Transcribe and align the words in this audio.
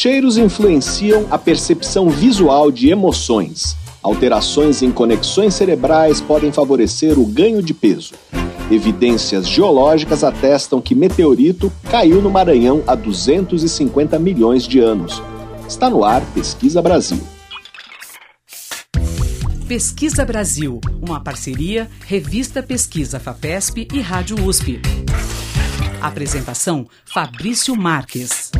cheiros 0.00 0.38
influenciam 0.38 1.26
a 1.30 1.36
percepção 1.36 2.08
visual 2.08 2.72
de 2.72 2.88
emoções. 2.88 3.76
Alterações 4.02 4.80
em 4.80 4.90
conexões 4.90 5.52
cerebrais 5.52 6.22
podem 6.22 6.50
favorecer 6.50 7.18
o 7.18 7.26
ganho 7.26 7.62
de 7.62 7.74
peso. 7.74 8.14
Evidências 8.70 9.46
geológicas 9.46 10.24
atestam 10.24 10.80
que 10.80 10.94
meteorito 10.94 11.70
caiu 11.90 12.22
no 12.22 12.30
Maranhão 12.30 12.82
há 12.86 12.94
250 12.94 14.18
milhões 14.18 14.66
de 14.66 14.78
anos. 14.78 15.22
Está 15.68 15.90
no 15.90 16.02
ar 16.02 16.24
Pesquisa 16.32 16.80
Brasil. 16.80 17.20
Pesquisa 19.68 20.24
Brasil, 20.24 20.80
uma 21.02 21.20
parceria 21.20 21.90
Revista 22.06 22.62
Pesquisa 22.62 23.20
FAPESP 23.20 23.86
e 23.92 24.00
Rádio 24.00 24.42
USP. 24.46 24.80
Apresentação 26.00 26.86
Fabrício 27.04 27.76
Marques. 27.76 28.50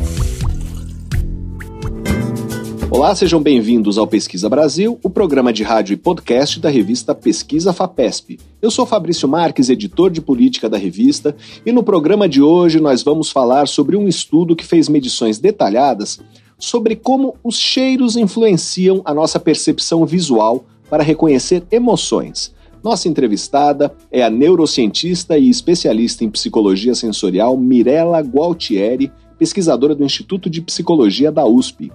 Olá, 2.92 3.14
sejam 3.14 3.40
bem-vindos 3.40 3.98
ao 3.98 4.06
Pesquisa 4.06 4.48
Brasil, 4.48 4.98
o 5.04 5.08
programa 5.08 5.52
de 5.52 5.62
rádio 5.62 5.94
e 5.94 5.96
podcast 5.96 6.58
da 6.58 6.68
revista 6.68 7.14
Pesquisa 7.14 7.72
FAPESP. 7.72 8.40
Eu 8.60 8.68
sou 8.68 8.84
Fabrício 8.84 9.28
Marques, 9.28 9.70
editor 9.70 10.10
de 10.10 10.20
política 10.20 10.68
da 10.68 10.76
revista, 10.76 11.36
e 11.64 11.70
no 11.70 11.84
programa 11.84 12.28
de 12.28 12.42
hoje 12.42 12.80
nós 12.80 13.04
vamos 13.04 13.30
falar 13.30 13.68
sobre 13.68 13.96
um 13.96 14.08
estudo 14.08 14.56
que 14.56 14.66
fez 14.66 14.88
medições 14.88 15.38
detalhadas 15.38 16.18
sobre 16.58 16.96
como 16.96 17.36
os 17.44 17.56
cheiros 17.56 18.16
influenciam 18.16 19.02
a 19.04 19.14
nossa 19.14 19.38
percepção 19.38 20.04
visual 20.04 20.64
para 20.90 21.04
reconhecer 21.04 21.62
emoções. 21.70 22.52
Nossa 22.82 23.08
entrevistada 23.08 23.94
é 24.10 24.24
a 24.24 24.28
neurocientista 24.28 25.38
e 25.38 25.48
especialista 25.48 26.24
em 26.24 26.30
psicologia 26.30 26.96
sensorial 26.96 27.56
Mirella 27.56 28.18
Gualtieri, 28.18 29.12
pesquisadora 29.38 29.94
do 29.94 30.04
Instituto 30.04 30.50
de 30.50 30.60
Psicologia 30.60 31.30
da 31.30 31.46
USP. 31.46 31.92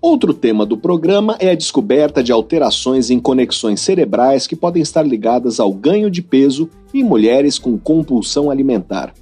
Outro 0.00 0.32
tema 0.32 0.64
do 0.64 0.78
programa 0.78 1.36
é 1.40 1.50
a 1.50 1.56
descoberta 1.56 2.22
de 2.22 2.30
alterações 2.30 3.10
em 3.10 3.18
conexões 3.18 3.80
cerebrais 3.80 4.46
que 4.46 4.54
podem 4.54 4.80
estar 4.80 5.02
ligadas 5.02 5.58
ao 5.58 5.72
ganho 5.72 6.08
de 6.08 6.22
peso 6.22 6.70
em 6.94 7.02
mulheres 7.02 7.58
com 7.58 7.76
compulsão 7.76 8.48
alimentar. 8.48 9.12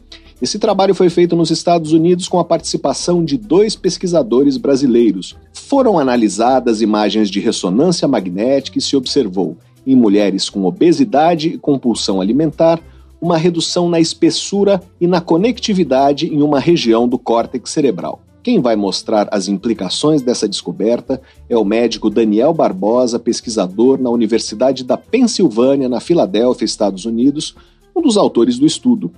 Esse 0.41 0.59
trabalho 0.59 0.95
foi 0.95 1.09
feito 1.09 1.35
nos 1.35 1.51
Estados 1.51 1.93
Unidos 1.93 2.29
com 2.29 2.39
a 2.39 2.45
participação 2.45 3.25
de 3.25 3.39
dois 3.39 3.75
pesquisadores 3.75 4.59
brasileiros. 4.59 5.35
Foram 5.55 5.99
analisadas 5.99 6.83
imagens 6.83 7.31
de 7.31 7.41
ressonância 7.41 8.07
magnética 8.07 8.79
e 8.79 8.83
se 8.83 8.95
observou, 8.97 9.57
em 9.87 9.97
mulheres 9.97 10.51
com 10.51 10.63
obesidade 10.67 11.49
e 11.49 11.59
compulsão 11.59 12.21
alimentar, 12.21 12.79
uma 13.19 13.39
redução 13.39 13.89
na 13.89 13.99
espessura 13.99 14.83
e 15.01 15.07
na 15.07 15.23
conectividade 15.23 16.27
em 16.27 16.43
uma 16.43 16.61
região 16.61 17.09
do 17.09 17.19
córtex 17.19 17.71
cerebral. 17.71 18.21
Quem 18.47 18.61
vai 18.61 18.77
mostrar 18.77 19.29
as 19.33 19.49
implicações 19.49 20.23
dessa 20.23 20.49
descoberta 20.49 21.21
é 21.49 21.59
o 21.59 21.65
médico 21.65 22.09
Daniel 22.09 22.55
Barbosa, 22.55 23.19
pesquisador 23.19 24.01
na 24.01 24.09
Universidade 24.09 24.85
da 24.85 24.97
Pensilvânia, 24.97 25.89
na 25.89 25.99
Filadélfia, 25.99 26.65
Estados 26.65 27.05
Unidos, 27.07 27.57
um 27.93 28.01
dos 28.01 28.17
autores 28.17 28.57
do 28.57 28.65
estudo. 28.65 29.11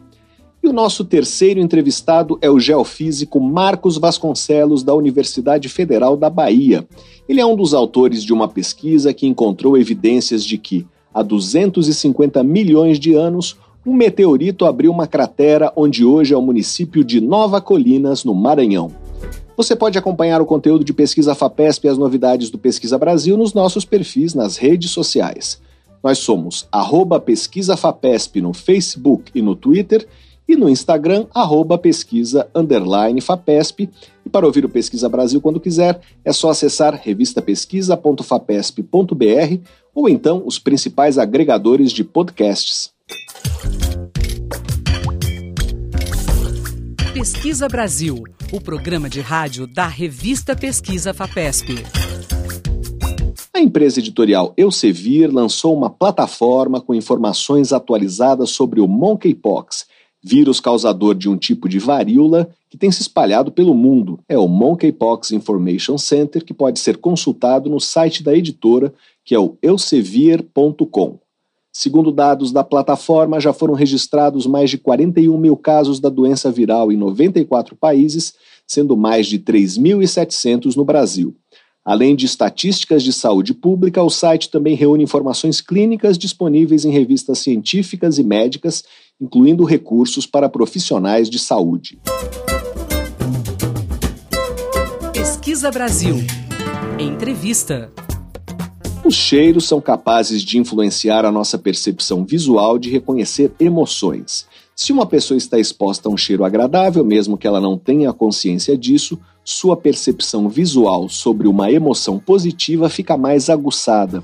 E 0.63 0.67
o 0.67 0.73
nosso 0.73 1.05
terceiro 1.05 1.61
entrevistado 1.61 2.39
é 2.41 2.49
o 2.49 2.59
geofísico 2.59 3.39
Marcos 3.39 3.99
Vasconcelos, 3.99 4.83
da 4.83 4.95
Universidade 4.95 5.69
Federal 5.69 6.17
da 6.17 6.31
Bahia. 6.31 6.89
Ele 7.29 7.43
é 7.43 7.45
um 7.45 7.55
dos 7.55 7.75
autores 7.75 8.25
de 8.25 8.33
uma 8.33 8.49
pesquisa 8.49 9.13
que 9.13 9.27
encontrou 9.27 9.77
evidências 9.77 10.43
de 10.43 10.57
que, 10.57 10.87
há 11.13 11.23
250 11.23 12.43
milhões 12.43 12.99
de 12.99 13.13
anos, 13.13 13.59
um 13.87 13.95
meteorito 13.95 14.67
abriu 14.67 14.91
uma 14.91 15.07
cratera 15.07 15.73
onde 15.77 16.05
hoje 16.05 16.35
é 16.35 16.37
o 16.37 16.43
município 16.43 17.05
de 17.05 17.21
Nova 17.21 17.61
Colinas, 17.61 18.25
no 18.25 18.35
Maranhão. 18.35 18.91
Você 19.57 19.75
pode 19.75 19.99
acompanhar 19.99 20.41
o 20.41 20.47
conteúdo 20.47 20.85
de 20.85 20.93
Pesquisa 20.93 21.35
FAPESP 21.35 21.87
e 21.87 21.91
as 21.91 21.99
novidades 21.99 22.51
do 22.51 22.59
Pesquisa 22.59 22.99
Brasil 22.99 23.37
nos 23.37 23.55
nossos 23.55 23.85
perfis 23.85 24.35
nas 24.35 24.57
redes 24.57 24.91
sociais. 24.91 25.61
Nós 26.03 26.19
somos 26.19 26.69
arroba 26.71 27.19
Pesquisa 27.19 27.77
FAPESP 27.77 28.41
no 28.41 28.53
Facebook 28.53 29.33
e 29.35 29.43
no 29.43 29.57
Twitter 29.57 30.07
e 30.49 30.57
no 30.57 30.69
Instagram, 30.69 31.27
arroba 31.35 31.77
pesquisa 31.77 32.49
underline 32.55 33.21
FAPESP. 33.21 33.91
E 34.25 34.31
para 34.31 34.47
ouvir 34.47 34.65
o 34.65 34.69
Pesquisa 34.69 35.09
Brasil 35.09 35.43
quando 35.43 35.61
quiser, 35.61 36.01
é 36.25 36.33
só 36.33 36.49
acessar 36.49 36.95
revistapesquisa.fapesp.br 36.95 39.61
ou 39.95 40.09
então 40.09 40.43
os 40.47 40.59
principais 40.59 41.19
agregadores 41.19 41.93
de 41.93 42.03
podcasts. 42.03 42.97
Pesquisa 47.13 47.69
Brasil, 47.69 48.23
o 48.53 48.61
programa 48.61 49.09
de 49.09 49.21
rádio 49.21 49.67
da 49.67 49.87
revista 49.87 50.55
Pesquisa 50.55 51.13
FAPESP. 51.13 51.85
A 53.53 53.61
empresa 53.61 53.99
editorial 53.99 54.55
Elsevier 54.57 55.29
lançou 55.29 55.77
uma 55.77 55.91
plataforma 55.91 56.81
com 56.81 56.95
informações 56.95 57.73
atualizadas 57.73 58.51
sobre 58.51 58.81
o 58.81 58.87
monkeypox, 58.87 59.87
vírus 60.23 60.61
causador 60.61 61.15
de 61.15 61.29
um 61.29 61.37
tipo 61.37 61.69
de 61.69 61.79
varíola 61.79 62.49
que 62.71 62.79
tem 62.79 62.93
se 62.93 63.03
espalhado 63.03 63.51
pelo 63.51 63.75
mundo. 63.75 64.21
É 64.29 64.39
o 64.39 64.47
Monkeypox 64.47 65.33
Information 65.33 65.99
Center 65.99 66.45
que 66.45 66.55
pode 66.55 66.79
ser 66.79 66.99
consultado 66.99 67.69
no 67.69 67.81
site 67.81 68.23
da 68.23 68.33
editora, 68.33 68.95
que 69.25 69.35
é 69.35 69.39
o 69.39 69.57
elsevier.com. 69.61 71.19
Segundo 71.79 72.11
dados 72.11 72.51
da 72.51 72.65
plataforma, 72.65 73.39
já 73.39 73.53
foram 73.53 73.73
registrados 73.73 74.49
mais 74.49 74.69
de 74.69 74.77
41 74.77 75.39
mil 75.39 75.57
casos 75.57 76.01
da 76.01 76.09
doença 76.09 76.51
viral 76.51 76.91
em 76.91 76.97
94 76.97 77.77
países, 77.77 78.35
sendo 78.67 78.97
mais 78.97 79.29
de 79.29 79.39
3.700 79.39 80.75
no 80.75 80.85
Brasil. 80.85 81.37
Além 81.85 82.17
de 82.17 82.27
estatísticas 82.27 83.05
de 83.05 83.13
saúde 83.13 83.55
pública, 83.55 84.03
o 84.03 84.11
site 84.11 84.51
também 84.51 84.75
reúne 84.75 85.05
informações 85.05 85.61
clínicas 85.61 86.19
disponíveis 86.19 86.85
em 86.85 86.91
revistas 86.91 87.39
científicas 87.39 88.19
e 88.19 88.25
médicas, 88.25 88.83
incluindo 89.21 89.63
recursos 89.63 90.27
para 90.27 90.49
profissionais 90.49 91.31
de 91.31 91.39
saúde. 91.39 92.01
Pesquisa 95.13 95.71
Brasil. 95.71 96.17
Entrevista. 96.99 97.93
Os 99.09 99.15
cheiros 99.15 99.67
são 99.67 99.81
capazes 99.81 100.43
de 100.43 100.59
influenciar 100.59 101.25
a 101.25 101.33
nossa 101.33 101.57
percepção 101.57 102.27
visual 102.27 102.79
de 102.79 102.91
reconhecer 102.91 103.51
emoções. 103.59 104.47
Se 104.77 104.93
uma 104.93 105.07
pessoa 105.07 105.39
está 105.39 105.59
exposta 105.59 106.11
a 106.11 106.13
um 106.13 106.17
cheiro 106.19 106.45
agradável, 106.45 107.03
mesmo 107.03 107.39
que 107.39 107.47
ela 107.47 107.59
não 107.59 107.79
tenha 107.79 108.13
consciência 108.13 108.77
disso, 108.77 109.19
sua 109.43 109.79
percepção 109.79 110.47
visual 110.47 111.09
sobre 111.09 111.49
uma 111.49 111.73
emoção 111.73 112.19
positiva 112.19 112.91
fica 112.91 113.17
mais 113.17 113.49
aguçada. 113.49 114.23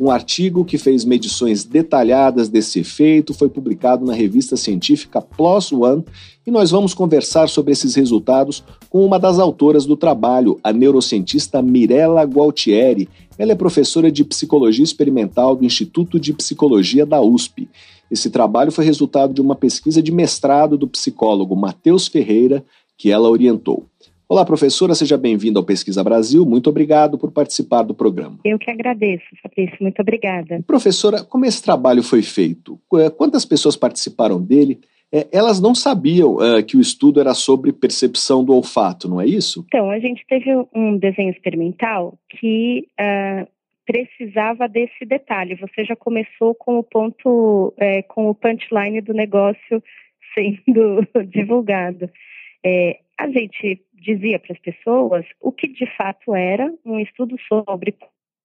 Um 0.00 0.10
artigo 0.10 0.64
que 0.64 0.78
fez 0.78 1.04
medições 1.04 1.62
detalhadas 1.62 2.48
desse 2.48 2.80
efeito 2.80 3.34
foi 3.34 3.50
publicado 3.50 4.02
na 4.02 4.14
revista 4.14 4.56
científica 4.56 5.20
PLOS 5.20 5.72
ONE 5.72 6.02
e 6.46 6.50
nós 6.50 6.70
vamos 6.70 6.94
conversar 6.94 7.50
sobre 7.50 7.72
esses 7.72 7.94
resultados 7.96 8.64
com 8.88 9.04
uma 9.04 9.18
das 9.18 9.38
autoras 9.38 9.84
do 9.84 9.98
trabalho, 9.98 10.58
a 10.64 10.72
neurocientista 10.72 11.60
Mirella 11.60 12.22
Gualtieri. 12.22 13.10
Ela 13.36 13.52
é 13.52 13.54
professora 13.54 14.10
de 14.10 14.24
psicologia 14.24 14.82
experimental 14.82 15.54
do 15.54 15.66
Instituto 15.66 16.18
de 16.18 16.32
Psicologia 16.32 17.04
da 17.04 17.20
USP. 17.20 17.68
Esse 18.10 18.30
trabalho 18.30 18.72
foi 18.72 18.86
resultado 18.86 19.34
de 19.34 19.42
uma 19.42 19.54
pesquisa 19.54 20.02
de 20.02 20.10
mestrado 20.10 20.78
do 20.78 20.88
psicólogo 20.88 21.54
Matheus 21.54 22.08
Ferreira, 22.08 22.64
que 22.96 23.10
ela 23.10 23.28
orientou. 23.28 23.84
Olá, 24.30 24.44
professora, 24.44 24.94
seja 24.94 25.18
bem-vinda 25.18 25.58
ao 25.58 25.66
Pesquisa 25.66 26.04
Brasil. 26.04 26.46
Muito 26.46 26.70
obrigado 26.70 27.18
por 27.18 27.32
participar 27.32 27.82
do 27.82 27.92
programa. 27.92 28.38
Eu 28.44 28.60
que 28.60 28.70
agradeço, 28.70 29.24
Fabrício. 29.42 29.76
Muito 29.80 30.00
obrigada. 30.00 30.62
Professora, 30.64 31.24
como 31.24 31.44
esse 31.44 31.60
trabalho 31.60 32.00
foi 32.00 32.22
feito? 32.22 32.78
Quantas 33.16 33.44
pessoas 33.44 33.74
participaram 33.74 34.40
dele? 34.40 34.78
É, 35.12 35.26
elas 35.32 35.60
não 35.60 35.74
sabiam 35.74 36.36
uh, 36.36 36.64
que 36.64 36.76
o 36.76 36.80
estudo 36.80 37.18
era 37.18 37.34
sobre 37.34 37.72
percepção 37.72 38.44
do 38.44 38.54
olfato, 38.54 39.08
não 39.08 39.20
é 39.20 39.26
isso? 39.26 39.64
Então, 39.66 39.90
a 39.90 39.98
gente 39.98 40.24
teve 40.28 40.48
um 40.72 40.96
desenho 40.96 41.32
experimental 41.32 42.16
que 42.28 42.86
uh, 43.00 43.48
precisava 43.84 44.68
desse 44.68 45.04
detalhe. 45.04 45.56
Você 45.56 45.84
já 45.84 45.96
começou 45.96 46.54
com 46.54 46.78
o 46.78 46.84
ponto, 46.84 47.74
é, 47.76 48.02
com 48.02 48.30
o 48.30 48.34
punchline 48.36 49.00
do 49.00 49.12
negócio 49.12 49.82
sendo 50.32 51.04
divulgado. 51.26 52.08
É, 52.64 53.00
a 53.20 53.28
gente 53.28 53.82
dizia 54.00 54.38
para 54.38 54.52
as 54.52 54.58
pessoas 54.58 55.26
o 55.40 55.52
que 55.52 55.68
de 55.68 55.86
fato 55.96 56.34
era 56.34 56.72
um 56.84 56.98
estudo 56.98 57.36
sobre 57.48 57.94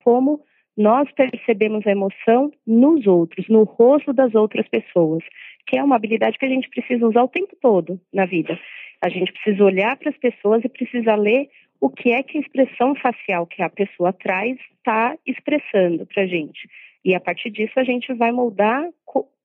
como 0.03 0.41
nós 0.77 1.09
percebemos 1.13 1.87
a 1.87 1.91
emoção 1.91 2.51
nos 2.67 3.07
outros, 3.07 3.47
no 3.47 3.63
rosto 3.63 4.11
das 4.11 4.35
outras 4.35 4.67
pessoas, 4.67 5.23
que 5.65 5.77
é 5.77 5.83
uma 5.83 5.95
habilidade 5.95 6.37
que 6.37 6.45
a 6.45 6.49
gente 6.49 6.69
precisa 6.69 7.07
usar 7.07 7.23
o 7.23 7.29
tempo 7.29 7.55
todo 7.61 7.99
na 8.13 8.25
vida. 8.25 8.59
A 9.01 9.09
gente 9.09 9.31
precisa 9.31 9.63
olhar 9.63 9.95
para 9.97 10.09
as 10.09 10.17
pessoas 10.17 10.63
e 10.63 10.69
precisa 10.69 11.15
ler 11.15 11.49
o 11.79 11.89
que 11.89 12.11
é 12.11 12.21
que 12.23 12.37
a 12.37 12.41
expressão 12.41 12.95
facial 12.95 13.47
que 13.47 13.61
a 13.61 13.69
pessoa 13.69 14.11
traz 14.11 14.57
está 14.77 15.17
expressando 15.25 16.05
para 16.05 16.23
a 16.23 16.27
gente. 16.27 16.67
E 17.03 17.13
a 17.15 17.19
partir 17.19 17.51
disso 17.51 17.79
a 17.79 17.83
gente 17.83 18.13
vai 18.13 18.31
moldar 18.31 18.83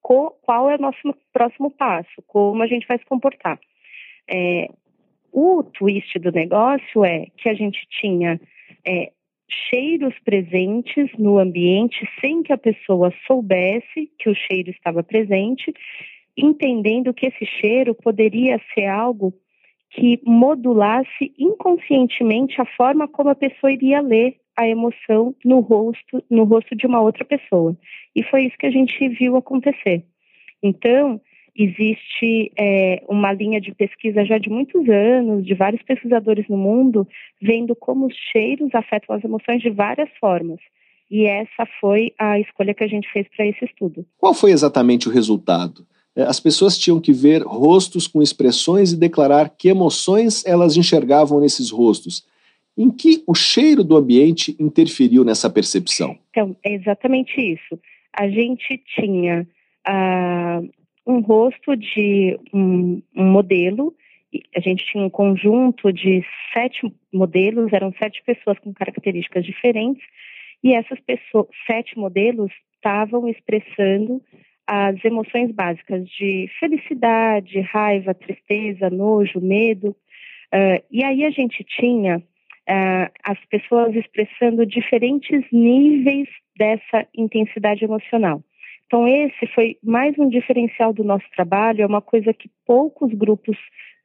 qual 0.00 0.70
é 0.70 0.76
o 0.76 0.80
nosso 0.80 1.14
próximo 1.32 1.70
passo, 1.70 2.22
como 2.26 2.62
a 2.62 2.66
gente 2.66 2.86
vai 2.86 2.98
se 2.98 3.04
comportar. 3.04 3.58
É, 4.28 4.68
O 5.32 5.62
twist 5.62 6.18
do 6.18 6.32
negócio 6.32 7.04
é 7.04 7.26
que 7.36 7.48
a 7.48 7.54
gente 7.54 7.86
tinha 8.00 8.40
é, 8.86 9.12
cheiros 9.68 10.14
presentes 10.24 11.10
no 11.18 11.38
ambiente 11.38 12.08
sem 12.20 12.42
que 12.42 12.52
a 12.52 12.58
pessoa 12.58 13.12
soubesse 13.26 14.10
que 14.18 14.28
o 14.28 14.34
cheiro 14.34 14.70
estava 14.70 15.02
presente, 15.02 15.72
entendendo 16.36 17.14
que 17.14 17.26
esse 17.26 17.44
cheiro 17.44 17.94
poderia 17.94 18.60
ser 18.74 18.86
algo 18.86 19.32
que 19.90 20.20
modulasse 20.24 21.34
inconscientemente 21.36 22.60
a 22.60 22.64
forma 22.64 23.08
como 23.08 23.30
a 23.30 23.34
pessoa 23.34 23.72
iria 23.72 24.00
ler 24.00 24.36
a 24.56 24.68
emoção 24.68 25.34
no 25.44 25.60
rosto, 25.60 26.22
no 26.30 26.44
rosto 26.44 26.76
de 26.76 26.86
uma 26.86 27.00
outra 27.00 27.24
pessoa. 27.24 27.76
E 28.14 28.22
foi 28.22 28.44
isso 28.44 28.56
que 28.58 28.66
a 28.66 28.70
gente 28.70 29.08
viu 29.08 29.36
acontecer. 29.36 30.04
Então, 30.62 31.20
existe 31.56 32.52
é, 32.58 33.02
uma 33.08 33.32
linha 33.32 33.60
de 33.60 33.74
pesquisa 33.74 34.24
já 34.24 34.38
de 34.38 34.48
muitos 34.48 34.88
anos, 34.88 35.44
de 35.44 35.54
vários 35.54 35.82
pesquisadores 35.82 36.48
no 36.48 36.56
mundo, 36.56 37.06
vendo 37.40 37.74
como 37.74 38.06
os 38.06 38.14
cheiros 38.32 38.74
afetam 38.74 39.14
as 39.14 39.24
emoções 39.24 39.60
de 39.60 39.70
várias 39.70 40.08
formas. 40.20 40.58
E 41.10 41.26
essa 41.26 41.66
foi 41.80 42.12
a 42.18 42.38
escolha 42.38 42.72
que 42.72 42.84
a 42.84 42.88
gente 42.88 43.10
fez 43.12 43.26
para 43.36 43.46
esse 43.46 43.64
estudo. 43.64 44.06
Qual 44.16 44.32
foi 44.32 44.52
exatamente 44.52 45.08
o 45.08 45.12
resultado? 45.12 45.84
É, 46.14 46.22
as 46.22 46.38
pessoas 46.38 46.78
tinham 46.78 47.00
que 47.00 47.12
ver 47.12 47.42
rostos 47.42 48.06
com 48.06 48.22
expressões 48.22 48.92
e 48.92 48.98
declarar 48.98 49.50
que 49.50 49.68
emoções 49.68 50.44
elas 50.46 50.76
enxergavam 50.76 51.40
nesses 51.40 51.70
rostos. 51.70 52.24
Em 52.78 52.90
que 52.90 53.22
o 53.26 53.34
cheiro 53.34 53.82
do 53.82 53.96
ambiente 53.96 54.56
interferiu 54.58 55.24
nessa 55.24 55.50
percepção? 55.50 56.16
Então, 56.30 56.56
é 56.64 56.72
exatamente 56.72 57.40
isso. 57.40 57.78
A 58.16 58.28
gente 58.28 58.80
tinha 58.94 59.46
uh, 59.86 60.79
um 61.06 61.20
rosto 61.20 61.76
de 61.76 62.38
um, 62.52 63.02
um 63.16 63.24
modelo. 63.24 63.94
A 64.54 64.60
gente 64.60 64.84
tinha 64.84 65.04
um 65.04 65.10
conjunto 65.10 65.92
de 65.92 66.24
sete 66.54 66.92
modelos, 67.12 67.72
eram 67.72 67.92
sete 67.98 68.22
pessoas 68.24 68.58
com 68.60 68.72
características 68.72 69.44
diferentes, 69.44 70.02
e 70.62 70.72
essas 70.74 71.00
pessoas, 71.00 71.48
sete 71.66 71.98
modelos 71.98 72.52
estavam 72.76 73.28
expressando 73.28 74.22
as 74.66 75.04
emoções 75.04 75.50
básicas 75.50 76.08
de 76.08 76.48
felicidade, 76.60 77.60
raiva, 77.60 78.14
tristeza, 78.14 78.88
nojo, 78.88 79.40
medo. 79.40 79.96
Uh, 80.54 80.80
e 80.90 81.02
aí 81.02 81.24
a 81.24 81.30
gente 81.30 81.64
tinha 81.64 82.18
uh, 82.18 83.12
as 83.24 83.38
pessoas 83.46 83.96
expressando 83.96 84.64
diferentes 84.64 85.44
níveis 85.50 86.28
dessa 86.56 87.04
intensidade 87.16 87.84
emocional. 87.84 88.44
Então, 88.90 89.06
esse 89.06 89.46
foi 89.54 89.76
mais 89.84 90.18
um 90.18 90.28
diferencial 90.28 90.92
do 90.92 91.04
nosso 91.04 91.24
trabalho, 91.36 91.80
é 91.80 91.86
uma 91.86 92.02
coisa 92.02 92.34
que 92.34 92.50
poucos 92.66 93.14
grupos 93.14 93.56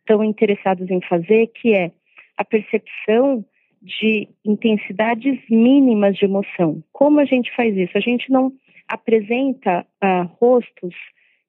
estão 0.02 0.24
interessados 0.24 0.92
em 0.92 1.02
fazer, 1.02 1.48
que 1.56 1.74
é 1.74 1.92
a 2.38 2.46
percepção 2.46 3.44
de 3.82 4.30
intensidades 4.46 5.40
mínimas 5.50 6.16
de 6.16 6.26
emoção. 6.26 6.84
Como 6.94 7.20
a 7.20 7.26
gente 7.26 7.52
faz 7.56 7.76
isso? 7.76 7.98
A 7.98 8.00
gente 8.00 8.32
não 8.32 8.54
apresenta 8.88 9.84
uh, 10.04 10.30
rostos 10.40 10.94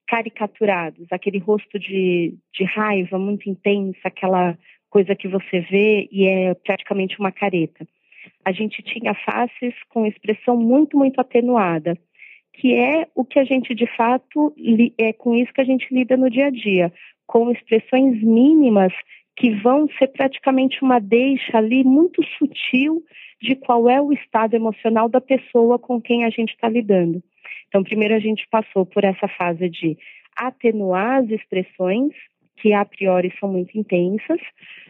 caricaturados, 0.08 1.06
aquele 1.10 1.38
rosto 1.38 1.78
de, 1.78 2.38
de 2.54 2.64
raiva 2.64 3.18
muito 3.18 3.50
intensa, 3.50 4.00
aquela 4.04 4.56
coisa 4.88 5.14
que 5.14 5.28
você 5.28 5.60
vê 5.60 6.08
e 6.10 6.26
é 6.26 6.54
praticamente 6.54 7.20
uma 7.20 7.30
careta. 7.30 7.86
A 8.46 8.50
gente 8.50 8.82
tinha 8.82 9.12
faces 9.12 9.74
com 9.90 10.06
expressão 10.06 10.56
muito, 10.56 10.96
muito 10.96 11.20
atenuada 11.20 11.98
que 12.56 12.74
é 12.74 13.06
o 13.14 13.24
que 13.24 13.38
a 13.38 13.44
gente 13.44 13.74
de 13.74 13.86
fato 13.96 14.54
é 14.98 15.12
com 15.12 15.34
isso 15.34 15.52
que 15.52 15.60
a 15.60 15.64
gente 15.64 15.86
lida 15.92 16.16
no 16.16 16.30
dia 16.30 16.46
a 16.46 16.50
dia, 16.50 16.92
com 17.26 17.50
expressões 17.50 18.22
mínimas 18.22 18.92
que 19.36 19.50
vão 19.50 19.86
ser 19.98 20.08
praticamente 20.08 20.82
uma 20.82 20.98
deixa 20.98 21.58
ali 21.58 21.84
muito 21.84 22.22
sutil 22.38 23.04
de 23.40 23.54
qual 23.54 23.88
é 23.90 24.00
o 24.00 24.12
estado 24.12 24.54
emocional 24.54 25.08
da 25.08 25.20
pessoa 25.20 25.78
com 25.78 26.00
quem 26.00 26.24
a 26.24 26.30
gente 26.30 26.54
está 26.54 26.68
lidando. 26.68 27.22
Então, 27.68 27.82
primeiro 27.82 28.14
a 28.14 28.18
gente 28.18 28.46
passou 28.50 28.86
por 28.86 29.04
essa 29.04 29.28
fase 29.28 29.68
de 29.68 29.98
atenuar 30.34 31.22
as 31.22 31.30
expressões 31.30 32.12
que 32.56 32.72
a 32.72 32.84
priori 32.84 33.32
são 33.38 33.52
muito 33.52 33.76
intensas. 33.78 34.40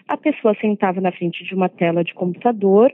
A 0.07 0.17
pessoa 0.17 0.57
sentava 0.61 1.01
na 1.01 1.11
frente 1.11 1.43
de 1.43 1.53
uma 1.53 1.69
tela 1.69 2.05
de 2.05 2.15
computador. 2.15 2.93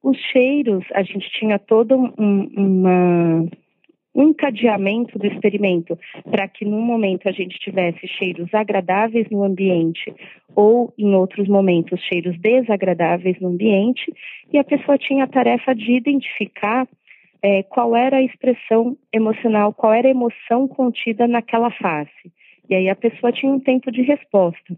Os 0.00 0.16
cheiros, 0.32 0.84
a 0.92 1.02
gente 1.02 1.28
tinha 1.30 1.58
toda 1.58 1.96
um, 1.96 2.12
uma 2.56 3.40
um 3.40 3.48
encadeamento 4.14 5.18
do 5.18 5.26
experimento 5.26 5.98
para 6.30 6.46
que 6.46 6.64
num 6.64 6.80
momento 6.80 7.28
a 7.28 7.32
gente 7.32 7.58
tivesse 7.58 8.06
cheiros 8.06 8.52
agradáveis 8.54 9.28
no 9.30 9.42
ambiente 9.42 10.14
ou 10.54 10.94
em 10.96 11.14
outros 11.14 11.48
momentos 11.48 12.00
cheiros 12.02 12.38
desagradáveis 12.38 13.40
no 13.40 13.48
ambiente 13.48 14.12
e 14.52 14.58
a 14.58 14.64
pessoa 14.64 14.96
tinha 14.96 15.24
a 15.24 15.28
tarefa 15.28 15.74
de 15.74 15.92
identificar 15.92 16.86
é, 17.42 17.62
qual 17.64 17.94
era 17.96 18.18
a 18.18 18.22
expressão 18.22 18.96
emocional, 19.12 19.74
qual 19.74 19.92
era 19.92 20.08
a 20.08 20.10
emoção 20.10 20.66
contida 20.68 21.26
naquela 21.26 21.70
face. 21.70 22.32
E 22.70 22.74
aí 22.74 22.88
a 22.88 22.96
pessoa 22.96 23.32
tinha 23.32 23.52
um 23.52 23.60
tempo 23.60 23.90
de 23.90 24.00
resposta. 24.00 24.74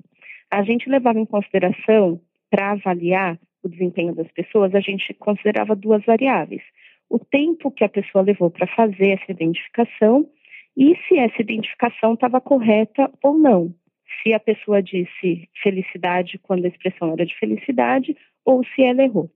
A 0.50 0.62
gente 0.62 0.88
levava 0.88 1.21
em 1.21 1.27
consideração, 1.27 2.21
para 2.50 2.73
avaliar 2.73 3.38
o 3.62 3.69
desempenho 3.69 4.15
das 4.15 4.31
pessoas, 4.33 4.75
a 4.75 4.81
gente 4.81 5.12
considerava 5.15 5.75
duas 5.75 6.05
variáveis 6.05 6.62
o 7.08 7.19
tempo 7.19 7.70
que 7.70 7.85
a 7.85 7.88
pessoa 7.88 8.25
levou 8.25 8.50
para 8.50 8.67
fazer 8.67 9.11
essa 9.11 9.31
identificação 9.31 10.29
e 10.76 10.97
se 11.06 11.19
essa 11.19 11.41
identificação 11.41 12.14
estava 12.14 12.41
correta 12.41 13.11
ou 13.23 13.38
não. 13.38 13.75
Se 14.23 14.32
a 14.32 14.41
pessoa 14.41 14.82
disse 14.82 15.49
felicidade 15.62 16.38
quando 16.38 16.64
a 16.64 16.69
expressão 16.69 17.12
era 17.12 17.25
de 17.25 17.37
felicidade 17.38 18.17
ou 18.44 18.64
se 18.64 18.82
ela 18.82 19.03
errou. 19.03 19.31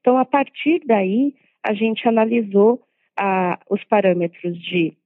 Então, 0.00 0.16
a 0.18 0.24
partir 0.24 0.80
daí, 0.86 1.34
a 1.62 1.74
gente 1.74 2.06
analisou 2.08 2.82
os 3.70 3.82
parâmetros 3.84 4.56
de 4.62 4.96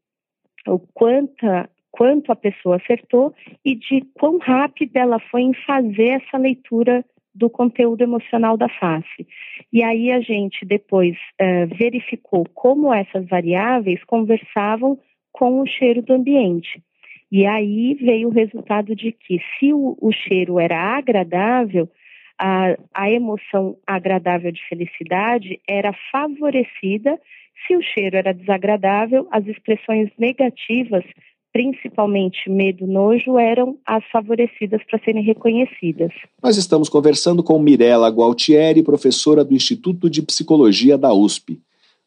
o 0.67 0.79
quanta, 0.79 1.71
quanto 1.91 2.31
a 2.33 2.37
pessoa 2.37 2.77
acertou 2.77 3.35
e 3.65 3.75
de 3.75 4.03
quão 4.15 4.39
rápida 4.39 5.01
ela 5.01 5.19
foi 5.31 5.43
em 5.43 5.55
fazer 5.55 6.23
essa 6.23 6.37
leitura 6.37 7.05
do 7.35 7.49
conteúdo 7.49 8.03
emocional 8.03 8.57
da 8.57 8.69
face. 8.69 9.27
E 9.73 9.83
aí 9.83 10.11
a 10.11 10.21
gente 10.21 10.65
depois 10.65 11.17
uh, 11.41 11.75
verificou 11.77 12.47
como 12.55 12.93
essas 12.93 13.27
variáveis 13.29 14.03
conversavam 14.05 14.99
com 15.33 15.61
o 15.61 15.67
cheiro 15.67 16.03
do 16.03 16.13
ambiente. 16.13 16.83
E 17.31 17.47
aí 17.47 17.95
veio 17.95 18.29
o 18.29 18.33
resultado 18.33 18.95
de 18.97 19.13
que 19.13 19.41
se 19.59 19.73
o, 19.73 19.97
o 20.01 20.11
cheiro 20.13 20.59
era 20.59 20.77
agradável, 20.77 21.89
a, 22.37 22.77
a 22.93 23.11
emoção 23.11 23.77
agradável 23.87 24.51
de 24.51 24.61
felicidade 24.69 25.61
era 25.69 25.93
favorecida. 26.11 27.21
Se 27.67 27.77
o 27.77 27.83
cheiro 27.83 28.17
era 28.17 28.33
desagradável, 28.33 29.29
as 29.31 29.47
expressões 29.47 30.11
negativas 30.19 31.05
principalmente 31.53 32.49
medo, 32.49 32.87
nojo, 32.87 33.39
eram 33.39 33.77
as 33.87 34.05
favorecidas 34.11 34.81
para 34.89 35.01
serem 35.01 35.23
reconhecidas. 35.23 36.13
Nós 36.43 36.57
estamos 36.57 36.89
conversando 36.89 37.43
com 37.43 37.59
Mirella 37.59 38.09
Gualtieri, 38.09 38.83
professora 38.83 39.45
do 39.45 39.55
Instituto 39.55 40.09
de 40.09 40.23
Psicologia 40.23 40.97
da 40.97 41.13
USP. 41.13 41.61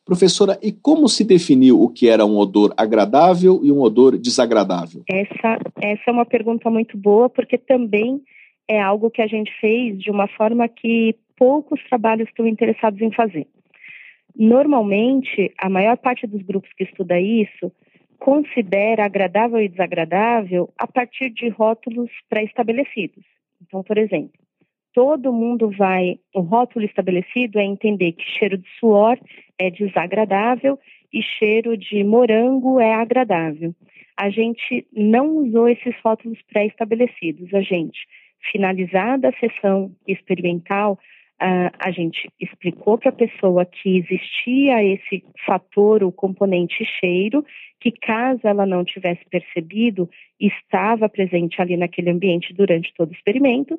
Professora, 0.06 0.60
e 0.62 0.72
como 0.72 1.08
se 1.08 1.24
definiu 1.24 1.82
o 1.82 1.90
que 1.90 2.10
era 2.10 2.26
um 2.26 2.38
odor 2.38 2.74
agradável 2.76 3.62
e 3.64 3.72
um 3.72 3.80
odor 3.80 4.18
desagradável? 4.18 5.02
Essa, 5.10 5.58
essa 5.82 6.04
é 6.08 6.12
uma 6.12 6.26
pergunta 6.26 6.70
muito 6.70 6.98
boa, 6.98 7.30
porque 7.30 7.58
também 7.58 8.22
é 8.68 8.82
algo 8.82 9.10
que 9.10 9.22
a 9.22 9.28
gente 9.28 9.52
fez 9.62 9.98
de 9.98 10.12
uma 10.12 10.28
forma 10.28 10.68
que 10.68 11.16
poucos 11.38 11.82
trabalhos 11.88 12.28
estão 12.28 12.46
interessados 12.46 13.02
em 13.02 13.12
fazer. 13.14 13.48
Normalmente, 14.36 15.54
a 15.58 15.70
maior 15.70 15.98
parte 15.98 16.26
dos 16.28 16.42
grupos 16.42 16.72
que 16.76 16.84
estuda 16.84 17.20
isso 17.20 17.72
considera 18.24 19.03
agradável 19.03 19.60
e 19.60 19.68
desagradável 19.68 20.74
a 20.77 20.88
partir 20.88 21.30
de 21.30 21.50
rótulos 21.50 22.10
pré-estabelecidos. 22.30 23.25
Então, 23.62 23.84
por 23.84 23.98
exemplo, 23.98 24.39
todo 24.94 25.34
mundo 25.34 25.70
vai. 25.77 26.18
O 26.34 26.39
rótulo 26.39 26.86
estabelecido 26.86 27.60
é 27.60 27.65
entender 27.65 28.13
que 28.13 28.24
cheiro 28.24 28.58
de 28.58 28.70
suor 28.80 29.20
é 29.60 29.70
desagradável 29.70 30.80
e 31.12 31.22
cheiro 31.22 31.75
de 31.75 32.01
morango 32.06 32.80
é 32.80 32.94
agradável. 32.94 33.75
A 34.15 34.30
gente 34.30 34.88
não 34.94 35.39
usou 35.39 35.68
esses 35.68 35.94
rótulos 36.01 36.39
pré-estabelecidos. 36.44 37.53
A 37.53 37.60
gente, 37.60 38.08
finalizada 38.53 39.27
a 39.27 39.34
sessão 39.34 39.92
experimental, 40.08 40.98
a 41.40 41.92
gente 41.92 42.30
explicou 42.40 42.98
para 42.98 43.10
a 43.10 43.13
pessoa 43.13 43.66
que 43.66 43.98
existia 43.98 44.84
esse 44.84 45.24
fator, 45.46 46.04
o 46.04 46.12
componente 46.12 46.86
cheiro, 47.00 47.46
que 47.82 47.92
caso 47.92 48.42
ela 48.46 48.66
não 48.66 48.86
tivesse 48.86 49.25
percebido, 49.30 50.10
estava 50.40 51.10
presente 51.10 51.62
ali 51.62 51.75
naquele 51.75 52.12
ambiente 52.12 52.54
durante 52.54 52.94
todo 52.94 53.10
o 53.10 53.13
experimento. 53.13 53.78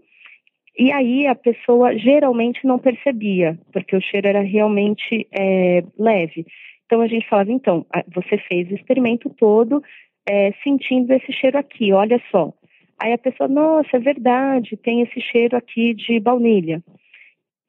E 0.76 0.92
aí 0.92 1.26
a 1.26 1.34
pessoa 1.34 1.96
geralmente 1.96 2.66
não 2.66 2.78
percebia, 2.78 3.58
porque 3.72 3.96
o 3.96 4.00
cheiro 4.00 4.26
era 4.26 4.42
realmente 4.42 5.26
é, 5.32 5.84
leve. 5.98 6.44
Então 6.84 7.00
a 7.00 7.06
gente 7.06 7.28
falava, 7.28 7.50
então, 7.50 7.86
você 8.14 8.36
fez 8.36 8.70
o 8.70 8.74
experimento 8.74 9.30
todo 9.30 9.82
é, 10.28 10.52
sentindo 10.62 11.12
esse 11.12 11.32
cheiro 11.32 11.56
aqui, 11.56 11.92
olha 11.92 12.20
só. 12.30 12.52
Aí 13.00 13.12
a 13.12 13.18
pessoa, 13.18 13.48
nossa, 13.48 13.96
é 13.96 14.00
verdade, 14.00 14.76
tem 14.76 15.00
esse 15.00 15.20
cheiro 15.20 15.56
aqui 15.56 15.94
de 15.94 16.18
baunilha. 16.20 16.82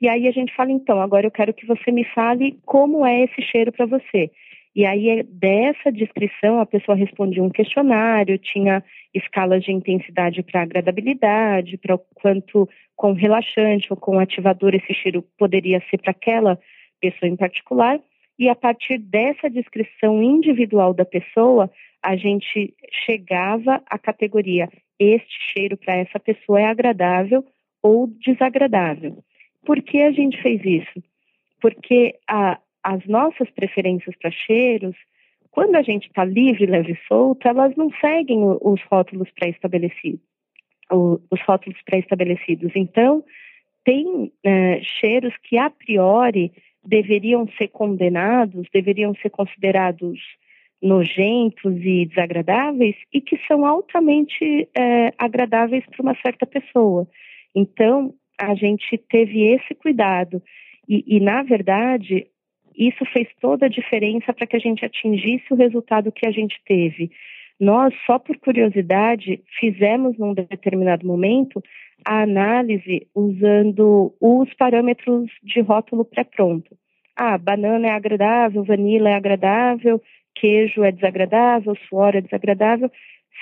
E 0.05 0.07
aí 0.07 0.27
a 0.27 0.31
gente 0.31 0.53
fala, 0.53 0.71
então, 0.71 1.01
agora 1.01 1.25
eu 1.25 1.31
quero 1.31 1.51
que 1.51 1.65
você 1.65 1.91
me 1.91 2.03
fale 2.03 2.59
como 2.63 3.03
é 3.03 3.23
esse 3.23 3.41
cheiro 3.41 3.71
para 3.71 3.87
você. 3.87 4.29
E 4.75 4.85
aí, 4.85 5.23
dessa 5.23 5.91
descrição, 5.91 6.59
a 6.59 6.65
pessoa 6.67 6.95
respondia 6.95 7.41
um 7.41 7.49
questionário, 7.49 8.37
tinha 8.37 8.83
escalas 9.15 9.63
de 9.63 9.71
intensidade 9.71 10.43
para 10.43 10.61
agradabilidade, 10.61 11.79
para 11.79 11.95
o 11.95 11.99
quanto 12.13 12.69
com 12.95 13.13
relaxante 13.13 13.87
ou 13.89 13.97
com 13.97 14.19
ativador 14.19 14.75
esse 14.75 14.93
cheiro 14.93 15.25
poderia 15.39 15.81
ser 15.89 15.97
para 15.97 16.11
aquela 16.11 16.59
pessoa 17.01 17.27
em 17.27 17.35
particular. 17.35 17.99
E 18.37 18.47
a 18.47 18.53
partir 18.53 18.99
dessa 18.99 19.49
descrição 19.49 20.21
individual 20.21 20.93
da 20.93 21.03
pessoa, 21.03 21.67
a 22.03 22.15
gente 22.15 22.75
chegava 23.07 23.81
à 23.89 23.97
categoria: 23.97 24.69
este 24.99 25.35
cheiro 25.51 25.75
para 25.75 25.95
essa 25.95 26.19
pessoa 26.19 26.61
é 26.61 26.65
agradável 26.65 27.43
ou 27.81 28.05
desagradável. 28.05 29.23
Por 29.65 29.81
que 29.81 30.01
a 30.01 30.11
gente 30.11 30.41
fez 30.41 30.61
isso? 30.63 31.03
Porque 31.59 32.15
a, 32.27 32.59
as 32.83 33.05
nossas 33.07 33.49
preferências 33.49 34.15
para 34.17 34.31
cheiros, 34.31 34.95
quando 35.51 35.75
a 35.75 35.81
gente 35.81 36.07
está 36.07 36.23
livre, 36.23 36.65
leve 36.65 36.93
e 36.93 37.07
solto, 37.07 37.47
elas 37.47 37.75
não 37.75 37.89
seguem 37.99 38.39
os 38.61 38.81
rótulos 38.83 39.29
pré-estabelecidos. 39.31 40.21
Os 40.91 41.41
rótulos 41.47 41.81
pré-estabelecidos. 41.83 42.71
Então, 42.75 43.23
tem 43.83 44.31
é, 44.43 44.81
cheiros 44.99 45.33
que 45.43 45.57
a 45.57 45.69
priori 45.69 46.51
deveriam 46.85 47.47
ser 47.57 47.69
condenados, 47.69 48.67
deveriam 48.71 49.15
ser 49.15 49.29
considerados 49.29 50.19
nojentos 50.81 51.73
e 51.81 52.05
desagradáveis 52.05 52.95
e 53.11 53.19
que 53.19 53.39
são 53.47 53.65
altamente 53.65 54.69
é, 54.77 55.13
agradáveis 55.17 55.83
para 55.87 56.01
uma 56.01 56.15
certa 56.21 56.45
pessoa. 56.45 57.07
Então, 57.55 58.13
a 58.39 58.55
gente 58.55 58.97
teve 59.09 59.43
esse 59.43 59.73
cuidado. 59.75 60.41
E, 60.87 61.03
e, 61.07 61.19
na 61.19 61.43
verdade, 61.43 62.27
isso 62.77 63.05
fez 63.05 63.27
toda 63.39 63.65
a 63.65 63.69
diferença 63.69 64.33
para 64.33 64.45
que 64.45 64.55
a 64.55 64.59
gente 64.59 64.85
atingisse 64.85 65.45
o 65.51 65.55
resultado 65.55 66.11
que 66.11 66.27
a 66.27 66.31
gente 66.31 66.59
teve. 66.65 67.11
Nós, 67.59 67.93
só 68.05 68.19
por 68.19 68.37
curiosidade, 68.37 69.41
fizemos 69.59 70.17
num 70.17 70.33
determinado 70.33 71.07
momento 71.07 71.63
a 72.05 72.21
análise 72.21 73.07
usando 73.15 74.13
os 74.19 74.53
parâmetros 74.55 75.31
de 75.41 75.61
rótulo 75.61 76.03
pré-pronto. 76.03 76.77
Ah, 77.15 77.37
banana 77.37 77.87
é 77.87 77.91
agradável, 77.91 78.63
vanila 78.65 79.09
é 79.09 79.13
agradável, 79.13 80.01
queijo 80.35 80.83
é 80.83 80.91
desagradável, 80.91 81.73
suor 81.87 82.13
é 82.13 82.21
desagradável. 82.21 82.91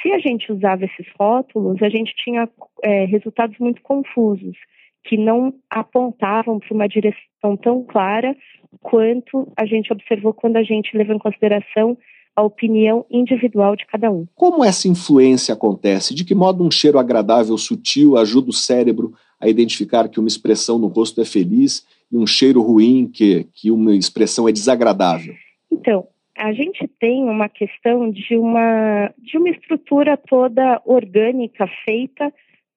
Se 0.01 0.12
a 0.12 0.19
gente 0.19 0.51
usava 0.51 0.85
esses 0.85 1.07
rótulos, 1.19 1.81
a 1.81 1.89
gente 1.89 2.13
tinha 2.15 2.47
é, 2.83 3.05
resultados 3.05 3.57
muito 3.57 3.81
confusos 3.81 4.55
que 5.03 5.17
não 5.17 5.53
apontavam 5.69 6.60
para 6.60 6.74
uma 6.74 6.88
direção 6.88 7.57
tão 7.62 7.83
clara 7.83 8.36
quanto 8.81 9.51
a 9.55 9.65
gente 9.65 9.91
observou 9.91 10.33
quando 10.33 10.57
a 10.57 10.63
gente 10.63 10.95
levou 10.98 11.15
em 11.15 11.19
consideração 11.19 11.98
a 12.36 12.41
opinião 12.41 13.05
individual 13.12 13.75
de 13.75 13.86
cada 13.86 14.12
um. 14.12 14.25
Como 14.33 14.63
essa 14.63 14.88
influência 14.88 15.53
acontece? 15.53 16.15
De 16.15 16.25
que 16.25 16.33
modo 16.33 16.63
um 16.63 16.72
cheiro 16.72 16.98
agradável, 16.98 17.57
sutil, 17.57 18.17
ajuda 18.17 18.50
o 18.50 18.53
cérebro 18.53 19.13
a 19.39 19.48
identificar 19.48 20.10
que 20.10 20.19
uma 20.19 20.27
expressão 20.27 20.79
no 20.79 20.88
rosto 20.88 21.22
é 21.22 21.25
feliz 21.25 21.86
e 22.12 22.17
um 22.17 22.25
cheiro 22.25 22.62
ruim, 22.62 23.07
que, 23.07 23.45
que 23.53 23.69
uma 23.69 23.95
expressão 23.95 24.48
é 24.48 24.51
desagradável? 24.51 25.33
Então, 25.72 26.07
a 26.38 26.51
gente 26.53 26.88
tem 27.00 27.24
uma 27.24 27.48
questão 27.48 28.10
de 28.10 28.36
uma, 28.36 29.13
de 29.19 29.38
uma 29.38 29.50
estrutura 29.50 30.17
toda 30.17 30.81
orgânica 30.86 31.67
feita 31.86 32.33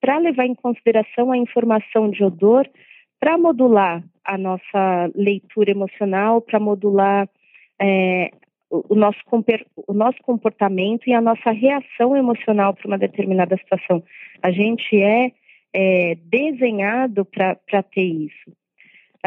para 0.06 0.18
levar 0.18 0.46
em 0.46 0.54
consideração 0.54 1.32
a 1.32 1.36
informação 1.36 2.08
de 2.08 2.22
odor, 2.22 2.64
para 3.18 3.36
modular 3.36 4.04
a 4.24 4.38
nossa 4.38 5.10
leitura 5.16 5.72
emocional, 5.72 6.40
para 6.40 6.60
modular 6.60 7.28
é, 7.82 8.30
o, 8.70 8.94
nosso, 8.94 9.18
o 9.88 9.92
nosso 9.92 10.18
comportamento 10.22 11.08
e 11.08 11.12
a 11.12 11.20
nossa 11.20 11.50
reação 11.50 12.16
emocional 12.16 12.72
para 12.72 12.86
uma 12.86 12.96
determinada 12.96 13.56
situação. 13.56 14.00
A 14.40 14.52
gente 14.52 14.96
é, 14.96 15.32
é 15.74 16.14
desenhado 16.22 17.24
para 17.24 17.82
ter 17.82 18.04
isso. 18.04 18.50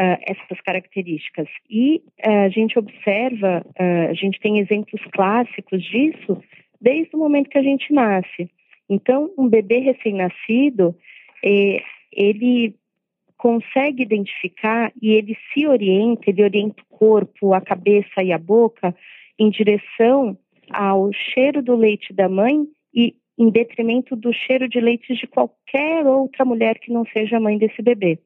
Uh, 0.00 0.16
essas 0.22 0.58
características. 0.62 1.46
E 1.68 2.02
uh, 2.26 2.46
a 2.46 2.48
gente 2.48 2.78
observa, 2.78 3.62
uh, 3.78 4.08
a 4.08 4.14
gente 4.14 4.40
tem 4.40 4.58
exemplos 4.58 5.02
clássicos 5.12 5.82
disso 5.82 6.42
desde 6.80 7.14
o 7.14 7.18
momento 7.18 7.50
que 7.50 7.58
a 7.58 7.62
gente 7.62 7.92
nasce. 7.92 8.48
Então, 8.90 9.30
um 9.38 9.48
bebê 9.48 9.78
recém-nascido, 9.78 10.96
é, 11.44 11.80
ele 12.12 12.74
consegue 13.38 14.02
identificar 14.02 14.92
e 15.00 15.12
ele 15.12 15.38
se 15.52 15.64
orienta, 15.64 16.28
ele 16.28 16.42
orienta 16.42 16.82
o 16.82 16.96
corpo, 16.96 17.54
a 17.54 17.60
cabeça 17.60 18.20
e 18.20 18.32
a 18.32 18.38
boca 18.38 18.94
em 19.38 19.48
direção 19.48 20.36
ao 20.70 21.12
cheiro 21.12 21.62
do 21.62 21.76
leite 21.76 22.12
da 22.12 22.28
mãe 22.28 22.66
e 22.92 23.14
em 23.38 23.48
detrimento 23.48 24.16
do 24.16 24.32
cheiro 24.32 24.68
de 24.68 24.80
leite 24.80 25.14
de 25.14 25.26
qualquer 25.26 26.04
outra 26.04 26.44
mulher 26.44 26.78
que 26.80 26.92
não 26.92 27.06
seja 27.06 27.36
a 27.36 27.40
mãe 27.40 27.56
desse 27.56 27.80
bebê. 27.80 28.18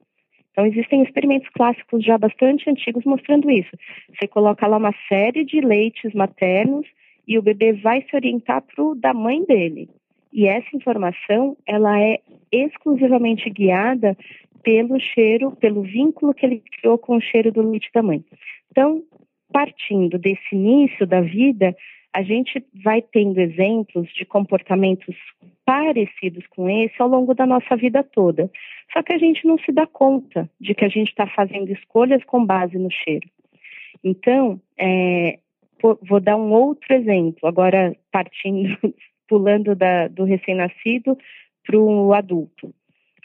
Então, 0.51 0.65
existem 0.67 1.03
experimentos 1.03 1.49
clássicos 1.51 2.03
já 2.03 2.17
bastante 2.17 2.71
antigos 2.71 3.05
mostrando 3.05 3.51
isso. 3.51 3.77
Você 4.15 4.27
coloca 4.27 4.67
lá 4.67 4.79
uma 4.79 4.95
série 5.09 5.45
de 5.45 5.61
leites 5.61 6.15
maternos 6.15 6.87
e 7.29 7.39
o 7.39 7.43
bebê 7.43 7.75
vai 7.75 8.03
se 8.09 8.17
orientar 8.17 8.63
para 8.63 8.83
o 8.83 8.95
da 8.95 9.13
mãe 9.13 9.45
dele. 9.45 9.91
E 10.35 10.49
essa 10.49 10.67
informação, 10.75 11.57
ela 11.65 11.97
é 12.01 12.21
exclusivamente 12.51 13.49
guiada 13.49 14.19
pelo 14.65 14.99
cheiro, 14.99 15.53
pelo 15.53 15.83
vínculo 15.83 16.35
que 16.35 16.45
ele 16.45 16.61
criou 16.81 16.99
com 16.99 17.17
o 17.17 17.21
cheiro 17.21 17.53
do 17.53 17.63
leite 17.63 17.89
da 17.95 18.03
mãe. 18.03 18.25
Então, 18.69 19.05
partindo 19.53 20.19
desse 20.19 20.43
início 20.53 21.07
da 21.07 21.21
vida, 21.21 21.77
a 22.13 22.23
gente 22.23 22.65
vai 22.83 23.01
tendo 23.01 23.41
exemplos 23.41 24.09
de 24.13 24.25
comportamentos 24.25 25.15
parecidos 25.65 26.45
com 26.49 26.69
esse 26.69 27.01
ao 27.01 27.09
longo 27.09 27.33
da 27.33 27.47
nossa 27.47 27.77
vida 27.77 28.03
toda. 28.03 28.51
Só 28.93 29.05
que 29.05 29.13
a 29.13 29.19
gente 29.19 29.47
não 29.47 29.57
se 29.59 29.71
dá 29.71 29.87
conta 29.87 30.51
de 30.61 30.75
que 30.75 30.85
a 30.85 30.89
gente 30.89 31.11
está 31.11 31.29
fazendo 31.29 31.71
escolhas 31.71 32.25
com 32.25 32.45
base 32.45 32.77
no 32.77 32.91
cheiro. 32.91 33.29
Então, 34.03 34.61
é, 34.77 35.39
vou 36.03 36.19
dar 36.19 36.37
um 36.37 36.51
outro 36.51 36.93
exemplo, 36.93 37.49
agora 37.49 37.97
partindo 38.11 38.77
pulando 39.29 39.75
da, 39.75 40.09
do 40.09 40.25
recém-nascido 40.25 41.17
para 41.65 41.79
o 41.79 42.13
adulto. 42.13 42.75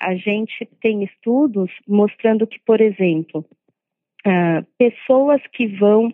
A 0.01 0.15
gente 0.15 0.65
tem 0.81 1.03
estudos 1.03 1.71
mostrando 1.87 2.47
que, 2.47 2.59
por 2.65 2.79
exemplo, 2.79 3.45
uh, 4.25 4.65
pessoas 4.77 5.41
que 5.51 5.67
vão 5.67 6.13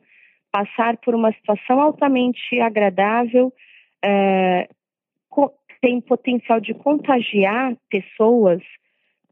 passar 0.51 0.97
por 0.97 1.13
uma 1.13 1.31
situação 1.33 1.79
altamente 1.79 2.59
agradável 2.59 3.53
uh, 4.03 4.75
têm 5.85 6.01
potencial 6.01 6.59
de 6.59 6.73
contagiar 6.73 7.77
pessoas 7.91 8.59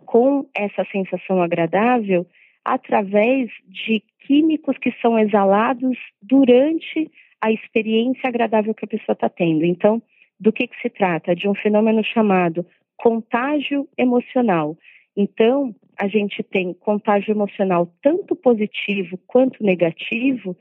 com 0.05 0.47
essa 0.55 0.85
sensação 0.91 1.41
agradável 1.41 2.27
através 2.63 3.49
de 3.67 4.03
químicos 4.19 4.77
que 4.77 4.91
são 5.01 5.17
exalados 5.17 5.97
durante 6.21 7.09
a 7.41 7.51
experiência 7.51 8.27
agradável 8.27 8.73
que 8.75 8.85
a 8.85 8.87
pessoa 8.87 9.13
está 9.13 9.27
tendo. 9.27 9.65
Então, 9.65 9.99
do 10.43 10.51
que, 10.51 10.67
que 10.67 10.79
se 10.81 10.89
trata? 10.89 11.33
De 11.33 11.47
um 11.47 11.55
fenômeno 11.55 12.03
chamado 12.03 12.65
contágio 12.97 13.87
emocional. 13.97 14.77
Então, 15.15 15.73
a 15.97 16.07
gente 16.07 16.43
tem 16.43 16.73
contágio 16.73 17.31
emocional 17.31 17.89
tanto 18.01 18.35
positivo 18.35 19.17
quanto 19.25 19.63
negativo 19.63 20.55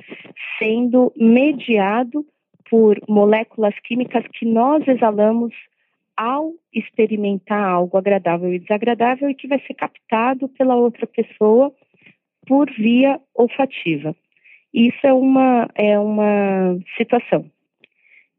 sendo 0.58 1.12
mediado 1.16 2.24
por 2.70 2.96
moléculas 3.08 3.74
químicas 3.80 4.24
que 4.32 4.46
nós 4.46 4.86
exalamos 4.86 5.52
ao 6.16 6.52
experimentar 6.72 7.64
algo 7.64 7.96
agradável 7.96 8.52
e 8.52 8.58
desagradável 8.60 9.28
e 9.28 9.34
que 9.34 9.48
vai 9.48 9.60
ser 9.66 9.74
captado 9.74 10.48
pela 10.48 10.76
outra 10.76 11.06
pessoa 11.06 11.72
por 12.46 12.70
via 12.70 13.20
olfativa. 13.34 14.14
Isso 14.72 15.06
é 15.06 15.12
uma, 15.12 15.68
é 15.74 15.98
uma 15.98 16.78
situação. 16.96 17.50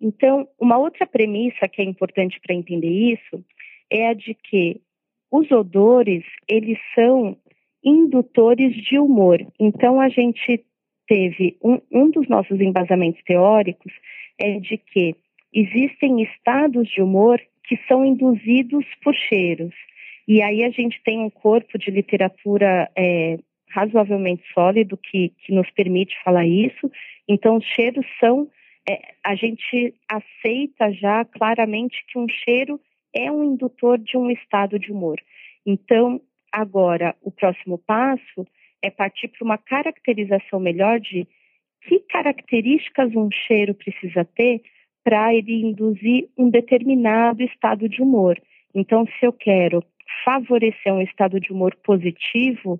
Então, 0.03 0.45
uma 0.59 0.77
outra 0.77 1.07
premissa 1.07 1.65
que 1.69 1.81
é 1.81 1.85
importante 1.85 2.37
para 2.41 2.53
entender 2.53 2.89
isso 2.89 3.41
é 3.89 4.09
a 4.09 4.13
de 4.13 4.33
que 4.33 4.81
os 5.31 5.49
odores, 5.49 6.25
eles 6.45 6.77
são 6.93 7.37
indutores 7.81 8.75
de 8.75 8.99
humor. 8.99 9.39
Então, 9.57 10.01
a 10.01 10.09
gente 10.09 10.61
teve 11.07 11.57
um, 11.63 11.79
um 11.89 12.11
dos 12.11 12.27
nossos 12.27 12.59
embasamentos 12.59 13.23
teóricos 13.23 13.93
é 14.37 14.59
de 14.59 14.77
que 14.77 15.15
existem 15.53 16.21
estados 16.21 16.89
de 16.89 17.01
humor 17.01 17.39
que 17.63 17.79
são 17.87 18.03
induzidos 18.03 18.85
por 19.01 19.15
cheiros. 19.15 19.73
E 20.27 20.41
aí 20.41 20.65
a 20.65 20.69
gente 20.69 21.01
tem 21.03 21.19
um 21.19 21.29
corpo 21.29 21.77
de 21.77 21.91
literatura 21.91 22.91
é, 22.93 23.37
razoavelmente 23.69 24.43
sólido 24.53 24.97
que, 24.97 25.29
que 25.45 25.53
nos 25.53 25.69
permite 25.71 26.13
falar 26.25 26.45
isso. 26.45 26.91
Então, 27.27 27.55
os 27.55 27.65
cheiros 27.65 28.05
são 28.19 28.49
é, 28.87 29.15
a 29.23 29.35
gente 29.35 29.93
aceita 30.09 30.91
já 30.93 31.23
claramente 31.25 32.03
que 32.07 32.17
um 32.17 32.27
cheiro 32.27 32.79
é 33.13 33.31
um 33.31 33.43
indutor 33.43 33.97
de 33.97 34.17
um 34.17 34.29
estado 34.29 34.77
de 34.77 34.91
humor. 34.91 35.21
Então, 35.65 36.21
agora, 36.51 37.15
o 37.21 37.31
próximo 37.31 37.77
passo 37.77 38.45
é 38.81 38.89
partir 38.89 39.29
para 39.29 39.45
uma 39.45 39.57
caracterização 39.57 40.59
melhor 40.59 40.99
de 40.99 41.27
que 41.81 41.99
características 41.99 43.15
um 43.15 43.29
cheiro 43.31 43.73
precisa 43.73 44.25
ter 44.25 44.61
para 45.03 45.33
ele 45.33 45.61
induzir 45.61 46.29
um 46.37 46.49
determinado 46.49 47.43
estado 47.43 47.87
de 47.89 48.01
humor. 48.01 48.41
Então, 48.73 49.05
se 49.05 49.25
eu 49.25 49.33
quero 49.33 49.83
favorecer 50.23 50.93
um 50.93 51.01
estado 51.01 51.39
de 51.39 51.51
humor 51.51 51.75
positivo, 51.83 52.79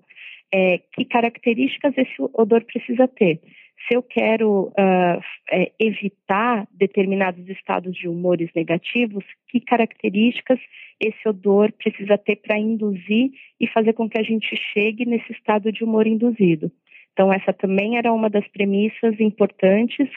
é, 0.52 0.78
que 0.92 1.04
características 1.04 1.96
esse 1.96 2.14
odor 2.32 2.64
precisa 2.64 3.06
ter? 3.08 3.40
Se 3.86 3.94
eu 3.94 4.02
quero 4.02 4.68
uh, 4.68 5.20
é, 5.50 5.72
evitar 5.78 6.66
determinados 6.72 7.46
estados 7.48 7.94
de 7.94 8.08
humores 8.08 8.50
negativos, 8.54 9.24
que 9.48 9.60
características 9.60 10.58
esse 10.98 11.28
odor 11.28 11.70
precisa 11.72 12.16
ter 12.16 12.36
para 12.36 12.58
induzir 12.58 13.30
e 13.60 13.66
fazer 13.66 13.92
com 13.92 14.08
que 14.08 14.18
a 14.18 14.22
gente 14.22 14.56
chegue 14.72 15.04
nesse 15.04 15.32
estado 15.32 15.70
de 15.70 15.84
humor 15.84 16.06
induzido? 16.06 16.72
Então, 17.12 17.32
essa 17.32 17.52
também 17.52 17.96
era 17.96 18.12
uma 18.12 18.28
das 18.28 18.46
premissas 18.48 19.20
importantes 19.20 20.08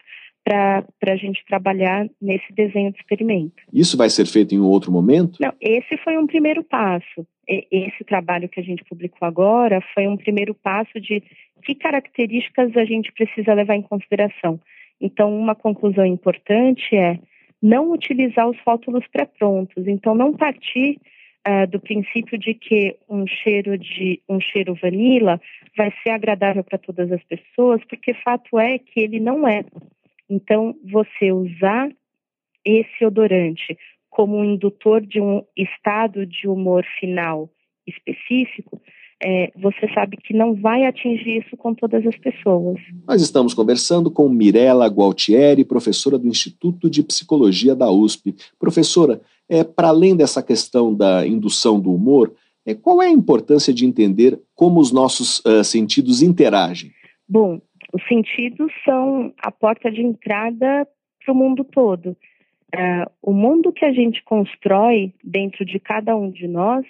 para 0.43 1.13
a 1.13 1.15
gente 1.17 1.43
trabalhar 1.45 2.07
nesse 2.21 2.53
desenho 2.53 2.91
de 2.91 2.97
experimento. 2.99 3.55
Isso 3.73 3.97
vai 3.97 4.09
ser 4.09 4.25
feito 4.25 4.55
em 4.55 4.59
um 4.59 4.65
outro 4.65 4.91
momento? 4.91 5.37
Não, 5.41 5.53
esse 5.59 5.97
foi 5.97 6.17
um 6.17 6.25
primeiro 6.25 6.63
passo. 6.63 7.27
Esse 7.47 8.03
trabalho 8.05 8.47
que 8.47 8.59
a 8.59 8.63
gente 8.63 8.83
publicou 8.85 9.27
agora 9.27 9.81
foi 9.93 10.07
um 10.07 10.17
primeiro 10.17 10.53
passo 10.53 10.99
de 10.99 11.21
que 11.63 11.75
características 11.75 12.75
a 12.75 12.85
gente 12.85 13.11
precisa 13.11 13.53
levar 13.53 13.75
em 13.75 13.81
consideração. 13.81 14.59
Então, 14.99 15.37
uma 15.37 15.55
conclusão 15.55 16.05
importante 16.05 16.95
é 16.95 17.19
não 17.61 17.91
utilizar 17.91 18.49
os 18.49 18.57
rótulos 18.65 19.05
pré-prontos. 19.07 19.87
Então, 19.87 20.15
não 20.15 20.33
partir 20.33 20.99
uh, 21.47 21.67
do 21.69 21.79
princípio 21.79 22.37
de 22.37 22.53
que 22.53 22.95
um 23.09 23.25
cheiro 23.27 23.77
de 23.77 24.21
um 24.27 24.39
cheiro 24.39 24.75
vanila 24.75 25.39
vai 25.75 25.91
ser 26.03 26.11
agradável 26.11 26.63
para 26.63 26.77
todas 26.77 27.11
as 27.11 27.23
pessoas, 27.23 27.83
porque 27.85 28.13
fato 28.13 28.59
é 28.59 28.77
que 28.77 28.99
ele 28.99 29.19
não 29.19 29.47
é. 29.47 29.63
Então, 30.29 30.75
você 30.83 31.31
usar 31.31 31.89
esse 32.65 33.05
odorante 33.05 33.77
como 34.09 34.37
um 34.37 34.43
indutor 34.43 35.01
de 35.05 35.21
um 35.21 35.43
estado 35.55 36.25
de 36.25 36.47
humor 36.47 36.85
final 36.99 37.49
específico, 37.85 38.81
é, 39.23 39.51
você 39.55 39.91
sabe 39.93 40.17
que 40.17 40.33
não 40.33 40.53
vai 40.53 40.85
atingir 40.85 41.39
isso 41.39 41.57
com 41.57 41.73
todas 41.73 42.05
as 42.05 42.15
pessoas. 42.17 42.79
Nós 43.07 43.21
estamos 43.21 43.53
conversando 43.53 44.11
com 44.11 44.29
Mirella 44.29 44.87
Gualtieri, 44.87 45.63
professora 45.63 46.17
do 46.17 46.27
Instituto 46.27 46.89
de 46.89 47.01
Psicologia 47.01 47.75
da 47.75 47.89
USP. 47.89 48.35
Professora, 48.59 49.21
é, 49.49 49.63
para 49.63 49.87
além 49.87 50.15
dessa 50.15 50.43
questão 50.43 50.93
da 50.93 51.25
indução 51.25 51.79
do 51.79 51.91
humor, 51.91 52.33
é, 52.65 52.75
qual 52.75 53.01
é 53.01 53.07
a 53.07 53.11
importância 53.11 53.73
de 53.73 53.85
entender 53.85 54.39
como 54.53 54.79
os 54.79 54.91
nossos 54.91 55.39
uh, 55.39 55.63
sentidos 55.63 56.21
interagem? 56.21 56.91
Bom, 57.27 57.61
os 57.93 58.05
sentidos 58.07 58.71
são 58.83 59.33
a 59.41 59.49
porta 59.49 59.89
de 59.89 60.01
entrada 60.01 60.85
para 61.23 61.33
o 61.33 61.35
mundo 61.35 61.63
todo. 61.63 62.09
Uh, 62.75 63.09
o 63.21 63.31
mundo 63.31 63.71
que 63.71 63.85
a 63.85 63.93
gente 63.93 64.21
constrói 64.23 65.13
dentro 65.23 65.63
de 65.63 65.79
cada 65.79 66.15
um 66.15 66.29
de 66.29 66.47
nós, 66.47 66.85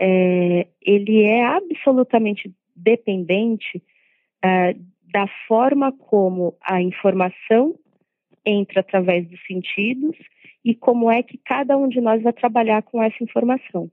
é, 0.00 0.66
ele 0.80 1.22
é 1.22 1.44
absolutamente 1.44 2.50
dependente 2.74 3.82
uh, 4.44 4.90
da 5.12 5.26
forma 5.46 5.92
como 5.92 6.56
a 6.62 6.80
informação 6.80 7.78
entra 8.44 8.80
através 8.80 9.28
dos 9.28 9.38
sentidos 9.46 10.16
e 10.64 10.74
como 10.74 11.10
é 11.10 11.22
que 11.22 11.38
cada 11.38 11.76
um 11.76 11.88
de 11.88 12.00
nós 12.00 12.22
vai 12.22 12.32
trabalhar 12.32 12.82
com 12.82 13.02
essa 13.02 13.22
informação. 13.22 13.90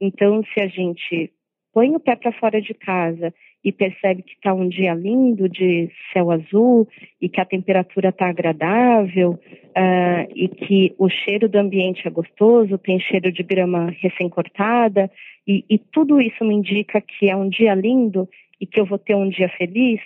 Então, 0.00 0.42
se 0.52 0.60
a 0.60 0.66
gente 0.66 1.32
põe 1.72 1.94
o 1.94 2.00
pé 2.00 2.16
para 2.16 2.32
fora 2.32 2.60
de 2.60 2.74
casa 2.74 3.32
e 3.64 3.72
percebe 3.72 4.22
que 4.22 4.34
está 4.34 4.52
um 4.52 4.68
dia 4.68 4.92
lindo 4.92 5.48
de 5.48 5.90
céu 6.12 6.30
azul 6.30 6.86
e 7.20 7.28
que 7.28 7.40
a 7.40 7.46
temperatura 7.46 8.10
está 8.10 8.28
agradável 8.28 9.30
uh, 9.30 10.32
e 10.34 10.48
que 10.48 10.94
o 10.98 11.08
cheiro 11.08 11.48
do 11.48 11.56
ambiente 11.56 12.06
é 12.06 12.10
gostoso, 12.10 12.76
tem 12.76 13.00
cheiro 13.00 13.32
de 13.32 13.42
grama 13.42 13.90
recém-cortada 14.00 15.10
e, 15.46 15.64
e, 15.68 15.78
tudo 15.78 16.20
isso 16.20 16.44
me 16.44 16.54
indica 16.54 17.00
que 17.00 17.30
é 17.30 17.36
um 17.36 17.48
dia 17.48 17.74
lindo 17.74 18.28
e 18.60 18.66
que 18.66 18.78
eu 18.78 18.86
vou 18.86 18.98
ter 18.98 19.14
um 19.14 19.28
dia 19.28 19.48
feliz, 19.48 20.00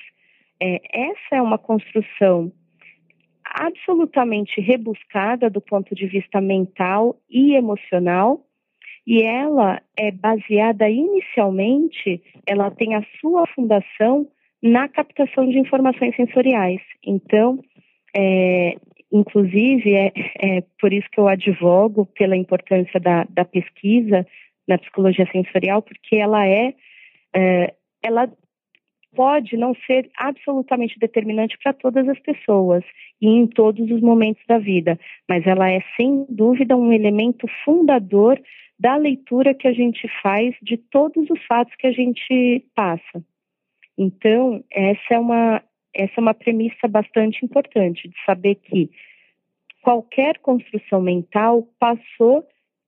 é, 0.60 0.80
essa 0.92 1.36
é 1.36 1.42
uma 1.42 1.58
construção 1.58 2.52
absolutamente 3.44 4.60
rebuscada 4.60 5.48
do 5.48 5.60
ponto 5.60 5.94
de 5.94 6.06
vista 6.06 6.40
mental 6.40 7.16
e 7.30 7.54
emocional 7.54 8.44
e 9.08 9.22
ela 9.22 9.80
é 9.98 10.10
baseada 10.10 10.86
inicialmente, 10.86 12.22
ela 12.46 12.70
tem 12.70 12.94
a 12.94 13.02
sua 13.18 13.46
fundação 13.46 14.28
na 14.62 14.86
captação 14.86 15.48
de 15.48 15.58
informações 15.58 16.14
sensoriais. 16.14 16.82
Então, 17.02 17.58
é, 18.14 18.76
inclusive, 19.10 19.94
é, 19.94 20.12
é, 20.38 20.62
por 20.78 20.92
isso 20.92 21.08
que 21.10 21.18
eu 21.18 21.26
advogo 21.26 22.04
pela 22.04 22.36
importância 22.36 23.00
da, 23.00 23.24
da 23.30 23.46
pesquisa 23.46 24.26
na 24.68 24.76
psicologia 24.76 25.26
sensorial, 25.32 25.80
porque 25.80 26.16
ela 26.16 26.46
é, 26.46 26.74
é 27.34 27.72
ela 28.02 28.30
pode 29.16 29.56
não 29.56 29.74
ser 29.86 30.10
absolutamente 30.18 30.98
determinante 30.98 31.56
para 31.62 31.72
todas 31.72 32.06
as 32.10 32.18
pessoas 32.20 32.84
e 33.22 33.26
em 33.26 33.46
todos 33.46 33.90
os 33.90 34.02
momentos 34.02 34.42
da 34.46 34.58
vida, 34.58 35.00
mas 35.26 35.46
ela 35.46 35.70
é 35.70 35.82
sem 35.96 36.26
dúvida 36.28 36.76
um 36.76 36.92
elemento 36.92 37.46
fundador 37.64 38.38
da 38.78 38.96
leitura 38.96 39.54
que 39.54 39.66
a 39.66 39.72
gente 39.72 40.08
faz 40.22 40.54
de 40.62 40.76
todos 40.76 41.28
os 41.30 41.44
fatos 41.46 41.74
que 41.76 41.86
a 41.86 41.92
gente 41.92 42.64
passa. 42.74 43.24
Então, 43.96 44.62
essa 44.70 45.14
é 45.14 45.18
uma, 45.18 45.62
essa 45.92 46.14
é 46.16 46.20
uma 46.20 46.34
premissa 46.34 46.86
bastante 46.86 47.44
importante, 47.44 48.08
de 48.08 48.14
saber 48.24 48.54
que 48.56 48.88
qualquer 49.82 50.38
construção 50.38 51.00
mental 51.00 51.68
passou 51.78 52.46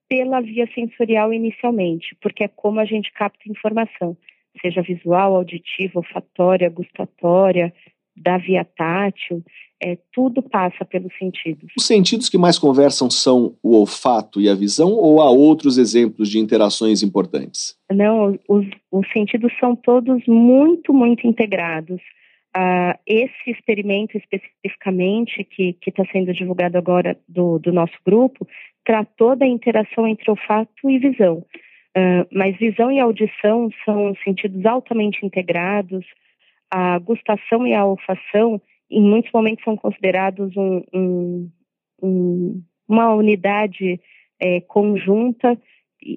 pela 0.08 0.40
via 0.40 0.68
sensorial 0.74 1.32
inicialmente, 1.32 2.16
porque 2.20 2.44
é 2.44 2.48
como 2.48 2.80
a 2.80 2.84
gente 2.84 3.12
capta 3.12 3.48
informação, 3.48 4.16
seja 4.60 4.82
visual, 4.82 5.34
auditiva, 5.34 5.98
olfatória, 5.98 6.68
gustatória, 6.68 7.72
da 8.20 8.38
via 8.38 8.64
tátil, 8.64 9.42
é, 9.82 9.96
tudo 10.12 10.42
passa 10.42 10.84
pelos 10.84 11.12
sentidos. 11.18 11.72
Os 11.76 11.86
sentidos 11.86 12.28
que 12.28 12.36
mais 12.36 12.58
conversam 12.58 13.10
são 13.10 13.56
o 13.62 13.74
olfato 13.76 14.40
e 14.40 14.48
a 14.48 14.54
visão, 14.54 14.92
ou 14.92 15.22
há 15.22 15.30
outros 15.30 15.78
exemplos 15.78 16.28
de 16.28 16.38
interações 16.38 17.02
importantes? 17.02 17.74
Não, 17.90 18.38
os, 18.46 18.66
os 18.92 19.10
sentidos 19.10 19.52
são 19.58 19.74
todos 19.74 20.22
muito, 20.26 20.92
muito 20.92 21.26
integrados. 21.26 22.00
Uh, 22.54 22.98
esse 23.06 23.50
experimento 23.50 24.18
especificamente, 24.18 25.44
que 25.44 25.76
está 25.86 26.04
sendo 26.12 26.34
divulgado 26.34 26.76
agora 26.76 27.16
do, 27.28 27.58
do 27.58 27.72
nosso 27.72 27.94
grupo, 28.04 28.46
tratou 28.84 29.36
da 29.36 29.46
interação 29.46 30.06
entre 30.06 30.30
olfato 30.30 30.90
e 30.90 30.98
visão. 30.98 31.44
Uh, 31.96 32.26
mas 32.30 32.56
visão 32.58 32.90
e 32.90 33.00
audição 33.00 33.70
são 33.84 34.14
sentidos 34.24 34.64
altamente 34.66 35.24
integrados. 35.24 36.04
A 36.70 36.98
gustação 36.98 37.66
e 37.66 37.74
a 37.74 37.84
olfação 37.84 38.60
em 38.90 39.02
muitos 39.02 39.30
momentos 39.32 39.64
são 39.64 39.76
considerados 39.76 40.56
um, 40.56 40.82
um, 40.92 41.50
um, 42.02 42.62
uma 42.88 43.14
unidade 43.14 44.00
é, 44.40 44.60
conjunta. 44.62 45.58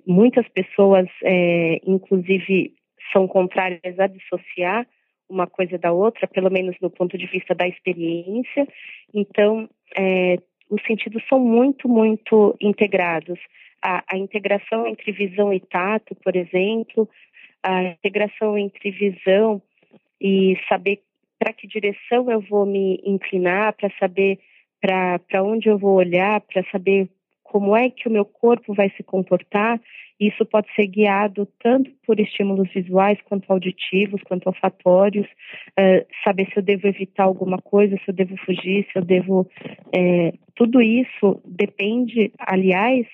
Muitas 0.08 0.48
pessoas, 0.50 1.08
é, 1.24 1.80
inclusive, 1.86 2.74
são 3.12 3.28
contrárias 3.28 4.00
a 4.00 4.08
dissociar 4.08 4.88
uma 5.30 5.48
coisa 5.48 5.78
da 5.78 5.92
outra, 5.92 6.28
pelo 6.28 6.50
menos 6.50 6.76
no 6.82 6.89
ponto 6.89 7.18
de 7.18 7.26
vista 7.28 7.54
da 7.54 7.68
experiência. 7.68 8.68
Então, 9.13 9.70
é, 9.98 10.38
os 10.70 10.82
sentidos 10.84 11.24
são 11.28 11.39
muito, 11.39 11.88
muito 11.88 12.56
integrados. 12.62 13.39
A, 13.82 14.04
a, 14.10 14.18
integração 14.18 14.88
entre 14.88 15.12
visão 15.12 15.54
e 15.54 15.60
tato, 15.60 16.16
por 16.16 16.36
exemplo, 16.36 17.10
a 17.62 17.84
integração 17.84 18.58
entre 18.58 18.92
visão 18.92 19.62
e 20.24 20.58
saber 20.70 21.02
para 21.38 21.52
que 21.52 21.68
direção 21.68 22.32
eu 22.32 22.40
vou 22.40 22.66
me 22.66 23.02
inclinar, 23.06 23.74
para 23.74 23.92
saber 24.00 24.40
para 24.80 25.44
onde 25.44 25.68
eu 25.68 25.78
vou 25.78 25.96
olhar, 25.96 26.40
para 26.42 26.64
saber 26.72 27.10
como 27.44 27.76
é 27.76 27.90
que 27.90 28.08
o 28.08 28.12
meu 28.12 28.26
corpo 28.26 28.74
vai 28.74 28.90
se 28.98 29.04
comportar. 29.04 29.80
Isso 30.20 30.46
pode 30.46 30.74
ser 30.76 30.88
guiado 30.88 31.46
tanto 31.62 31.92
por 32.06 32.20
estímulos 32.20 32.72
visuais, 32.74 33.20
quanto 33.26 33.52
auditivos, 33.52 34.22
quanto 34.24 34.48
olfatórios. 34.48 35.28
Uh, 35.78 36.06
saber 36.24 36.48
se 36.48 36.58
eu 36.58 36.64
devo 36.64 36.88
evitar 36.88 37.24
alguma 37.26 37.58
coisa, 37.58 37.98
se 37.98 38.10
eu 38.10 38.14
devo 38.14 38.38
fugir, 38.38 38.88
se 38.92 38.98
eu 38.98 39.04
devo. 39.04 39.50
É, 39.94 40.34
tudo 40.56 40.82
isso 40.82 41.42
depende, 41.46 42.32
aliás, 42.40 43.06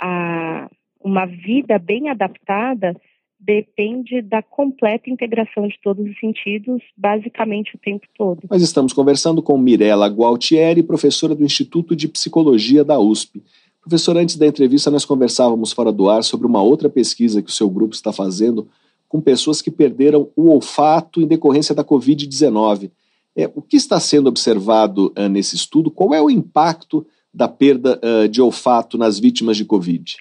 a 0.00 0.68
uma 1.00 1.26
vida 1.26 1.78
bem 1.78 2.08
adaptada 2.08 2.96
depende 3.38 4.22
da 4.22 4.42
completa 4.42 5.10
integração 5.10 5.68
de 5.68 5.78
todos 5.82 6.08
os 6.08 6.18
sentidos, 6.18 6.82
basicamente 6.96 7.76
o 7.76 7.78
tempo 7.78 8.06
todo. 8.16 8.42
Nós 8.50 8.62
estamos 8.62 8.92
conversando 8.92 9.42
com 9.42 9.58
Mirella 9.58 10.08
Gualtieri, 10.08 10.82
professora 10.82 11.34
do 11.34 11.44
Instituto 11.44 11.94
de 11.94 12.08
Psicologia 12.08 12.82
da 12.82 12.98
USP. 12.98 13.42
Professor, 13.80 14.16
antes 14.16 14.36
da 14.36 14.46
entrevista, 14.46 14.90
nós 14.90 15.04
conversávamos 15.04 15.72
fora 15.72 15.92
do 15.92 16.08
ar 16.08 16.24
sobre 16.24 16.46
uma 16.46 16.60
outra 16.60 16.88
pesquisa 16.88 17.40
que 17.40 17.50
o 17.50 17.52
seu 17.52 17.70
grupo 17.70 17.94
está 17.94 18.12
fazendo 18.12 18.68
com 19.08 19.20
pessoas 19.20 19.62
que 19.62 19.70
perderam 19.70 20.28
o 20.34 20.50
olfato 20.50 21.22
em 21.22 21.26
decorrência 21.26 21.74
da 21.74 21.84
Covid-19. 21.84 22.90
É, 23.36 23.50
o 23.54 23.62
que 23.62 23.76
está 23.76 24.00
sendo 24.00 24.28
observado 24.28 25.12
uh, 25.16 25.28
nesse 25.28 25.54
estudo? 25.54 25.90
Qual 25.90 26.12
é 26.12 26.20
o 26.20 26.30
impacto 26.30 27.06
da 27.32 27.46
perda 27.46 28.00
uh, 28.02 28.28
de 28.28 28.40
olfato 28.42 28.98
nas 28.98 29.20
vítimas 29.20 29.56
de 29.56 29.64
Covid? 29.64 30.16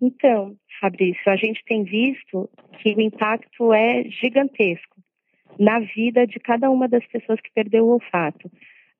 Então, 0.00 0.56
Fabrício, 0.82 1.30
a 1.30 1.36
gente 1.36 1.62
tem 1.64 1.84
visto 1.84 2.50
que 2.80 2.92
o 2.92 3.00
impacto 3.00 3.72
é 3.72 4.02
gigantesco 4.02 5.00
na 5.56 5.78
vida 5.78 6.26
de 6.26 6.40
cada 6.40 6.68
uma 6.68 6.88
das 6.88 7.06
pessoas 7.06 7.40
que 7.40 7.52
perdeu 7.54 7.86
o 7.86 7.92
olfato. 7.92 8.50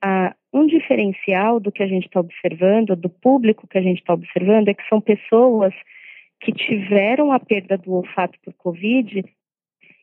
Ah, 0.00 0.32
um 0.52 0.64
diferencial 0.64 1.58
do 1.58 1.72
que 1.72 1.82
a 1.82 1.88
gente 1.88 2.06
está 2.06 2.20
observando, 2.20 2.94
do 2.94 3.10
público 3.10 3.66
que 3.66 3.78
a 3.78 3.82
gente 3.82 3.98
está 3.98 4.14
observando, 4.14 4.68
é 4.68 4.74
que 4.74 4.88
são 4.88 5.00
pessoas 5.00 5.74
que 6.40 6.52
tiveram 6.52 7.32
a 7.32 7.40
perda 7.40 7.76
do 7.76 7.94
olfato 7.94 8.38
por 8.44 8.54
Covid 8.54 9.24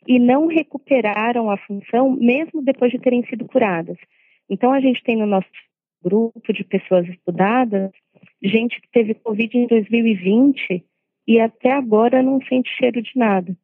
e 0.06 0.20
não 0.20 0.48
recuperaram 0.48 1.50
a 1.50 1.56
função 1.60 2.12
mesmo 2.12 2.62
depois 2.62 2.92
de 2.92 3.00
terem 3.00 3.26
sido 3.26 3.46
curadas. 3.46 3.98
Então, 4.50 4.74
a 4.74 4.82
gente 4.82 5.02
tem 5.02 5.16
no 5.16 5.26
nosso 5.26 5.48
grupo 6.04 6.52
de 6.52 6.66
pessoas 6.66 7.08
estudadas 7.08 7.92
gente 8.44 8.82
que 8.82 8.90
teve 8.92 9.14
Covid 9.14 9.58
em 9.58 9.68
2020 9.68 10.89
e 11.28 11.40
até 11.40 11.72
agora 11.72 12.24
não 12.24 12.42
sente 12.42 12.70
cheiro 12.78 13.02
de 13.02 13.12
nada. 13.16 13.56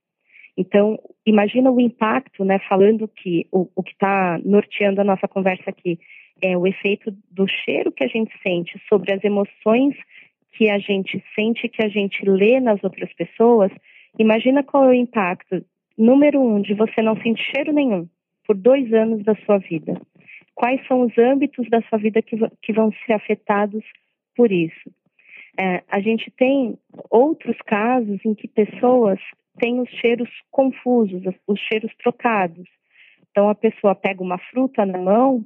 Então, 0.58 0.98
imagina 1.26 1.70
o 1.70 1.82
impacto, 1.82 2.46
né, 2.46 2.60
falando 2.70 3.08
que 3.08 3.48
o, 3.52 3.68
o 3.76 3.84
que 3.84 3.92
está 3.92 4.40
norteando 4.44 5.02
a 5.02 5.04
nossa 5.04 5.28
conversa 5.28 5.70
aqui 5.70 6.00
é 6.42 6.58
o 6.58 6.66
efeito 6.66 7.12
do 7.32 7.46
cheiro 7.48 7.92
que 7.92 8.04
a 8.04 8.08
gente 8.08 8.32
sente 8.42 8.80
sobre 8.88 9.14
as 9.14 9.24
emoções 9.24 9.96
que 10.54 10.70
a 10.70 10.80
gente 10.80 11.22
sente, 11.36 11.68
que 11.68 11.84
a 11.84 11.90
gente 11.90 12.24
lê 12.26 12.60
nas 12.60 12.82
outras 12.84 13.12
pessoas. 13.14 13.72
Imagina 14.18 14.64
qual 14.64 14.86
é 14.86 14.88
o 14.90 14.94
impacto, 14.94 15.66
número 15.98 16.42
um, 16.42 16.62
de 16.62 16.74
você 16.74 17.02
não 17.02 17.16
sentir 17.22 17.44
cheiro 17.54 17.74
nenhum 17.74 18.08
por 18.46 18.56
dois 18.56 18.94
anos 18.94 19.24
da 19.24 19.36
sua 19.46 19.58
vida. 19.58 20.00
Quais 20.54 20.86
são 20.88 21.02
os 21.02 21.18
âmbitos 21.18 21.70
da 21.70 21.82
sua 21.84 21.98
vida 21.98 22.22
que, 22.22 22.38
que 22.62 22.72
vão 22.72 22.92
ser 23.06 23.14
afetados 23.14 23.84
por 24.36 24.52
isso? 24.52 24.90
É, 25.58 25.84
a 25.90 26.00
gente 26.00 26.32
tem 26.32 26.78
outros 27.10 27.58
casos 27.66 28.20
em 28.26 28.34
que 28.34 28.48
pessoas 28.48 29.20
têm 29.58 29.80
os 29.80 29.90
cheiros 29.90 30.30
confusos, 30.52 31.22
os 31.48 31.60
cheiros 31.60 31.92
trocados. 32.02 32.68
Então, 33.32 33.50
a 33.50 33.56
pessoa 33.56 33.96
pega 33.96 34.22
uma 34.22 34.38
fruta 34.38 34.86
na 34.86 34.98
mão, 34.98 35.46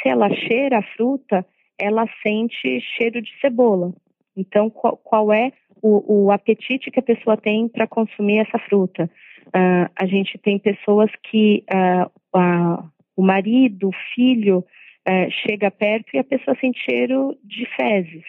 se 0.00 0.08
ela 0.08 0.28
cheira 0.30 0.78
a 0.78 0.96
fruta, 0.96 1.46
ela 1.78 2.06
sente 2.22 2.80
cheiro 2.96 3.20
de 3.20 3.30
cebola. 3.40 3.92
Então, 4.36 4.70
qual, 4.70 4.96
qual 4.96 5.32
é 5.32 5.52
o, 5.82 6.26
o, 6.26 6.30
apetite 6.30 6.90
que 6.90 6.98
a 6.98 7.02
pessoa 7.02 7.36
tem 7.36 7.68
para 7.68 7.86
consumir 7.86 8.38
essa 8.38 8.58
fruta? 8.58 9.10
Uh, 9.48 9.90
a 9.94 10.06
gente 10.06 10.38
tem 10.38 10.58
pessoas 10.58 11.10
que 11.22 11.64
uh, 11.72 12.06
uh, 12.36 12.90
o 13.16 13.22
marido, 13.22 13.88
o 13.88 14.14
filho, 14.14 14.64
eh, 15.06 15.28
chega 15.30 15.70
perto 15.70 16.14
e 16.14 16.18
a 16.18 16.24
pessoa 16.24 16.56
sente 16.58 16.80
cheiro 16.80 17.36
de 17.44 17.66
fezes. 17.76 18.24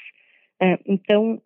É, 0.62 0.80
então, 0.86 1.42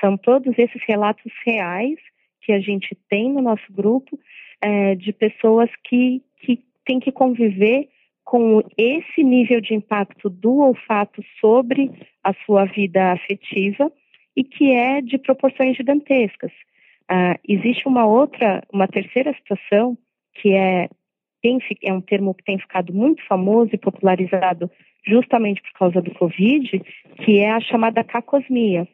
são 0.00 0.16
todos 0.16 0.58
esses 0.58 0.82
relatos 0.86 1.32
reais 1.46 1.98
que 2.42 2.52
a 2.52 2.60
gente 2.60 2.96
tem 3.08 3.32
no 3.32 3.42
nosso 3.42 3.72
grupo 3.72 4.18
é, 4.60 4.94
de 4.94 5.12
pessoas 5.12 5.70
que, 5.84 6.22
que 6.38 6.62
têm 6.84 7.00
que 7.00 7.12
conviver 7.12 7.88
com 8.24 8.62
esse 8.78 9.24
nível 9.24 9.60
de 9.60 9.74
impacto 9.74 10.30
do 10.30 10.58
olfato 10.58 11.22
sobre 11.40 11.90
a 12.22 12.32
sua 12.44 12.64
vida 12.64 13.12
afetiva 13.12 13.90
e 14.36 14.44
que 14.44 14.70
é 14.70 15.00
de 15.00 15.18
proporções 15.18 15.76
gigantescas. 15.76 16.52
Uh, 17.10 17.34
existe 17.48 17.88
uma 17.88 18.06
outra, 18.06 18.62
uma 18.72 18.86
terceira 18.86 19.34
situação 19.34 19.98
que 20.34 20.52
é, 20.54 20.88
tem, 21.42 21.58
é 21.82 21.92
um 21.92 22.00
termo 22.00 22.32
que 22.34 22.44
tem 22.44 22.58
ficado 22.58 22.94
muito 22.94 23.20
famoso 23.26 23.70
e 23.72 23.78
popularizado 23.78 24.70
justamente 25.06 25.62
por 25.62 25.72
causa 25.78 26.00
do 26.00 26.12
Covid, 26.12 26.80
que 27.24 27.38
é 27.38 27.50
a 27.50 27.60
chamada 27.60 28.04
cacosmia, 28.04 28.86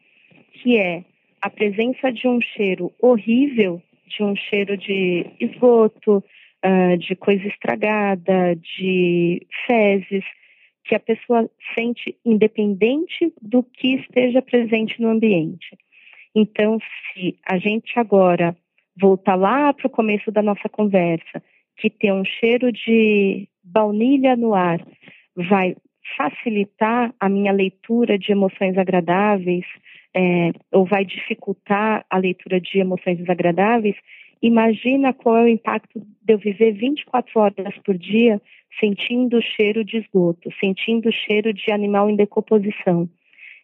que 0.53 0.77
é 0.77 1.03
a 1.41 1.49
presença 1.49 2.11
de 2.11 2.27
um 2.27 2.39
cheiro 2.41 2.91
horrível, 2.99 3.81
de 4.07 4.23
um 4.23 4.35
cheiro 4.35 4.77
de 4.77 5.25
esgoto, 5.39 6.23
uh, 6.65 6.97
de 6.97 7.15
coisa 7.15 7.45
estragada, 7.47 8.55
de 8.55 9.45
fezes, 9.65 10.23
que 10.83 10.95
a 10.95 10.99
pessoa 10.99 11.49
sente 11.75 12.17
independente 12.25 13.33
do 13.41 13.61
que 13.61 13.95
esteja 13.95 14.41
presente 14.41 15.01
no 15.01 15.09
ambiente. 15.09 15.77
Então, 16.33 16.79
se 17.13 17.37
a 17.45 17.57
gente 17.57 17.99
agora 17.99 18.55
voltar 18.99 19.35
lá 19.35 19.73
para 19.73 19.87
o 19.87 19.91
começo 19.91 20.31
da 20.31 20.41
nossa 20.41 20.69
conversa, 20.69 21.43
que 21.77 21.89
tem 21.89 22.11
um 22.11 22.23
cheiro 22.23 22.71
de 22.71 23.47
baunilha 23.63 24.35
no 24.35 24.53
ar, 24.53 24.79
vai 25.35 25.75
facilitar 26.15 27.13
a 27.19 27.27
minha 27.27 27.51
leitura 27.51 28.17
de 28.17 28.31
emoções 28.31 28.77
agradáveis 28.77 29.65
é, 30.15 30.51
ou 30.71 30.85
vai 30.85 31.05
dificultar 31.05 32.05
a 32.09 32.17
leitura 32.17 32.59
de 32.59 32.79
emoções 32.79 33.17
desagradáveis, 33.17 33.95
imagina 34.41 35.13
qual 35.13 35.37
é 35.37 35.43
o 35.43 35.47
impacto 35.47 35.99
de 35.99 36.33
eu 36.33 36.37
viver 36.37 36.71
24 36.73 37.39
horas 37.39 37.77
por 37.85 37.97
dia 37.97 38.41
sentindo 38.79 39.37
o 39.37 39.41
cheiro 39.41 39.83
de 39.83 39.97
esgoto, 39.97 40.49
sentindo 40.59 41.09
o 41.09 41.13
cheiro 41.13 41.53
de 41.53 41.71
animal 41.71 42.09
em 42.09 42.15
decomposição. 42.15 43.09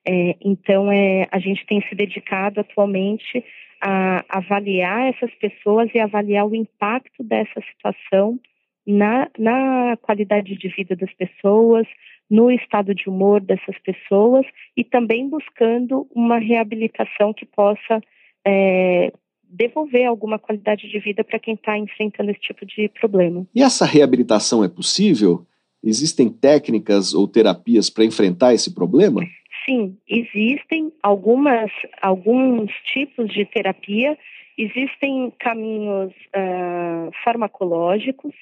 É, 0.07 0.35
então, 0.41 0.91
é, 0.91 1.27
a 1.31 1.39
gente 1.39 1.65
tem 1.65 1.81
se 1.87 1.95
dedicado 1.95 2.59
atualmente 2.59 3.43
a 3.81 4.23
avaliar 4.29 5.09
essas 5.09 5.33
pessoas 5.35 5.89
e 5.93 5.99
avaliar 5.99 6.45
o 6.45 6.55
impacto 6.55 7.23
dessa 7.23 7.61
situação 7.71 8.39
na, 8.85 9.29
na 9.37 9.97
qualidade 10.01 10.55
de 10.55 10.67
vida 10.69 10.95
das 10.95 11.13
pessoas, 11.13 11.87
no 12.33 12.49
estado 12.49 12.95
de 12.95 13.07
humor 13.07 13.39
dessas 13.39 13.77
pessoas 13.83 14.43
e 14.75 14.83
também 14.83 15.29
buscando 15.29 16.07
uma 16.15 16.39
reabilitação 16.39 17.31
que 17.31 17.45
possa 17.45 18.01
é, 18.43 19.13
devolver 19.43 20.07
alguma 20.07 20.39
qualidade 20.39 20.89
de 20.89 20.97
vida 20.97 21.23
para 21.23 21.37
quem 21.37 21.53
está 21.53 21.77
enfrentando 21.77 22.31
esse 22.31 22.39
tipo 22.39 22.65
de 22.65 22.89
problema. 22.99 23.45
E 23.53 23.61
essa 23.61 23.85
reabilitação 23.85 24.63
é 24.63 24.67
possível? 24.67 25.45
Existem 25.83 26.27
técnicas 26.27 27.13
ou 27.13 27.27
terapias 27.27 27.87
para 27.91 28.03
enfrentar 28.03 28.51
esse 28.51 28.73
problema? 28.73 29.21
Sim, 29.63 29.95
existem 30.09 30.91
algumas, 31.03 31.69
alguns 32.01 32.71
tipos 32.91 33.31
de 33.31 33.45
terapia, 33.45 34.17
existem 34.57 35.31
caminhos 35.39 36.11
uh, 36.35 37.11
farmacológicos, 37.23 38.33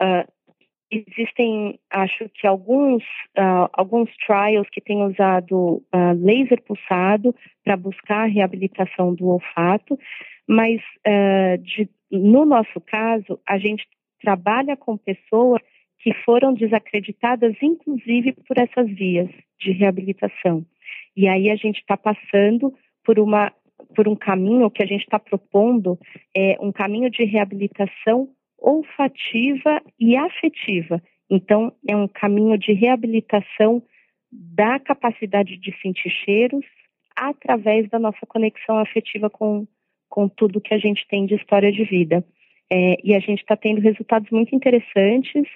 uh, 0.00 0.35
existem, 0.90 1.78
acho 1.90 2.28
que 2.30 2.46
alguns, 2.46 3.02
uh, 3.36 3.68
alguns 3.72 4.10
trials 4.26 4.68
que 4.70 4.80
têm 4.80 5.02
usado 5.02 5.82
uh, 5.94 6.12
laser 6.14 6.62
pulsado 6.62 7.34
para 7.64 7.76
buscar 7.76 8.24
a 8.24 8.26
reabilitação 8.26 9.14
do 9.14 9.28
olfato, 9.28 9.98
mas 10.46 10.80
uh, 11.06 11.58
de, 11.58 11.88
no 12.10 12.44
nosso 12.44 12.80
caso, 12.80 13.38
a 13.46 13.58
gente 13.58 13.86
trabalha 14.20 14.76
com 14.76 14.96
pessoas 14.96 15.60
que 15.98 16.12
foram 16.24 16.54
desacreditadas, 16.54 17.54
inclusive 17.60 18.32
por 18.46 18.56
essas 18.58 18.88
vias 18.88 19.28
de 19.58 19.72
reabilitação. 19.72 20.64
E 21.16 21.26
aí 21.26 21.50
a 21.50 21.56
gente 21.56 21.80
está 21.80 21.96
passando 21.96 22.72
por 23.04 23.18
uma 23.18 23.52
por 23.94 24.08
um 24.08 24.16
caminho 24.16 24.70
que 24.70 24.82
a 24.82 24.86
gente 24.86 25.02
está 25.02 25.18
propondo 25.18 25.98
é 26.34 26.56
um 26.60 26.72
caminho 26.72 27.10
de 27.10 27.24
reabilitação 27.24 28.28
olfativa 28.58 29.82
e 29.98 30.16
afetiva. 30.16 31.02
Então, 31.30 31.72
é 31.88 31.96
um 31.96 32.08
caminho 32.08 32.56
de 32.58 32.72
reabilitação 32.72 33.82
da 34.30 34.78
capacidade 34.78 35.56
de 35.56 35.74
sentir 35.80 36.10
cheiros 36.10 36.64
através 37.16 37.88
da 37.88 37.98
nossa 37.98 38.26
conexão 38.26 38.78
afetiva 38.78 39.30
com, 39.30 39.66
com 40.08 40.28
tudo 40.28 40.60
que 40.60 40.74
a 40.74 40.78
gente 40.78 41.06
tem 41.08 41.26
de 41.26 41.34
história 41.34 41.72
de 41.72 41.84
vida. 41.84 42.24
É, 42.70 42.96
e 43.02 43.14
a 43.14 43.20
gente 43.20 43.40
está 43.40 43.56
tendo 43.56 43.80
resultados 43.80 44.30
muito 44.30 44.54
interessantes 44.54 45.48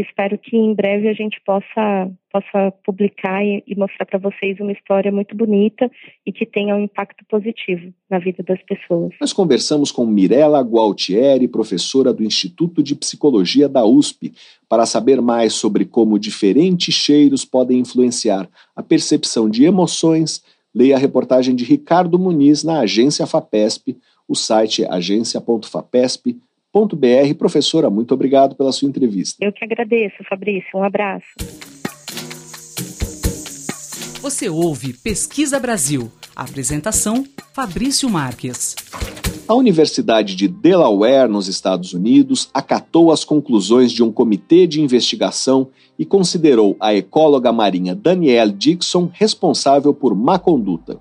espero 0.00 0.38
que 0.38 0.56
em 0.56 0.74
breve 0.74 1.08
a 1.08 1.12
gente 1.12 1.40
possa, 1.44 2.10
possa 2.32 2.72
publicar 2.84 3.44
e, 3.44 3.62
e 3.66 3.74
mostrar 3.74 4.06
para 4.06 4.18
vocês 4.18 4.58
uma 4.58 4.72
história 4.72 5.12
muito 5.12 5.36
bonita 5.36 5.90
e 6.24 6.32
que 6.32 6.46
tenha 6.46 6.74
um 6.74 6.80
impacto 6.80 7.24
positivo 7.28 7.92
na 8.08 8.18
vida 8.18 8.42
das 8.42 8.62
pessoas. 8.62 9.12
Nós 9.20 9.32
conversamos 9.32 9.92
com 9.92 10.06
Mirella 10.06 10.60
Gualtieri, 10.60 11.46
professora 11.46 12.12
do 12.12 12.24
Instituto 12.24 12.82
de 12.82 12.94
Psicologia 12.94 13.68
da 13.68 13.84
USP, 13.84 14.32
para 14.68 14.86
saber 14.86 15.20
mais 15.20 15.52
sobre 15.52 15.84
como 15.84 16.18
diferentes 16.18 16.94
cheiros 16.94 17.44
podem 17.44 17.78
influenciar 17.80 18.48
a 18.74 18.82
percepção 18.82 19.48
de 19.48 19.64
emoções. 19.64 20.42
Leia 20.74 20.96
a 20.96 20.98
reportagem 20.98 21.54
de 21.54 21.64
Ricardo 21.64 22.18
Muniz 22.18 22.64
na 22.64 22.80
agência 22.80 23.26
FAPESP. 23.26 23.98
O 24.26 24.34
site 24.34 24.84
é 24.84 24.90
agência.fapesp.com 24.90 26.51
br. 26.72 27.34
Professora, 27.36 27.90
muito 27.90 28.14
obrigado 28.14 28.56
pela 28.56 28.72
sua 28.72 28.88
entrevista. 28.88 29.36
Eu 29.44 29.52
que 29.52 29.64
agradeço, 29.64 30.24
Fabrício. 30.28 30.70
Um 30.74 30.82
abraço. 30.82 31.26
Você 34.22 34.48
ouve 34.48 34.92
Pesquisa 34.92 35.58
Brasil. 35.58 36.10
Apresentação: 36.34 37.24
Fabrício 37.52 38.08
Marques. 38.08 38.74
A 39.48 39.54
Universidade 39.54 40.36
de 40.36 40.46
Delaware, 40.48 41.28
nos 41.28 41.48
Estados 41.48 41.92
Unidos, 41.92 42.48
acatou 42.54 43.10
as 43.10 43.24
conclusões 43.24 43.92
de 43.92 44.02
um 44.02 44.12
comitê 44.12 44.66
de 44.66 44.80
investigação 44.80 45.68
e 45.98 46.06
considerou 46.06 46.76
a 46.80 46.94
ecóloga 46.94 47.52
marinha 47.52 47.94
Danielle 47.94 48.52
Dixon 48.52 49.10
responsável 49.12 49.92
por 49.92 50.14
má 50.14 50.38
conduta. 50.38 51.00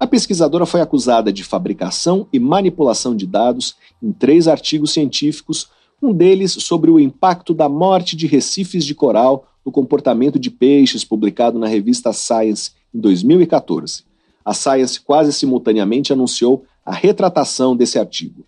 A 0.00 0.06
pesquisadora 0.06 0.64
foi 0.64 0.80
acusada 0.80 1.30
de 1.30 1.44
fabricação 1.44 2.26
e 2.32 2.40
manipulação 2.40 3.14
de 3.14 3.26
dados 3.26 3.76
em 4.02 4.10
três 4.10 4.48
artigos 4.48 4.92
científicos, 4.94 5.68
um 6.02 6.10
deles 6.10 6.52
sobre 6.52 6.90
o 6.90 6.98
impacto 6.98 7.52
da 7.52 7.68
morte 7.68 8.16
de 8.16 8.26
recifes 8.26 8.86
de 8.86 8.94
coral 8.94 9.46
no 9.62 9.70
comportamento 9.70 10.38
de 10.38 10.50
peixes, 10.50 11.04
publicado 11.04 11.58
na 11.58 11.66
revista 11.66 12.14
Science 12.14 12.70
em 12.94 12.98
2014. 12.98 14.04
A 14.42 14.54
Science 14.54 14.98
quase 14.98 15.34
simultaneamente 15.34 16.14
anunciou 16.14 16.64
a 16.82 16.94
retratação 16.94 17.76
desse 17.76 17.98
artigo. 17.98 18.46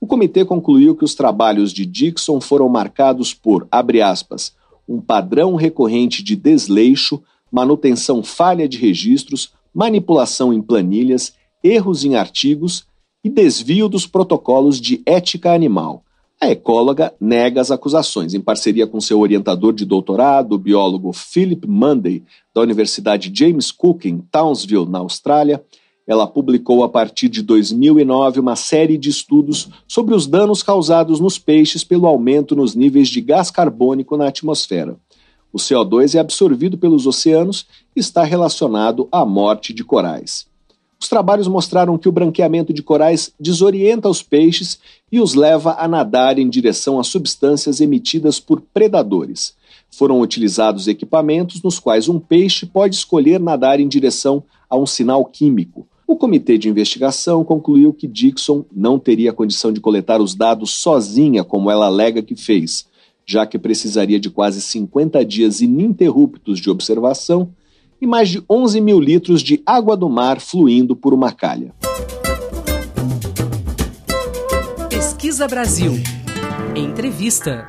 O 0.00 0.06
comitê 0.06 0.44
concluiu 0.44 0.94
que 0.94 1.04
os 1.04 1.16
trabalhos 1.16 1.72
de 1.72 1.84
Dixon 1.84 2.40
foram 2.40 2.68
marcados 2.68 3.34
por, 3.34 3.66
abre 3.68 4.00
aspas, 4.00 4.54
um 4.88 5.00
padrão 5.00 5.56
recorrente 5.56 6.22
de 6.22 6.36
desleixo, 6.36 7.20
manutenção 7.50 8.22
falha 8.22 8.68
de 8.68 8.78
registros, 8.78 9.52
manipulação 9.74 10.52
em 10.52 10.62
planilhas, 10.62 11.34
erros 11.62 12.04
em 12.04 12.14
artigos 12.14 12.86
e 13.24 13.28
desvio 13.28 13.88
dos 13.88 14.06
protocolos 14.06 14.80
de 14.80 15.02
ética 15.04 15.52
animal. 15.52 16.04
A 16.40 16.50
ecóloga 16.50 17.14
nega 17.18 17.60
as 17.60 17.70
acusações, 17.70 18.34
em 18.34 18.40
parceria 18.40 18.86
com 18.86 19.00
seu 19.00 19.20
orientador 19.20 19.72
de 19.72 19.86
doutorado, 19.86 20.52
o 20.52 20.58
biólogo 20.58 21.12
Philip 21.12 21.66
Munday, 21.66 22.22
da 22.54 22.60
Universidade 22.60 23.32
James 23.34 23.72
Cook, 23.72 24.04
em 24.04 24.18
Townsville, 24.18 24.88
na 24.88 24.98
Austrália. 24.98 25.64
Ela 26.06 26.26
publicou 26.26 26.84
a 26.84 26.88
partir 26.88 27.30
de 27.30 27.40
2009 27.40 28.40
uma 28.40 28.56
série 28.56 28.98
de 28.98 29.08
estudos 29.08 29.70
sobre 29.88 30.14
os 30.14 30.26
danos 30.26 30.62
causados 30.62 31.18
nos 31.18 31.38
peixes 31.38 31.82
pelo 31.82 32.06
aumento 32.06 32.54
nos 32.54 32.74
níveis 32.74 33.08
de 33.08 33.22
gás 33.22 33.50
carbônico 33.50 34.14
na 34.14 34.28
atmosfera. 34.28 34.98
O 35.50 35.56
CO2 35.56 36.14
é 36.14 36.18
absorvido 36.18 36.76
pelos 36.76 37.06
oceanos 37.06 37.64
está 37.94 38.24
relacionado 38.24 39.08
à 39.10 39.24
morte 39.24 39.72
de 39.72 39.84
corais. 39.84 40.46
Os 41.00 41.08
trabalhos 41.08 41.46
mostraram 41.46 41.98
que 41.98 42.08
o 42.08 42.12
branqueamento 42.12 42.72
de 42.72 42.82
corais 42.82 43.32
desorienta 43.38 44.08
os 44.08 44.22
peixes 44.22 44.78
e 45.12 45.20
os 45.20 45.34
leva 45.34 45.76
a 45.78 45.86
nadar 45.86 46.38
em 46.38 46.48
direção 46.48 46.98
a 46.98 47.04
substâncias 47.04 47.80
emitidas 47.80 48.40
por 48.40 48.60
predadores. 48.60 49.54
Foram 49.90 50.20
utilizados 50.20 50.88
equipamentos 50.88 51.62
nos 51.62 51.78
quais 51.78 52.08
um 52.08 52.18
peixe 52.18 52.64
pode 52.64 52.94
escolher 52.94 53.38
nadar 53.38 53.80
em 53.80 53.88
direção 53.88 54.42
a 54.68 54.76
um 54.76 54.86
sinal 54.86 55.24
químico. 55.24 55.86
O 56.06 56.16
comitê 56.16 56.56
de 56.56 56.68
investigação 56.68 57.44
concluiu 57.44 57.92
que 57.92 58.06
Dixon 58.06 58.64
não 58.74 58.98
teria 58.98 59.32
condição 59.32 59.72
de 59.72 59.80
coletar 59.80 60.20
os 60.20 60.34
dados 60.34 60.70
sozinha, 60.70 61.44
como 61.44 61.70
ela 61.70 61.86
alega 61.86 62.22
que 62.22 62.34
fez 62.34 62.86
já 63.26 63.46
que 63.46 63.58
precisaria 63.58 64.20
de 64.20 64.30
quase 64.30 64.60
50 64.60 65.24
dias 65.24 65.60
ininterruptos 65.60 66.58
de 66.60 66.70
observação 66.70 67.50
e 68.04 68.06
mais 68.06 68.28
de 68.28 68.44
11 68.50 68.82
mil 68.82 69.00
litros 69.00 69.42
de 69.42 69.62
água 69.64 69.96
do 69.96 70.10
mar 70.10 70.38
fluindo 70.38 70.94
por 70.94 71.14
uma 71.14 71.32
calha. 71.32 71.74
Pesquisa 74.90 75.48
Brasil. 75.48 75.92
Entrevista. 76.76 77.66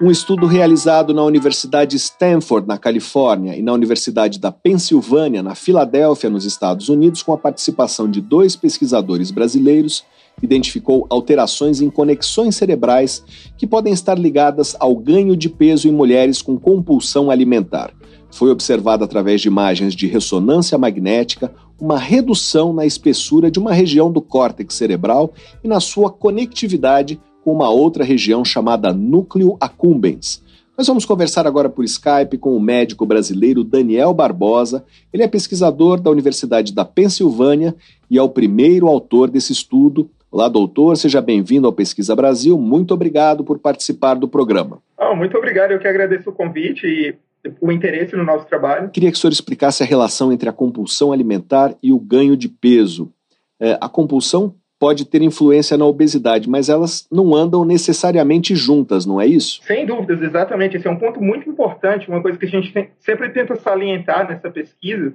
Um 0.00 0.08
estudo 0.08 0.46
realizado 0.46 1.12
na 1.12 1.24
Universidade 1.24 1.96
Stanford, 1.96 2.66
na 2.66 2.78
Califórnia, 2.78 3.56
e 3.56 3.60
na 3.60 3.72
Universidade 3.72 4.38
da 4.38 4.52
Pensilvânia, 4.52 5.42
na 5.42 5.56
Filadélfia, 5.56 6.30
nos 6.30 6.44
Estados 6.44 6.88
Unidos, 6.88 7.22
com 7.22 7.32
a 7.32 7.36
participação 7.36 8.08
de 8.08 8.20
dois 8.20 8.54
pesquisadores 8.54 9.32
brasileiros, 9.32 10.04
identificou 10.40 11.06
alterações 11.10 11.82
em 11.82 11.90
conexões 11.90 12.56
cerebrais 12.56 13.22
que 13.58 13.66
podem 13.66 13.92
estar 13.92 14.16
ligadas 14.16 14.76
ao 14.78 14.96
ganho 14.96 15.36
de 15.36 15.48
peso 15.48 15.88
em 15.88 15.92
mulheres 15.92 16.40
com 16.40 16.56
compulsão 16.56 17.30
alimentar. 17.30 17.92
Foi 18.32 18.50
observada 18.50 19.04
através 19.04 19.40
de 19.40 19.48
imagens 19.48 19.94
de 19.94 20.06
ressonância 20.06 20.78
magnética 20.78 21.52
uma 21.80 21.98
redução 21.98 22.72
na 22.72 22.86
espessura 22.86 23.50
de 23.50 23.58
uma 23.58 23.72
região 23.72 24.12
do 24.12 24.20
córtex 24.20 24.74
cerebral 24.74 25.32
e 25.64 25.68
na 25.68 25.80
sua 25.80 26.10
conectividade 26.10 27.20
com 27.42 27.52
uma 27.52 27.70
outra 27.70 28.04
região 28.04 28.44
chamada 28.44 28.92
núcleo 28.92 29.56
accumbens. 29.60 30.42
Nós 30.76 30.86
vamos 30.86 31.04
conversar 31.04 31.46
agora 31.46 31.68
por 31.68 31.84
Skype 31.84 32.38
com 32.38 32.56
o 32.56 32.60
médico 32.60 33.04
brasileiro 33.04 33.64
Daniel 33.64 34.14
Barbosa. 34.14 34.84
Ele 35.12 35.22
é 35.22 35.28
pesquisador 35.28 36.00
da 36.00 36.10
Universidade 36.10 36.74
da 36.74 36.84
Pensilvânia 36.84 37.74
e 38.10 38.16
é 38.16 38.22
o 38.22 38.28
primeiro 38.28 38.86
autor 38.86 39.28
desse 39.28 39.52
estudo 39.52 40.08
Olá, 40.32 40.48
doutor, 40.48 40.96
seja 40.96 41.20
bem-vindo 41.20 41.66
ao 41.66 41.72
Pesquisa 41.72 42.14
Brasil. 42.14 42.56
Muito 42.56 42.94
obrigado 42.94 43.42
por 43.42 43.58
participar 43.58 44.14
do 44.14 44.28
programa. 44.28 44.78
Oh, 44.96 45.16
muito 45.16 45.36
obrigado, 45.36 45.72
eu 45.72 45.80
que 45.80 45.88
agradeço 45.88 46.30
o 46.30 46.32
convite 46.32 46.86
e 46.86 47.16
o 47.60 47.72
interesse 47.72 48.14
no 48.16 48.24
nosso 48.24 48.46
trabalho. 48.46 48.90
Queria 48.90 49.10
que 49.10 49.16
o 49.16 49.20
senhor 49.20 49.32
explicasse 49.32 49.82
a 49.82 49.86
relação 49.86 50.32
entre 50.32 50.48
a 50.48 50.52
compulsão 50.52 51.12
alimentar 51.12 51.74
e 51.82 51.92
o 51.92 51.98
ganho 51.98 52.36
de 52.36 52.48
peso. 52.48 53.12
É, 53.58 53.78
a 53.80 53.88
compulsão 53.88 54.54
pode 54.78 55.04
ter 55.04 55.20
influência 55.20 55.76
na 55.76 55.84
obesidade, 55.84 56.48
mas 56.48 56.70
elas 56.70 57.06
não 57.12 57.34
andam 57.34 57.66
necessariamente 57.66 58.54
juntas, 58.54 59.04
não 59.04 59.20
é 59.20 59.26
isso? 59.26 59.60
Sem 59.62 59.84
dúvidas, 59.84 60.22
exatamente. 60.22 60.78
Esse 60.78 60.88
é 60.88 60.90
um 60.90 60.96
ponto 60.96 61.22
muito 61.22 61.48
importante, 61.48 62.08
uma 62.08 62.22
coisa 62.22 62.38
que 62.38 62.46
a 62.46 62.48
gente 62.48 62.72
sempre 62.98 63.28
tenta 63.28 63.56
salientar 63.56 64.26
nessa 64.26 64.50
pesquisa, 64.50 65.14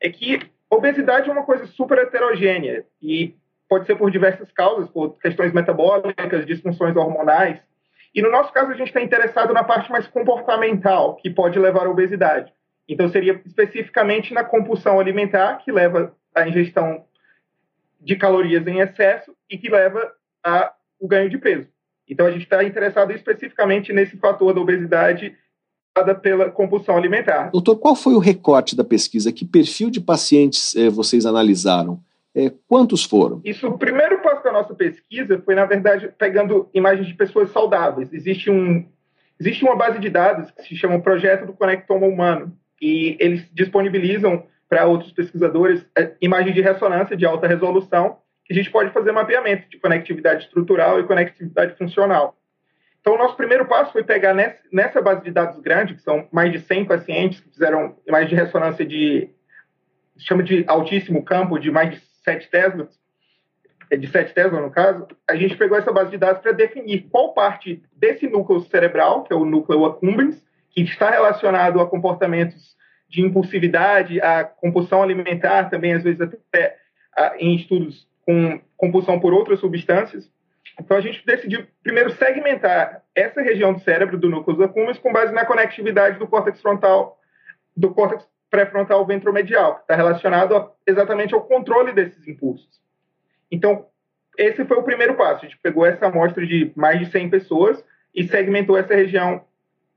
é 0.00 0.08
que 0.08 0.40
obesidade 0.70 1.28
é 1.28 1.32
uma 1.32 1.44
coisa 1.44 1.66
super 1.66 1.98
heterogênea 1.98 2.86
e 3.02 3.34
pode 3.68 3.84
ser 3.84 3.96
por 3.96 4.10
diversas 4.10 4.50
causas, 4.50 4.88
por 4.88 5.18
questões 5.18 5.52
metabólicas, 5.52 6.46
disfunções 6.46 6.96
hormonais. 6.96 7.58
E 8.14 8.20
no 8.20 8.30
nosso 8.30 8.52
caso, 8.52 8.70
a 8.70 8.74
gente 8.74 8.88
está 8.88 9.00
interessado 9.00 9.54
na 9.54 9.64
parte 9.64 9.90
mais 9.90 10.06
comportamental, 10.06 11.16
que 11.16 11.30
pode 11.30 11.58
levar 11.58 11.86
à 11.86 11.90
obesidade. 11.90 12.52
Então, 12.88 13.08
seria 13.08 13.40
especificamente 13.46 14.34
na 14.34 14.44
compulsão 14.44 15.00
alimentar, 15.00 15.58
que 15.58 15.72
leva 15.72 16.14
à 16.34 16.46
ingestão 16.46 17.04
de 18.00 18.16
calorias 18.16 18.66
em 18.66 18.80
excesso 18.80 19.34
e 19.48 19.56
que 19.56 19.70
leva 19.70 20.12
ao 20.42 20.72
ganho 21.02 21.30
de 21.30 21.38
peso. 21.38 21.68
Então, 22.08 22.26
a 22.26 22.30
gente 22.30 22.42
está 22.42 22.62
interessado 22.62 23.12
especificamente 23.12 23.92
nesse 23.92 24.16
fator 24.18 24.52
da 24.52 24.60
obesidade 24.60 25.34
dada 25.94 26.14
pela 26.14 26.50
compulsão 26.50 26.96
alimentar. 26.96 27.50
Doutor, 27.50 27.76
qual 27.76 27.94
foi 27.94 28.14
o 28.14 28.18
recorte 28.18 28.74
da 28.74 28.84
pesquisa? 28.84 29.32
Que 29.32 29.44
perfil 29.44 29.90
de 29.90 30.00
pacientes 30.00 30.74
eh, 30.74 30.88
vocês 30.88 31.26
analisaram? 31.26 32.00
É, 32.34 32.50
quantos 32.66 33.04
foram? 33.04 33.42
Isso, 33.44 33.70
primeiro 33.72 34.11
nossa 34.52 34.74
pesquisa 34.74 35.40
foi, 35.44 35.54
na 35.54 35.64
verdade, 35.64 36.12
pegando 36.18 36.68
imagens 36.74 37.06
de 37.06 37.14
pessoas 37.14 37.50
saudáveis. 37.50 38.12
Existe, 38.12 38.50
um, 38.50 38.86
existe 39.40 39.64
uma 39.64 39.76
base 39.76 39.98
de 39.98 40.10
dados 40.10 40.50
que 40.50 40.62
se 40.62 40.76
chama 40.76 41.00
Projeto 41.00 41.46
do 41.46 41.52
Conectoma 41.52 42.06
Humano, 42.06 42.56
e 42.80 43.16
eles 43.20 43.48
disponibilizam 43.52 44.46
para 44.68 44.86
outros 44.86 45.12
pesquisadores 45.12 45.86
é, 45.96 46.12
imagens 46.20 46.54
de 46.54 46.60
ressonância 46.60 47.16
de 47.16 47.24
alta 47.24 47.46
resolução, 47.46 48.18
que 48.44 48.52
a 48.52 48.56
gente 48.56 48.70
pode 48.70 48.90
fazer 48.90 49.12
mapeamento 49.12 49.68
de 49.68 49.78
conectividade 49.78 50.44
estrutural 50.44 50.98
e 50.98 51.04
conectividade 51.04 51.76
funcional. 51.76 52.36
Então, 53.00 53.14
o 53.14 53.18
nosso 53.18 53.36
primeiro 53.36 53.66
passo 53.66 53.92
foi 53.92 54.04
pegar 54.04 54.34
nessa 54.72 55.02
base 55.02 55.22
de 55.22 55.30
dados 55.30 55.60
grande, 55.60 55.94
que 55.94 56.02
são 56.02 56.28
mais 56.32 56.52
de 56.52 56.60
100 56.60 56.84
pacientes 56.84 57.40
que 57.40 57.50
fizeram 57.50 57.96
imagens 58.06 58.30
de 58.30 58.36
ressonância 58.36 58.84
de, 58.84 59.28
chama 60.18 60.42
de 60.42 60.64
altíssimo 60.66 61.24
campo, 61.24 61.58
de 61.58 61.70
mais 61.70 61.90
de 61.90 62.00
7 62.24 62.48
Tesla, 62.48 62.84
é 62.84 63.01
de 63.96 64.08
7 64.08 64.32
Tesla 64.34 64.60
no 64.60 64.70
caso, 64.70 65.06
a 65.28 65.36
gente 65.36 65.56
pegou 65.56 65.76
essa 65.76 65.92
base 65.92 66.10
de 66.10 66.18
dados 66.18 66.42
para 66.42 66.52
definir 66.52 67.08
qual 67.10 67.34
parte 67.34 67.82
desse 67.94 68.26
núcleo 68.26 68.60
cerebral, 68.60 69.24
que 69.24 69.32
é 69.32 69.36
o 69.36 69.44
núcleo 69.44 69.84
accumbens, 69.84 70.42
que 70.70 70.82
está 70.82 71.10
relacionado 71.10 71.80
a 71.80 71.86
comportamentos 71.86 72.76
de 73.08 73.20
impulsividade, 73.20 74.20
a 74.20 74.44
compulsão 74.44 75.02
alimentar, 75.02 75.68
também 75.68 75.92
às 75.92 76.02
vezes 76.02 76.20
até 76.20 76.76
a, 77.14 77.34
em 77.38 77.54
estudos 77.54 78.08
com 78.24 78.60
compulsão 78.76 79.20
por 79.20 79.34
outras 79.34 79.60
substâncias. 79.60 80.30
Então 80.80 80.96
a 80.96 81.00
gente 81.00 81.24
decidiu 81.26 81.66
primeiro 81.82 82.10
segmentar 82.12 83.02
essa 83.14 83.42
região 83.42 83.74
do 83.74 83.80
cérebro 83.80 84.18
do 84.18 84.30
núcleo 84.30 84.62
accumbens 84.64 84.98
com 84.98 85.12
base 85.12 85.32
na 85.32 85.44
conectividade 85.44 86.18
do 86.18 86.26
córtex 86.26 86.60
frontal, 86.62 87.18
do 87.76 87.92
córtex 87.92 88.26
pré-frontal 88.50 89.04
ventromedial, 89.06 89.76
que 89.76 89.80
está 89.82 89.96
relacionado 89.96 90.56
a, 90.56 90.70
exatamente 90.86 91.34
ao 91.34 91.42
controle 91.42 91.92
desses 91.92 92.26
impulsos. 92.26 92.81
Então, 93.52 93.86
esse 94.38 94.64
foi 94.64 94.78
o 94.78 94.82
primeiro 94.82 95.14
passo. 95.14 95.44
A 95.44 95.48
gente 95.48 95.58
pegou 95.58 95.84
essa 95.84 96.06
amostra 96.06 96.44
de 96.46 96.72
mais 96.74 96.98
de 96.98 97.06
100 97.06 97.28
pessoas 97.28 97.84
e 98.14 98.26
segmentou 98.26 98.78
essa 98.78 98.94
região, 98.94 99.44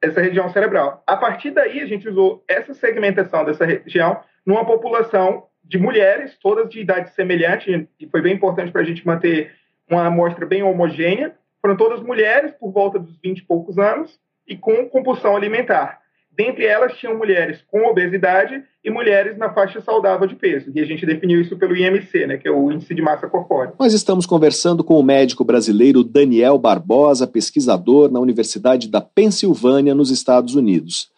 essa 0.02 0.22
região 0.22 0.50
cerebral. 0.50 1.02
A 1.08 1.16
partir 1.16 1.52
daí, 1.52 1.80
a 1.80 1.86
gente 1.86 2.08
usou 2.08 2.44
essa 2.48 2.74
segmentação 2.74 3.46
dessa 3.46 3.66
região 3.66 4.20
numa 4.46 4.66
população 4.66 5.48
de 5.64 5.80
mulheres, 5.80 6.38
todas 6.38 6.70
de 6.70 6.82
idade 6.82 7.10
semelhante, 7.12 7.90
e 8.00 8.08
foi 8.08 8.22
bem 8.22 8.34
importante 8.34 8.72
para 8.72 8.82
a 8.82 8.86
gente 8.86 9.08
manter 9.08 9.56
uma 9.90 10.06
amostra 10.06 10.46
bem 10.46 10.62
homogênea. 10.62 11.34
Foram 11.62 11.78
todas 11.78 12.02
mulheres, 12.02 12.52
por 12.52 12.72
volta 12.72 13.00
dos 13.00 13.18
20 13.24 13.40
e 13.40 13.44
poucos 13.44 13.80
anos, 13.80 14.20
e 14.48 14.56
com 14.56 14.88
compulsão 14.90 15.36
alimentar 15.36 16.05
Dentre 16.38 16.66
elas 16.66 16.94
tinham 16.98 17.18
mulheres 17.18 17.64
com 17.72 17.86
obesidade 17.86 18.62
e 18.84 18.92
mulheres 18.92 19.38
na 19.38 19.54
faixa 19.54 19.82
saudável 19.82 20.28
de 20.28 20.36
peso. 20.36 20.72
E 20.76 20.82
a 20.82 20.86
gente 20.86 21.06
definiu 21.06 21.42
isso 21.42 21.58
pelo 21.58 21.76
IMC, 21.76 22.28
né, 22.28 22.38
que 22.38 22.48
é 22.48 22.52
o 22.52 22.72
Índice 22.72 22.94
de 22.94 23.02
Massa 23.02 23.28
Corpórea. 23.28 23.74
Nós 23.80 23.94
estamos 23.94 24.26
conversando 24.26 24.84
com 24.84 25.00
o 25.00 25.04
médico 25.04 25.44
brasileiro 25.44 26.04
Daniel 26.04 26.58
Barbosa, 26.58 27.26
pesquisador 27.26 28.12
na 28.12 28.20
Universidade 28.20 28.90
da 28.90 29.02
Pensilvânia, 29.02 29.96
nos 29.96 30.12
Estados 30.12 30.56
Unidos. 30.56 31.10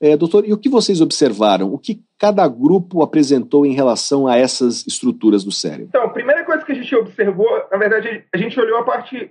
É, 0.00 0.16
doutor, 0.16 0.46
e 0.46 0.52
o 0.52 0.58
que 0.58 0.68
vocês 0.68 1.00
observaram? 1.00 1.72
O 1.72 1.78
que 1.78 2.02
cada 2.18 2.46
grupo 2.48 3.02
apresentou 3.02 3.64
em 3.64 3.72
relação 3.72 4.26
a 4.26 4.36
essas 4.36 4.86
estruturas 4.86 5.44
do 5.44 5.52
cérebro? 5.52 5.86
Então, 5.88 6.02
a 6.02 6.10
primeira 6.10 6.44
coisa 6.44 6.64
que 6.64 6.72
a 6.72 6.74
gente 6.74 6.94
observou, 6.94 7.48
na 7.70 7.78
verdade, 7.78 8.24
a 8.32 8.36
gente 8.36 8.58
olhou 8.58 8.78
a 8.78 8.84
parte 8.84 9.30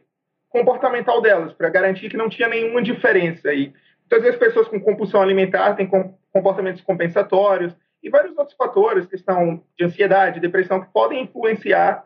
comportamental 0.50 1.20
delas, 1.20 1.52
para 1.52 1.68
garantir 1.70 2.10
que 2.10 2.16
não 2.16 2.30
tinha 2.30 2.48
nenhuma 2.48 2.82
diferença. 2.82 3.52
E 3.52 3.74
muitas 4.04 4.24
vezes 4.24 4.40
pessoas 4.40 4.68
com 4.68 4.80
compulsão 4.80 5.22
alimentar 5.22 5.76
têm 5.76 5.90
comportamentos 6.32 6.82
compensatórios 6.82 7.76
e 8.02 8.10
vários 8.10 8.38
outros 8.38 8.56
fatores, 8.56 9.06
questão 9.06 9.64
de 9.78 9.86
ansiedade, 9.86 10.40
depressão, 10.40 10.82
que 10.82 10.92
podem 10.92 11.24
influenciar 11.24 12.04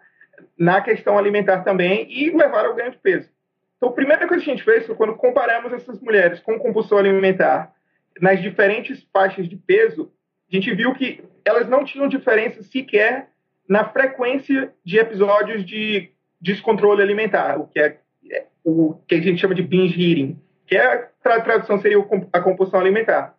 na 0.57 0.79
questão 0.81 1.17
alimentar 1.17 1.63
também 1.63 2.07
e 2.09 2.29
levar 2.29 2.65
ao 2.65 2.75
ganho 2.75 2.91
de 2.91 2.97
peso. 2.97 3.29
Então, 3.77 3.89
a 3.89 3.93
primeira 3.93 4.27
coisa 4.27 4.43
que 4.43 4.49
a 4.49 4.53
gente 4.53 4.63
fez 4.63 4.85
foi 4.85 4.95
quando 4.95 5.15
comparamos 5.15 5.73
essas 5.73 5.99
mulheres 5.99 6.39
com 6.39 6.59
compulsão 6.59 6.97
alimentar 6.97 7.73
nas 8.19 8.41
diferentes 8.41 9.05
faixas 9.11 9.47
de 9.47 9.55
peso, 9.55 10.11
a 10.51 10.55
gente 10.55 10.73
viu 10.73 10.93
que 10.93 11.23
elas 11.45 11.67
não 11.67 11.83
tinham 11.83 12.07
diferença 12.07 12.63
sequer 12.63 13.29
na 13.67 13.85
frequência 13.85 14.73
de 14.83 14.97
episódios 14.97 15.65
de 15.65 16.11
descontrole 16.39 17.01
alimentar, 17.01 17.59
o 17.59 17.67
que 17.67 17.79
é, 17.79 17.99
é 18.31 18.45
o 18.63 18.95
que 19.07 19.15
a 19.15 19.21
gente 19.21 19.39
chama 19.39 19.55
de 19.55 19.61
binge 19.61 19.99
eating, 19.99 20.39
que 20.67 20.75
é 20.75 21.09
a 21.23 21.41
tradução 21.41 21.79
seria 21.79 21.97
a 22.33 22.41
compulsão 22.41 22.79
alimentar. 22.79 23.33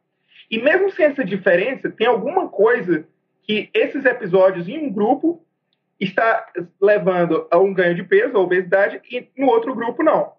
E 0.51 0.59
mesmo 0.59 0.91
sem 0.91 1.07
essa 1.07 1.25
diferença, 1.25 1.91
tem 1.91 2.07
alguma 2.07 2.49
coisa 2.49 3.07
que 3.43 3.71
esses 3.75 4.05
episódios 4.05 4.67
em 4.67 4.79
um 4.79 4.93
grupo 4.93 5.45
está 6.01 6.47
levando 6.81 7.47
a 7.51 7.59
um 7.59 7.73
ganho 7.73 7.95
de 7.95 8.03
peso, 8.03 8.37
a 8.37 8.41
obesidade, 8.41 9.01
e 9.11 9.29
no 9.37 9.49
outro 9.49 9.75
grupo 9.75 10.03
não. 10.03 10.33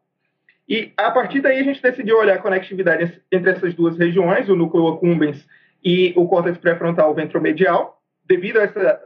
E 0.68 0.94
a 0.98 1.12
partir 1.12 1.42
daí 1.42 1.60
a 1.60 1.64
gente 1.64 1.82
decidiu 1.82 2.18
olhar 2.18 2.36
a 2.36 2.42
conectividade 2.42 3.22
entre 3.32 3.52
essas 3.52 3.74
duas 3.74 3.98
regiões, 3.98 4.48
o 4.50 4.56
núcleo 4.56 4.88
accumbens 4.88 5.48
e 5.84 6.14
o 6.16 6.28
córtex 6.28 6.58
pré-frontal 6.58 7.14
ventromedial, 7.14 8.02
devido 8.26 8.58
a 8.58 8.64
essa 8.64 9.02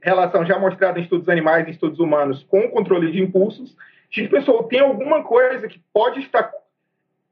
relação 0.00 0.44
já 0.46 0.58
mostrada 0.58 0.98
em 0.98 1.02
estudos 1.02 1.28
animais 1.28 1.66
e 1.66 1.72
estudos 1.72 1.98
humanos 1.98 2.44
com 2.44 2.60
o 2.60 2.70
controle 2.70 3.10
de 3.10 3.20
impulsos. 3.20 3.76
A 4.10 4.20
gente 4.20 4.30
pensou, 4.30 4.62
tem 4.64 4.80
alguma 4.80 5.22
coisa 5.24 5.68
que 5.68 5.82
pode 5.92 6.20
estar 6.20 6.50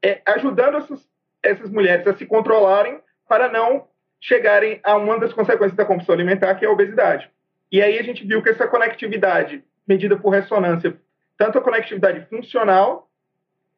é, 0.03 0.21
ajudando 0.25 0.77
essas, 0.77 1.07
essas 1.41 1.69
mulheres 1.69 2.05
a 2.07 2.13
se 2.15 2.25
controlarem 2.25 2.99
para 3.27 3.49
não 3.51 3.87
chegarem 4.19 4.79
a 4.83 4.95
uma 4.95 5.19
das 5.19 5.33
consequências 5.33 5.75
da 5.75 5.85
compulsão 5.85 6.15
alimentar, 6.15 6.55
que 6.55 6.65
é 6.65 6.67
a 6.67 6.71
obesidade. 6.71 7.29
E 7.71 7.81
aí 7.81 7.99
a 7.99 8.03
gente 8.03 8.25
viu 8.25 8.41
que 8.41 8.49
essa 8.49 8.67
conectividade, 8.67 9.63
medida 9.87 10.17
por 10.17 10.29
ressonância, 10.29 10.97
tanto 11.37 11.57
a 11.57 11.61
conectividade 11.61 12.25
funcional 12.29 13.09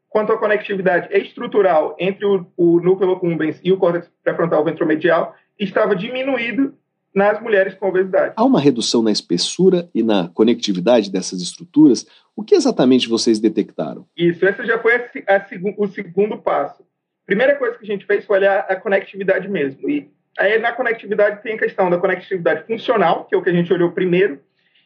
quanto 0.07 0.31
à 0.31 0.37
conectividade 0.37 1.07
estrutural 1.15 1.95
entre 1.99 2.25
o, 2.25 2.45
o 2.55 2.79
núcleo 2.79 3.13
accumbens 3.13 3.59
e 3.63 3.71
o 3.71 3.77
córtex 3.77 4.11
pré-frontal 4.23 4.63
ventromedial 4.63 5.35
estava 5.57 5.95
diminuído 5.95 6.77
nas 7.13 7.41
mulheres 7.41 7.73
com 7.73 7.89
obesidade. 7.89 8.33
Há 8.35 8.43
uma 8.43 8.59
redução 8.59 9.01
na 9.01 9.11
espessura 9.11 9.89
e 9.93 10.03
na 10.03 10.29
conectividade 10.29 11.11
dessas 11.11 11.41
estruturas. 11.41 12.05
O 12.35 12.43
que 12.43 12.55
exatamente 12.55 13.09
vocês 13.09 13.39
detectaram? 13.39 14.05
Isso, 14.15 14.45
esse 14.45 14.65
já 14.65 14.79
foi 14.79 14.95
a, 14.95 15.35
a, 15.35 15.45
o 15.77 15.87
segundo 15.87 16.37
passo. 16.37 16.83
Primeira 17.25 17.55
coisa 17.55 17.77
que 17.77 17.83
a 17.83 17.87
gente 17.87 18.05
fez 18.05 18.25
foi 18.25 18.37
olhar 18.37 18.59
a 18.69 18.75
conectividade 18.75 19.47
mesmo. 19.47 19.89
E 19.89 20.09
aí 20.37 20.57
na 20.59 20.71
conectividade 20.71 21.43
tem 21.43 21.53
a 21.55 21.59
questão 21.59 21.89
da 21.89 21.97
conectividade 21.97 22.65
funcional, 22.65 23.25
que 23.25 23.35
é 23.35 23.37
o 23.37 23.41
que 23.41 23.49
a 23.49 23.53
gente 23.53 23.71
olhou 23.73 23.91
primeiro. 23.91 24.39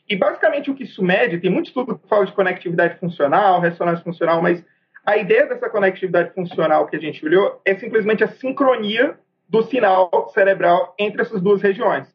E 0.09 0.15
basicamente 0.15 0.69
o 0.69 0.75
que 0.75 0.83
isso 0.83 1.01
mede, 1.01 1.39
tem 1.39 1.49
muito 1.49 1.67
estudo 1.67 1.97
que 1.97 2.07
fala 2.07 2.25
de 2.25 2.33
conectividade 2.33 2.99
funcional, 2.99 3.61
ressonância 3.61 4.03
funcional, 4.03 4.41
mas 4.41 4.63
a 5.05 5.17
ideia 5.17 5.45
dessa 5.45 5.69
conectividade 5.69 6.33
funcional 6.33 6.87
que 6.87 6.95
a 6.95 6.99
gente 6.99 7.25
olhou 7.25 7.61
é 7.65 7.75
simplesmente 7.75 8.23
a 8.23 8.27
sincronia 8.27 9.17
do 9.47 9.61
sinal 9.63 10.31
cerebral 10.33 10.95
entre 10.97 11.21
essas 11.21 11.41
duas 11.41 11.61
regiões. 11.61 12.12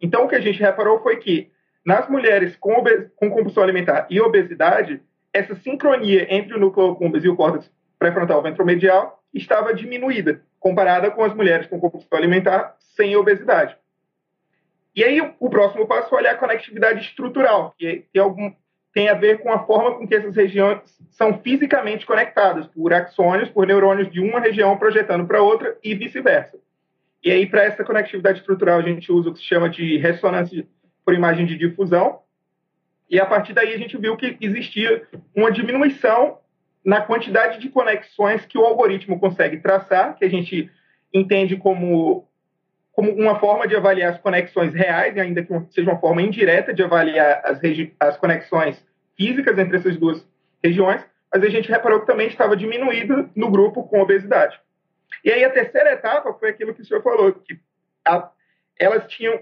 Então, 0.00 0.24
o 0.24 0.28
que 0.28 0.34
a 0.34 0.40
gente 0.40 0.60
reparou 0.60 1.02
foi 1.02 1.16
que 1.16 1.50
nas 1.84 2.08
mulheres 2.08 2.56
com, 2.56 2.82
com 3.14 3.30
compulsão 3.30 3.62
alimentar 3.62 4.06
e 4.10 4.20
obesidade, 4.20 5.00
essa 5.32 5.54
sincronia 5.54 6.26
entre 6.34 6.54
o 6.54 6.60
núcleo 6.60 6.92
accumbens 6.92 7.24
e 7.24 7.28
o 7.28 7.36
córtex 7.36 7.70
pré-frontal 7.98 8.42
ventromedial 8.42 9.22
estava 9.32 9.72
diminuída, 9.72 10.42
comparada 10.58 11.10
com 11.10 11.22
as 11.22 11.34
mulheres 11.34 11.66
com 11.66 11.78
compulsão 11.78 12.18
alimentar 12.18 12.74
sem 12.78 13.16
obesidade. 13.16 13.76
E 14.94 15.04
aí, 15.04 15.20
o 15.38 15.50
próximo 15.50 15.86
passo 15.86 16.08
foi 16.08 16.20
olhar 16.20 16.32
a 16.32 16.38
conectividade 16.38 17.00
estrutural, 17.02 17.74
que 17.78 18.06
é 18.14 18.18
algum, 18.18 18.50
tem 18.94 19.10
a 19.10 19.14
ver 19.14 19.42
com 19.42 19.52
a 19.52 19.58
forma 19.66 19.94
com 19.94 20.08
que 20.08 20.14
essas 20.14 20.34
regiões 20.34 20.80
são 21.10 21.38
fisicamente 21.40 22.06
conectadas, 22.06 22.66
por 22.68 22.94
axônios, 22.94 23.50
por 23.50 23.66
neurônios 23.66 24.10
de 24.10 24.20
uma 24.20 24.40
região 24.40 24.76
projetando 24.78 25.26
para 25.26 25.42
outra 25.42 25.76
e 25.84 25.94
vice-versa. 25.94 26.58
E 27.26 27.32
aí, 27.32 27.44
para 27.44 27.64
essa 27.64 27.82
conectividade 27.82 28.38
estrutural, 28.38 28.78
a 28.78 28.82
gente 28.82 29.10
usa 29.10 29.30
o 29.30 29.32
que 29.32 29.40
se 29.40 29.44
chama 29.44 29.68
de 29.68 29.98
ressonância 29.98 30.64
por 31.04 31.12
imagem 31.12 31.44
de 31.44 31.58
difusão, 31.58 32.20
e 33.10 33.18
a 33.18 33.26
partir 33.26 33.52
daí 33.52 33.74
a 33.74 33.78
gente 33.78 33.98
viu 33.98 34.16
que 34.16 34.36
existia 34.40 35.02
uma 35.34 35.50
diminuição 35.50 36.38
na 36.84 37.00
quantidade 37.00 37.58
de 37.58 37.68
conexões 37.68 38.46
que 38.46 38.56
o 38.56 38.64
algoritmo 38.64 39.18
consegue 39.18 39.56
traçar, 39.56 40.16
que 40.16 40.24
a 40.24 40.30
gente 40.30 40.70
entende 41.12 41.56
como 41.56 42.28
como 42.92 43.10
uma 43.10 43.40
forma 43.40 43.66
de 43.66 43.74
avaliar 43.74 44.12
as 44.12 44.20
conexões 44.20 44.72
reais, 44.72 45.18
ainda 45.18 45.42
que 45.42 45.52
seja 45.70 45.90
uma 45.90 46.00
forma 46.00 46.22
indireta 46.22 46.72
de 46.72 46.84
avaliar 46.84 47.42
as, 47.44 47.60
as 47.98 48.16
conexões 48.16 48.82
físicas 49.16 49.58
entre 49.58 49.78
essas 49.78 49.96
duas 49.96 50.24
regiões, 50.62 51.04
mas 51.34 51.42
a 51.42 51.48
gente 51.48 51.68
reparou 51.68 52.00
que 52.00 52.06
também 52.06 52.28
estava 52.28 52.56
diminuído 52.56 53.28
no 53.34 53.50
grupo 53.50 53.82
com 53.82 54.00
obesidade. 54.00 54.58
E 55.24 55.30
aí 55.30 55.44
a 55.44 55.50
terceira 55.50 55.92
etapa 55.92 56.32
foi 56.34 56.50
aquilo 56.50 56.74
que 56.74 56.82
o 56.82 56.84
senhor 56.84 57.02
falou, 57.02 57.32
que 57.32 57.58
a, 58.06 58.30
elas 58.78 59.06
tinham. 59.06 59.40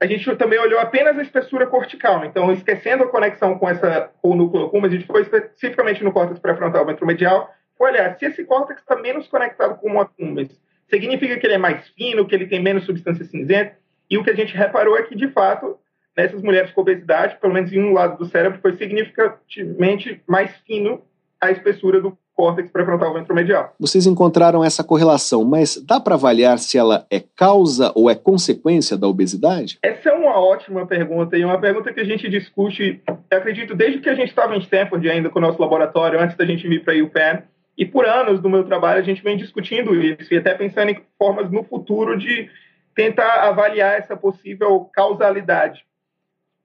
A 0.00 0.06
gente 0.06 0.34
também 0.36 0.58
olhou 0.58 0.78
apenas 0.78 1.18
a 1.18 1.22
espessura 1.22 1.66
cortical, 1.66 2.24
então 2.24 2.52
esquecendo 2.52 3.04
a 3.04 3.08
conexão 3.08 3.58
com 3.58 3.68
essa 3.68 4.10
com 4.20 4.30
o 4.30 4.36
núcleo 4.36 4.66
acúmulo, 4.66 4.86
a 4.86 4.94
gente 4.94 5.06
foi 5.06 5.22
especificamente 5.22 6.04
no 6.04 6.12
córtex 6.12 6.38
pré-frontal 6.38 6.84
ventromedial, 6.84 7.50
foi 7.78 7.90
olhar 7.90 8.18
se 8.18 8.26
esse 8.26 8.44
córtex 8.44 8.80
está 8.80 8.96
menos 8.96 9.26
conectado 9.28 9.78
com 9.78 9.92
o 9.94 10.00
acúmulo, 10.00 10.46
significa 10.90 11.38
que 11.38 11.46
ele 11.46 11.54
é 11.54 11.58
mais 11.58 11.88
fino, 11.88 12.26
que 12.26 12.34
ele 12.34 12.46
tem 12.46 12.62
menos 12.62 12.84
substância 12.84 13.24
cinzenta. 13.24 13.76
E 14.08 14.16
o 14.16 14.22
que 14.22 14.30
a 14.30 14.36
gente 14.36 14.56
reparou 14.56 14.96
é 14.96 15.02
que, 15.02 15.16
de 15.16 15.28
fato, 15.28 15.78
nessas 16.16 16.40
mulheres 16.42 16.70
com 16.72 16.80
obesidade, 16.80 17.36
pelo 17.40 17.52
menos 17.52 17.72
em 17.72 17.82
um 17.82 17.92
lado 17.92 18.16
do 18.18 18.26
cérebro, 18.26 18.60
foi 18.60 18.76
significativamente 18.76 20.22
mais 20.26 20.54
fino 20.66 21.04
a 21.40 21.50
espessura 21.50 22.00
do 22.00 22.16
córtex 22.36 22.70
pré-frontal 22.70 23.14
ventromedial. 23.14 23.74
Vocês 23.80 24.06
encontraram 24.06 24.62
essa 24.62 24.84
correlação, 24.84 25.42
mas 25.42 25.82
dá 25.82 25.98
para 25.98 26.14
avaliar 26.14 26.58
se 26.58 26.76
ela 26.76 27.06
é 27.10 27.18
causa 27.34 27.90
ou 27.94 28.10
é 28.10 28.14
consequência 28.14 28.96
da 28.96 29.08
obesidade? 29.08 29.78
Essa 29.82 30.10
é 30.10 30.12
uma 30.12 30.38
ótima 30.38 30.86
pergunta 30.86 31.36
e 31.36 31.44
uma 31.44 31.58
pergunta 31.58 31.92
que 31.92 32.00
a 32.00 32.04
gente 32.04 32.28
discute, 32.28 33.02
acredito, 33.30 33.74
desde 33.74 34.00
que 34.00 34.10
a 34.10 34.14
gente 34.14 34.28
estava 34.28 34.54
em 34.54 34.60
Stanford 34.60 35.08
ainda 35.08 35.30
com 35.30 35.38
o 35.38 35.42
nosso 35.42 35.60
laboratório, 35.60 36.20
antes 36.20 36.36
da 36.36 36.44
gente 36.44 36.68
vir 36.68 36.84
para 36.84 36.94
a 36.94 37.02
UPenn, 37.02 37.42
e 37.76 37.86
por 37.86 38.06
anos 38.06 38.42
no 38.42 38.50
meu 38.50 38.64
trabalho 38.64 39.00
a 39.00 39.04
gente 39.04 39.22
vem 39.22 39.36
discutindo 39.36 39.94
isso 39.94 40.32
e 40.32 40.36
até 40.36 40.54
pensando 40.54 40.90
em 40.90 41.00
formas 41.18 41.50
no 41.50 41.64
futuro 41.64 42.18
de 42.18 42.50
tentar 42.94 43.48
avaliar 43.48 43.98
essa 43.98 44.16
possível 44.16 44.88
causalidade. 44.92 45.84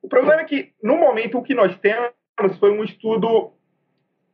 O 0.01 0.07
problema 0.07 0.41
é 0.41 0.45
que 0.45 0.71
no 0.81 0.97
momento 0.97 1.37
o 1.37 1.43
que 1.43 1.53
nós 1.53 1.77
temos 1.79 2.11
foi 2.57 2.71
um 2.71 2.83
estudo 2.83 3.51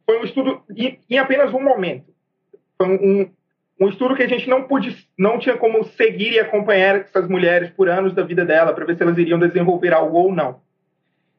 foi 0.08 0.20
um 0.20 0.24
estudo 0.24 0.63
em, 1.10 1.17
apenas 1.20 1.54
um 1.54 1.62
momento. 1.62 2.13
Foi 2.78 2.88
um, 2.88 3.30
um 3.80 3.89
estudo 3.89 4.15
que 4.15 4.24
a 4.24 4.28
gente 4.28 4.50
não 4.50 4.63
pude, 4.63 5.08
não 5.17 5.38
tinha 5.38 5.58
como 5.58 5.84
seguir 5.84 6.32
e 6.32 6.39
acompanhar 6.39 6.96
essas 6.96 7.28
mulheres 7.28 7.70
por 7.72 7.89
anos 7.89 8.13
da 8.13 8.24
vida 8.24 8.45
dela 8.45 8.74
para 8.74 8.86
ver 8.86 8.95
se 8.95 9.03
elas 9.03 9.18
iriam 9.18 9.38
desenvolver 9.38 9.93
algo 9.93 10.18
ou 10.18 10.34
não. 10.34 10.62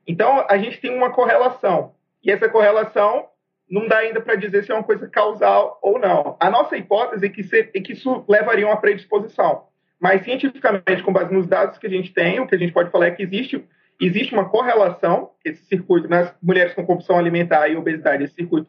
Então 0.06 0.44
a 0.48 0.58
gente 0.58 0.80
tem 0.80 0.94
uma 0.94 1.10
correlação 1.10 1.94
e 2.22 2.30
essa 2.30 2.48
correlação 2.48 3.26
não 3.70 3.86
dá 3.86 3.98
ainda 3.98 4.20
para 4.20 4.34
dizer 4.34 4.64
se 4.64 4.70
é 4.70 4.74
uma 4.74 4.84
coisa 4.84 5.08
causal 5.08 5.78
ou 5.82 5.98
não. 5.98 6.36
A 6.38 6.50
nossa 6.50 6.76
hipótese 6.76 7.26
é 7.26 7.28
que, 7.28 7.42
é 7.74 7.80
que 7.80 7.92
isso 7.92 8.24
levaria 8.28 8.66
a 8.66 8.68
uma 8.68 8.80
predisposição. 8.80 9.64
Mas, 10.00 10.22
cientificamente, 10.22 11.02
com 11.02 11.12
base 11.12 11.34
nos 11.34 11.46
dados 11.46 11.76
que 11.76 11.86
a 11.86 11.90
gente 11.90 12.12
tem, 12.12 12.40
o 12.40 12.46
que 12.46 12.54
a 12.54 12.58
gente 12.58 12.72
pode 12.72 12.90
falar 12.90 13.06
é 13.06 13.10
que 13.10 13.22
existe, 13.22 13.64
existe 14.00 14.32
uma 14.32 14.48
correlação, 14.48 15.30
esse 15.44 15.64
circuito 15.66 16.08
nas 16.08 16.32
mulheres 16.42 16.74
com 16.74 16.86
compulsão 16.86 17.18
alimentar 17.18 17.68
e 17.68 17.76
obesidade, 17.76 18.24
esse 18.24 18.34
circuito 18.34 18.68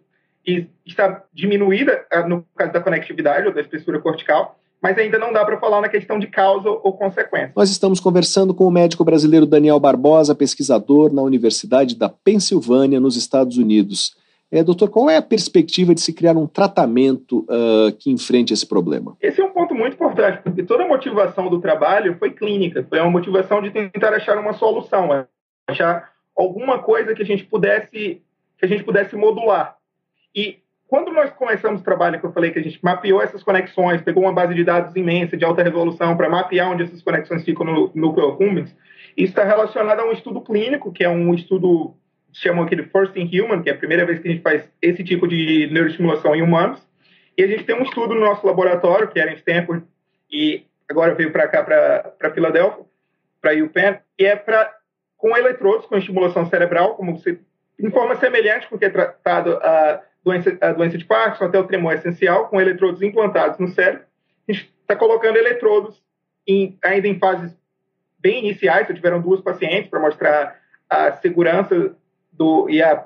está 0.86 1.24
diminuída 1.34 2.06
ah, 2.12 2.28
no 2.28 2.46
caso 2.56 2.74
da 2.74 2.82
conectividade 2.82 3.48
ou 3.48 3.54
da 3.54 3.62
espessura 3.62 4.00
cortical, 4.00 4.58
mas 4.82 4.98
ainda 4.98 5.20
não 5.20 5.34
dá 5.34 5.44
para 5.44 5.60
falar 5.60 5.82
na 5.82 5.90
questão 5.90 6.18
de 6.18 6.28
causa 6.28 6.70
ou 6.70 6.94
consequência. 6.94 7.52
Nós 7.56 7.70
estamos 7.70 8.00
conversando 8.00 8.54
com 8.54 8.66
o 8.66 8.72
médico 8.72 9.04
brasileiro 9.04 9.46
Daniel 9.46 9.80
Barbosa, 9.80 10.34
pesquisador 10.34 11.14
na 11.14 11.22
Universidade 11.22 11.96
da 11.96 12.10
Pensilvânia, 12.10 13.00
nos 13.00 13.18
Estados 13.18 13.58
Unidos. 13.58 14.16
É, 14.52 14.64
doutor, 14.64 14.90
qual 14.90 15.10
é 15.10 15.18
a 15.18 15.22
perspectiva 15.22 15.94
de 15.94 16.02
se 16.02 16.12
criar 16.12 16.36
um 16.36 16.48
tratamento 16.48 17.40
uh, 17.42 17.92
que 18.00 18.10
enfrente 18.10 18.52
esse 18.52 18.66
problema? 18.66 19.16
Esse 19.22 19.42
é 19.42 19.46
um 19.46 19.49
ponto 19.60 19.76
muito 19.76 19.94
importante, 19.96 20.42
porque 20.42 20.64
toda 20.64 20.86
a 20.86 20.88
motivação 20.88 21.50
do 21.50 21.60
trabalho 21.60 22.16
foi 22.18 22.32
clínica, 22.32 22.86
foi 22.88 23.00
uma 23.02 23.12
motivação 23.12 23.62
de 23.62 23.72
tentar 23.72 24.14
achar 24.14 24.38
uma 24.38 24.54
solução, 24.54 25.28
achar 25.68 26.12
alguma 26.36 26.80
coisa 26.80 27.14
que 27.14 27.22
a 27.22 27.26
gente 27.26 27.44
pudesse 27.44 28.22
que 28.58 28.66
a 28.66 28.68
gente 28.68 28.84
pudesse 28.84 29.16
modular. 29.16 29.76
E 30.36 30.60
quando 30.88 31.12
nós 31.12 31.30
começamos 31.32 31.82
o 31.82 31.84
trabalho, 31.84 32.20
que 32.20 32.26
eu 32.26 32.32
falei 32.32 32.52
que 32.52 32.60
a 32.60 32.64
gente 32.64 32.80
mapeou 32.84 33.22
essas 33.22 33.44
conexões, 33.44 34.02
pegou 34.02 34.24
uma 34.24 34.34
base 34.34 34.54
de 34.54 34.64
dados 34.64 34.96
imensa 34.96 35.38
de 35.38 35.46
alta 35.46 35.64
resolução 35.64 36.16
para 36.16 36.30
mapear 36.30 36.72
onde 36.72 36.84
essas 36.84 37.02
conexões 37.02 37.44
ficam 37.44 37.66
no 37.66 37.92
núcleo 37.94 38.30
accumbens, 38.30 38.76
isso 39.16 39.32
está 39.32 39.44
relacionado 39.44 40.00
a 40.00 40.06
um 40.06 40.12
estudo 40.12 40.42
clínico, 40.42 40.92
que 40.92 41.04
é 41.04 41.10
um 41.10 41.34
estudo, 41.34 41.96
chamam 42.32 42.64
aqui 42.64 42.76
de 42.76 42.84
First 42.84 43.16
in 43.18 43.30
Human, 43.40 43.62
que 43.62 43.70
é 43.70 43.74
a 43.74 43.78
primeira 43.78 44.06
vez 44.06 44.20
que 44.20 44.28
a 44.28 44.32
gente 44.32 44.44
faz 44.44 44.70
esse 44.82 45.04
tipo 45.04 45.28
de 45.28 45.70
neuroestimulação 45.72 46.34
em 46.36 46.42
humanos. 46.42 46.86
E 47.40 47.44
a 47.44 47.48
gente 47.48 47.64
tem 47.64 47.74
um 47.74 47.84
estudo 47.84 48.14
no 48.14 48.20
nosso 48.20 48.46
laboratório, 48.46 49.08
que 49.08 49.18
era 49.18 49.32
em 49.32 49.36
Stanford, 49.36 49.86
e 50.30 50.66
agora 50.90 51.16
veio 51.16 51.32
para 51.32 51.48
cá, 51.48 51.64
para 51.64 52.34
Filadélfia, 52.34 52.84
para 53.40 53.54
UPenn, 53.64 53.98
e 54.20 54.26
é 54.26 54.36
para 54.36 54.76
com 55.16 55.38
eletrodos, 55.38 55.86
com 55.86 55.96
estimulação 55.96 56.46
cerebral, 56.50 56.96
como 56.96 57.18
você, 57.18 57.40
em 57.80 57.90
forma 57.92 58.18
semelhante 58.18 58.68
com 58.68 58.76
o 58.76 58.78
que 58.78 58.84
é 58.84 58.90
tratado 58.90 59.54
a 59.64 60.04
doença, 60.22 60.58
a 60.60 60.74
doença 60.74 60.98
de 60.98 61.06
Parkinson, 61.06 61.46
até 61.46 61.58
o 61.58 61.64
tremor 61.64 61.94
essencial, 61.94 62.50
com 62.50 62.60
eletrodos 62.60 63.02
implantados 63.02 63.58
no 63.58 63.70
cérebro. 63.70 64.06
A 64.46 64.52
gente 64.52 64.74
está 64.82 64.98
colocando 64.98 65.38
eletrodos 65.38 66.04
em, 66.46 66.78
ainda 66.84 67.08
em 67.08 67.18
fases 67.20 67.58
bem 68.20 68.40
iniciais, 68.40 68.86
tiveram 68.88 69.22
duas 69.22 69.40
pacientes 69.40 69.90
para 69.90 70.02
mostrar 70.02 70.60
a 70.90 71.14
segurança 71.14 71.96
do, 72.34 72.70
e, 72.70 72.84
a, 72.84 73.06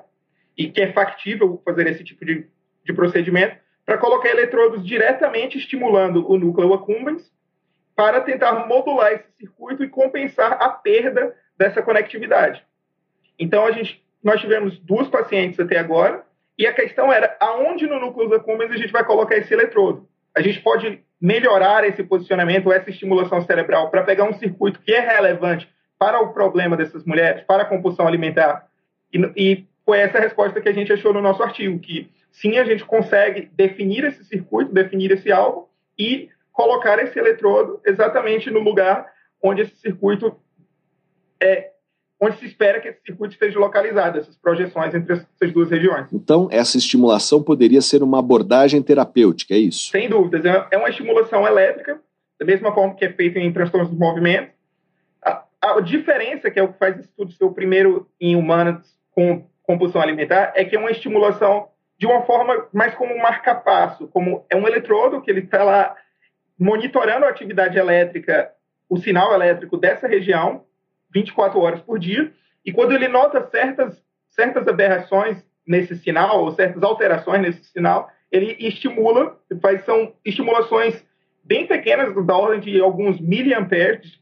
e 0.58 0.68
que 0.68 0.80
é 0.80 0.92
factível 0.92 1.62
fazer 1.64 1.86
esse 1.86 2.02
tipo 2.02 2.24
de, 2.24 2.48
de 2.84 2.92
procedimento, 2.92 3.62
para 3.84 3.98
colocar 3.98 4.28
eletrodos 4.30 4.84
diretamente 4.84 5.58
estimulando 5.58 6.28
o 6.30 6.38
núcleo 6.38 6.72
accumbens 6.72 7.30
para 7.94 8.20
tentar 8.20 8.66
modular 8.66 9.12
esse 9.12 9.30
circuito 9.38 9.84
e 9.84 9.88
compensar 9.88 10.54
a 10.60 10.68
perda 10.68 11.34
dessa 11.56 11.82
conectividade. 11.82 12.64
Então, 13.38 13.64
a 13.64 13.70
gente, 13.70 14.02
nós 14.22 14.40
tivemos 14.40 14.78
duas 14.78 15.08
pacientes 15.08 15.60
até 15.60 15.78
agora, 15.78 16.24
e 16.58 16.66
a 16.66 16.72
questão 16.72 17.12
era 17.12 17.36
aonde 17.40 17.86
no 17.86 18.00
núcleo 18.00 18.34
accumbens 18.34 18.70
a 18.70 18.76
gente 18.76 18.92
vai 18.92 19.04
colocar 19.04 19.36
esse 19.36 19.52
eletrodo. 19.52 20.08
A 20.34 20.40
gente 20.40 20.60
pode 20.60 21.00
melhorar 21.20 21.84
esse 21.84 22.02
posicionamento, 22.02 22.72
essa 22.72 22.90
estimulação 22.90 23.40
cerebral, 23.42 23.90
para 23.90 24.02
pegar 24.02 24.24
um 24.24 24.34
circuito 24.34 24.80
que 24.80 24.92
é 24.92 25.00
relevante 25.00 25.68
para 25.98 26.20
o 26.20 26.32
problema 26.32 26.76
dessas 26.76 27.04
mulheres, 27.04 27.44
para 27.44 27.62
a 27.62 27.66
compulsão 27.66 28.06
alimentar. 28.06 28.66
E, 29.12 29.18
e 29.36 29.66
foi 29.84 29.98
essa 29.98 30.18
a 30.18 30.20
resposta 30.20 30.60
que 30.60 30.68
a 30.68 30.72
gente 30.72 30.92
achou 30.92 31.12
no 31.12 31.20
nosso 31.20 31.42
artigo, 31.42 31.78
que 31.78 32.10
sim, 32.34 32.58
a 32.58 32.64
gente 32.64 32.84
consegue 32.84 33.48
definir 33.52 34.04
esse 34.04 34.24
circuito, 34.24 34.72
definir 34.72 35.12
esse 35.12 35.30
alvo 35.30 35.68
e 35.98 36.28
colocar 36.52 36.98
esse 36.98 37.18
eletrodo 37.18 37.80
exatamente 37.84 38.50
no 38.50 38.60
lugar 38.60 39.06
onde 39.42 39.62
esse 39.62 39.76
circuito 39.76 40.36
é, 41.40 41.70
onde 42.20 42.38
se 42.38 42.46
espera 42.46 42.80
que 42.80 42.88
esse 42.88 43.00
circuito 43.04 43.34
esteja 43.34 43.58
localizado, 43.58 44.18
essas 44.18 44.36
projeções 44.36 44.94
entre 44.94 45.12
essas 45.12 45.52
duas 45.52 45.70
regiões. 45.70 46.06
Então, 46.12 46.48
essa 46.50 46.76
estimulação 46.78 47.42
poderia 47.42 47.80
ser 47.80 48.02
uma 48.02 48.18
abordagem 48.18 48.82
terapêutica, 48.82 49.54
é 49.54 49.58
isso? 49.58 49.90
Sem 49.90 50.08
dúvidas. 50.08 50.44
É, 50.44 50.68
é 50.70 50.78
uma 50.78 50.88
estimulação 50.88 51.46
elétrica, 51.46 52.00
da 52.38 52.46
mesma 52.46 52.72
forma 52.72 52.94
que 52.94 53.04
é 53.04 53.12
feita 53.12 53.38
em 53.38 53.52
transtornos 53.52 53.90
do 53.90 53.96
movimento. 53.96 54.50
A, 55.22 55.44
a 55.60 55.80
diferença, 55.80 56.50
que 56.50 56.58
é 56.58 56.62
o 56.62 56.72
que 56.72 56.78
faz 56.78 56.96
esse 56.98 57.08
estudo 57.08 57.32
ser 57.32 57.44
o 57.44 57.52
primeiro 57.52 58.08
em 58.20 58.36
humanos 58.36 58.82
com 59.10 59.46
compulsão 59.62 60.00
alimentar, 60.00 60.52
é 60.54 60.64
que 60.64 60.76
é 60.76 60.78
uma 60.78 60.90
estimulação 60.90 61.68
de 61.98 62.06
uma 62.06 62.22
forma 62.22 62.68
mais 62.72 62.94
como 62.94 63.14
um 63.14 63.22
marca-passo, 63.22 64.08
como 64.08 64.44
é 64.50 64.56
um 64.56 64.66
eletrodo 64.66 65.20
que 65.20 65.30
ele 65.30 65.40
está 65.40 65.62
lá 65.62 65.96
monitorando 66.58 67.26
a 67.26 67.28
atividade 67.28 67.78
elétrica, 67.78 68.50
o 68.88 68.96
sinal 68.98 69.32
elétrico 69.32 69.76
dessa 69.76 70.06
região, 70.06 70.64
24 71.12 71.58
horas 71.60 71.80
por 71.80 71.98
dia, 71.98 72.32
e 72.64 72.72
quando 72.72 72.92
ele 72.92 73.08
nota 73.08 73.48
certas, 73.50 74.02
certas 74.28 74.66
aberrações 74.66 75.44
nesse 75.66 75.96
sinal, 75.96 76.44
ou 76.44 76.52
certas 76.52 76.82
alterações 76.82 77.40
nesse 77.40 77.64
sinal, 77.64 78.10
ele 78.30 78.56
estimula, 78.58 79.38
faz, 79.60 79.84
são 79.84 80.12
estimulações 80.24 81.04
bem 81.42 81.66
pequenas, 81.66 82.14
da 82.26 82.36
ordem 82.36 82.60
de 82.60 82.80
alguns 82.80 83.20
miliamperes, 83.20 84.20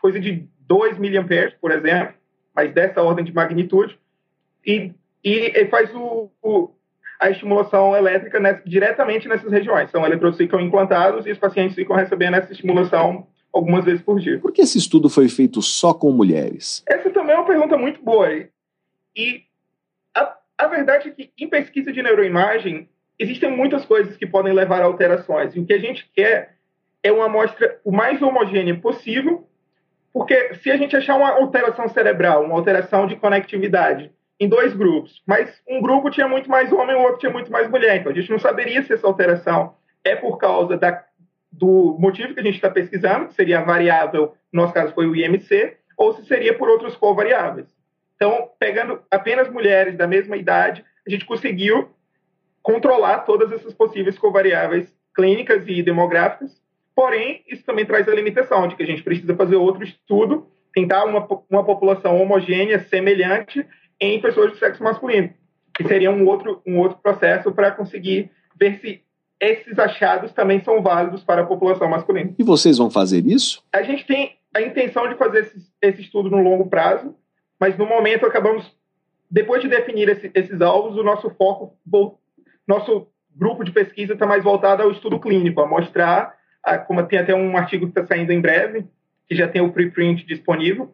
coisa 0.00 0.20
de 0.20 0.48
2 0.60 0.98
miliamperes, 0.98 1.54
por 1.54 1.72
exemplo, 1.72 2.14
mas 2.54 2.72
dessa 2.72 3.02
ordem 3.02 3.24
de 3.24 3.32
magnitude, 3.32 3.98
e, 4.64 4.92
e 5.24 5.66
faz 5.66 5.92
o, 5.94 6.30
o, 6.42 6.70
a 7.20 7.28
estimulação 7.28 7.94
elétrica 7.94 8.40
nessa, 8.40 8.62
diretamente 8.64 9.28
nessas 9.28 9.52
regiões. 9.52 9.90
São 9.90 10.06
eletrodos 10.06 10.38
ficam 10.38 10.58
implantados 10.58 11.26
e 11.26 11.30
os 11.30 11.38
pacientes 11.38 11.74
ficam 11.74 11.94
recebendo 11.94 12.34
essa 12.34 12.50
estimulação 12.50 13.26
algumas 13.52 13.84
vezes 13.84 14.00
por 14.00 14.18
dia. 14.18 14.38
Por 14.38 14.52
que 14.52 14.62
esse 14.62 14.78
estudo 14.78 15.10
foi 15.10 15.28
feito 15.28 15.60
só 15.60 15.92
com 15.92 16.10
mulheres? 16.12 16.82
Essa 16.88 17.10
também 17.10 17.34
é 17.34 17.38
uma 17.38 17.46
pergunta 17.46 17.76
muito 17.76 18.02
boa. 18.02 18.26
E 19.14 19.42
a, 20.16 20.34
a 20.56 20.66
verdade 20.66 21.08
é 21.08 21.12
que 21.12 21.30
em 21.38 21.48
pesquisa 21.48 21.92
de 21.92 22.02
neuroimagem 22.02 22.88
existem 23.18 23.54
muitas 23.54 23.84
coisas 23.84 24.16
que 24.16 24.26
podem 24.26 24.54
levar 24.54 24.80
a 24.80 24.86
alterações. 24.86 25.54
E 25.54 25.60
o 25.60 25.66
que 25.66 25.74
a 25.74 25.78
gente 25.78 26.10
quer 26.14 26.56
é 27.02 27.12
uma 27.12 27.26
amostra 27.26 27.78
o 27.84 27.92
mais 27.92 28.22
homogênea 28.22 28.74
possível, 28.78 29.46
porque 30.10 30.54
se 30.54 30.70
a 30.70 30.76
gente 30.78 30.96
achar 30.96 31.16
uma 31.16 31.30
alteração 31.30 31.86
cerebral, 31.88 32.44
uma 32.44 32.54
alteração 32.54 33.06
de 33.06 33.16
conectividade 33.16 34.10
em 34.40 34.48
dois 34.48 34.74
grupos, 34.74 35.22
mas 35.26 35.60
um 35.68 35.82
grupo 35.82 36.10
tinha 36.10 36.26
muito 36.26 36.48
mais 36.48 36.72
homem, 36.72 36.96
o 36.96 37.02
outro 37.02 37.18
tinha 37.18 37.32
muito 37.32 37.52
mais 37.52 37.68
mulher, 37.68 37.96
então 37.96 38.10
a 38.10 38.14
gente 38.14 38.30
não 38.30 38.38
saberia 38.38 38.82
se 38.82 38.94
essa 38.94 39.06
alteração 39.06 39.74
é 40.02 40.16
por 40.16 40.38
causa 40.38 40.78
da 40.78 41.04
do 41.52 41.96
motivo 41.98 42.32
que 42.32 42.40
a 42.40 42.42
gente 42.42 42.54
está 42.54 42.70
pesquisando, 42.70 43.26
que 43.26 43.34
seria 43.34 43.58
a 43.58 43.64
variável, 43.64 44.34
no 44.52 44.62
nosso 44.62 44.72
caso 44.72 44.94
foi 44.94 45.06
o 45.06 45.14
IMC, 45.14 45.76
ou 45.96 46.14
se 46.14 46.24
seria 46.24 46.56
por 46.56 46.68
outros 46.68 46.96
covariáveis. 46.96 47.66
Então, 48.14 48.48
pegando 48.58 49.02
apenas 49.10 49.50
mulheres 49.50 49.96
da 49.96 50.06
mesma 50.06 50.36
idade, 50.36 50.84
a 51.06 51.10
gente 51.10 51.26
conseguiu 51.26 51.90
controlar 52.62 53.20
todas 53.20 53.50
essas 53.52 53.74
possíveis 53.74 54.18
covariáveis 54.18 54.94
clínicas 55.14 55.64
e 55.66 55.82
demográficas. 55.82 56.62
Porém, 56.94 57.42
isso 57.48 57.64
também 57.64 57.84
traz 57.84 58.08
a 58.08 58.14
limitação 58.14 58.68
de 58.68 58.76
que 58.76 58.82
a 58.82 58.86
gente 58.86 59.02
precisa 59.02 59.34
fazer 59.34 59.56
outro 59.56 59.82
estudo, 59.82 60.46
tentar 60.72 61.04
uma, 61.04 61.26
uma 61.50 61.64
população 61.64 62.20
homogênea, 62.20 62.78
semelhante, 62.78 63.66
em 64.00 64.20
pessoas 64.20 64.52
de 64.52 64.58
sexo 64.58 64.82
masculino, 64.82 65.30
que 65.74 65.86
seria 65.86 66.10
um 66.10 66.26
outro, 66.26 66.62
um 66.66 66.78
outro 66.78 66.98
processo 66.98 67.52
para 67.52 67.70
conseguir 67.70 68.30
ver 68.58 68.78
se 68.80 69.02
esses 69.40 69.78
achados 69.78 70.32
também 70.32 70.62
são 70.62 70.82
válidos 70.82 71.22
para 71.24 71.42
a 71.42 71.46
população 71.46 71.88
masculina. 71.88 72.34
E 72.38 72.42
vocês 72.42 72.78
vão 72.78 72.90
fazer 72.90 73.26
isso? 73.26 73.62
A 73.72 73.82
gente 73.82 74.06
tem 74.06 74.36
a 74.54 74.60
intenção 74.60 75.08
de 75.08 75.16
fazer 75.16 75.40
esse, 75.40 75.72
esse 75.80 76.02
estudo 76.02 76.30
no 76.30 76.42
longo 76.42 76.68
prazo, 76.68 77.14
mas 77.58 77.76
no 77.78 77.86
momento 77.86 78.26
acabamos, 78.26 78.70
depois 79.30 79.62
de 79.62 79.68
definir 79.68 80.08
esse, 80.08 80.30
esses 80.34 80.60
alvos, 80.60 80.96
o 80.96 81.02
nosso 81.02 81.30
foco, 81.30 81.76
nosso 82.66 83.06
grupo 83.34 83.64
de 83.64 83.70
pesquisa 83.70 84.12
está 84.12 84.26
mais 84.26 84.44
voltado 84.44 84.82
ao 84.82 84.90
estudo 84.90 85.18
clínico, 85.18 85.60
a 85.60 85.66
mostrar, 85.66 86.34
a, 86.62 86.76
como 86.76 87.02
tem 87.06 87.18
até 87.18 87.34
um 87.34 87.56
artigo 87.56 87.86
que 87.86 87.98
está 87.98 88.14
saindo 88.14 88.32
em 88.32 88.40
breve, 88.40 88.86
que 89.26 89.34
já 89.34 89.48
tem 89.48 89.62
o 89.62 89.72
preprint 89.72 90.26
disponível, 90.26 90.92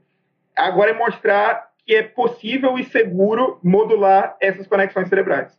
agora 0.54 0.90
é 0.90 0.94
mostrar 0.94 1.65
que 1.86 1.94
é 1.94 2.02
possível 2.02 2.78
e 2.78 2.84
seguro 2.84 3.60
modular 3.62 4.36
essas 4.40 4.66
conexões 4.66 5.08
cerebrais. 5.08 5.56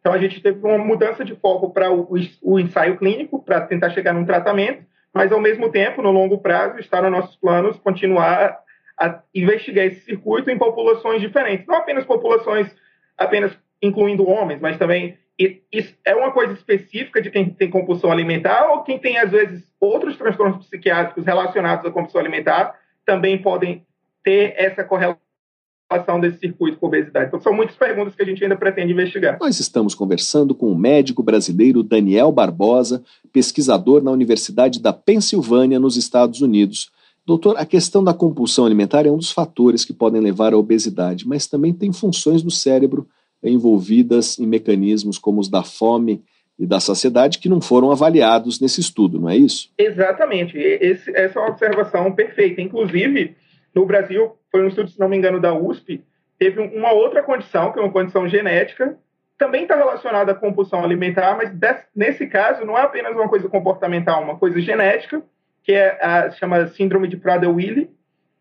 Então, 0.00 0.12
a 0.12 0.18
gente 0.18 0.40
teve 0.40 0.64
uma 0.66 0.78
mudança 0.78 1.24
de 1.24 1.34
foco 1.34 1.70
para 1.70 1.90
o, 1.90 2.08
o, 2.42 2.58
ensaio 2.58 2.96
clínico, 2.96 3.42
para 3.42 3.62
tentar 3.62 3.90
chegar 3.90 4.12
num 4.12 4.24
tratamento, 4.24 4.84
mas, 5.12 5.32
ao 5.32 5.40
mesmo 5.40 5.70
tempo, 5.70 6.02
no 6.02 6.10
longo 6.10 6.38
prazo, 6.38 6.78
está 6.78 7.00
nos 7.02 7.10
nossos 7.10 7.36
planos 7.36 7.78
continuar 7.78 8.58
a 8.98 9.20
investigar 9.34 9.86
esse 9.86 10.00
circuito 10.02 10.50
em 10.50 10.58
populações 10.58 11.20
diferentes. 11.20 11.66
Não 11.66 11.76
apenas 11.76 12.04
populações 12.04 12.74
apenas 13.16 13.56
incluindo 13.82 14.28
homens, 14.28 14.60
mas 14.60 14.76
também 14.76 15.18
é 16.04 16.14
uma 16.14 16.32
coisa 16.32 16.52
específica 16.52 17.20
de 17.20 17.30
quem 17.30 17.48
tem 17.48 17.70
compulsão 17.70 18.12
alimentar 18.12 18.70
ou 18.70 18.82
quem 18.82 18.98
tem, 18.98 19.18
às 19.18 19.30
vezes, 19.30 19.64
outros 19.80 20.16
transtornos 20.16 20.66
psiquiátricos 20.66 21.24
relacionados 21.24 21.86
à 21.86 21.90
compulsão 21.90 22.20
alimentar 22.20 22.78
também 23.06 23.38
podem 23.38 23.86
ter 24.22 24.54
essa 24.56 24.84
correlação 24.84 25.29
relação 25.90 26.20
desse 26.20 26.38
circuito 26.38 26.78
com 26.78 26.86
obesidade. 26.86 27.26
Então, 27.26 27.40
são 27.40 27.52
muitas 27.52 27.74
perguntas 27.74 28.14
que 28.14 28.22
a 28.22 28.24
gente 28.24 28.42
ainda 28.42 28.56
pretende 28.56 28.92
investigar. 28.92 29.38
Nós 29.40 29.58
estamos 29.58 29.94
conversando 29.94 30.54
com 30.54 30.70
o 30.70 30.78
médico 30.78 31.22
brasileiro 31.22 31.82
Daniel 31.82 32.30
Barbosa, 32.30 33.02
pesquisador 33.32 34.02
na 34.02 34.12
Universidade 34.12 34.80
da 34.80 34.92
Pensilvânia, 34.92 35.80
nos 35.80 35.96
Estados 35.96 36.40
Unidos. 36.40 36.90
Doutor, 37.26 37.56
a 37.58 37.66
questão 37.66 38.02
da 38.02 38.14
compulsão 38.14 38.64
alimentar 38.64 39.04
é 39.04 39.10
um 39.10 39.18
dos 39.18 39.32
fatores 39.32 39.84
que 39.84 39.92
podem 39.92 40.20
levar 40.20 40.54
à 40.54 40.56
obesidade, 40.56 41.26
mas 41.26 41.46
também 41.46 41.72
tem 41.72 41.92
funções 41.92 42.42
do 42.42 42.50
cérebro 42.50 43.06
envolvidas 43.42 44.38
em 44.38 44.46
mecanismos 44.46 45.18
como 45.18 45.40
os 45.40 45.48
da 45.48 45.62
fome 45.62 46.22
e 46.58 46.66
da 46.66 46.78
saciedade 46.78 47.38
que 47.38 47.48
não 47.48 47.60
foram 47.60 47.90
avaliados 47.90 48.60
nesse 48.60 48.80
estudo, 48.80 49.18
não 49.18 49.30
é 49.30 49.36
isso? 49.36 49.70
Exatamente. 49.78 50.58
Esse, 50.58 51.10
essa 51.16 51.38
é 51.38 51.42
uma 51.42 51.50
observação 51.50 52.12
perfeita. 52.12 52.60
Inclusive, 52.60 53.34
no 53.74 53.86
Brasil, 53.86 54.36
foi 54.50 54.64
um 54.64 54.68
estudo, 54.68 54.90
se 54.90 54.98
não 54.98 55.08
me 55.08 55.16
engano, 55.16 55.40
da 55.40 55.54
USP, 55.54 56.04
teve 56.38 56.60
uma 56.60 56.92
outra 56.92 57.22
condição, 57.22 57.72
que 57.72 57.78
é 57.78 57.82
uma 57.82 57.92
condição 57.92 58.26
genética, 58.28 58.96
também 59.38 59.62
está 59.62 59.74
relacionada 59.74 60.32
à 60.32 60.34
compulsão 60.34 60.84
alimentar, 60.84 61.36
mas 61.36 61.50
nesse 61.94 62.26
caso 62.26 62.64
não 62.64 62.76
é 62.76 62.82
apenas 62.82 63.14
uma 63.14 63.28
coisa 63.28 63.48
comportamental, 63.48 64.22
uma 64.22 64.36
coisa 64.36 64.60
genética, 64.60 65.22
que 65.62 65.72
é 65.72 65.98
a 66.04 66.30
chama 66.30 66.66
síndrome 66.68 67.08
de 67.08 67.16
Prader-Willi, 67.16 67.90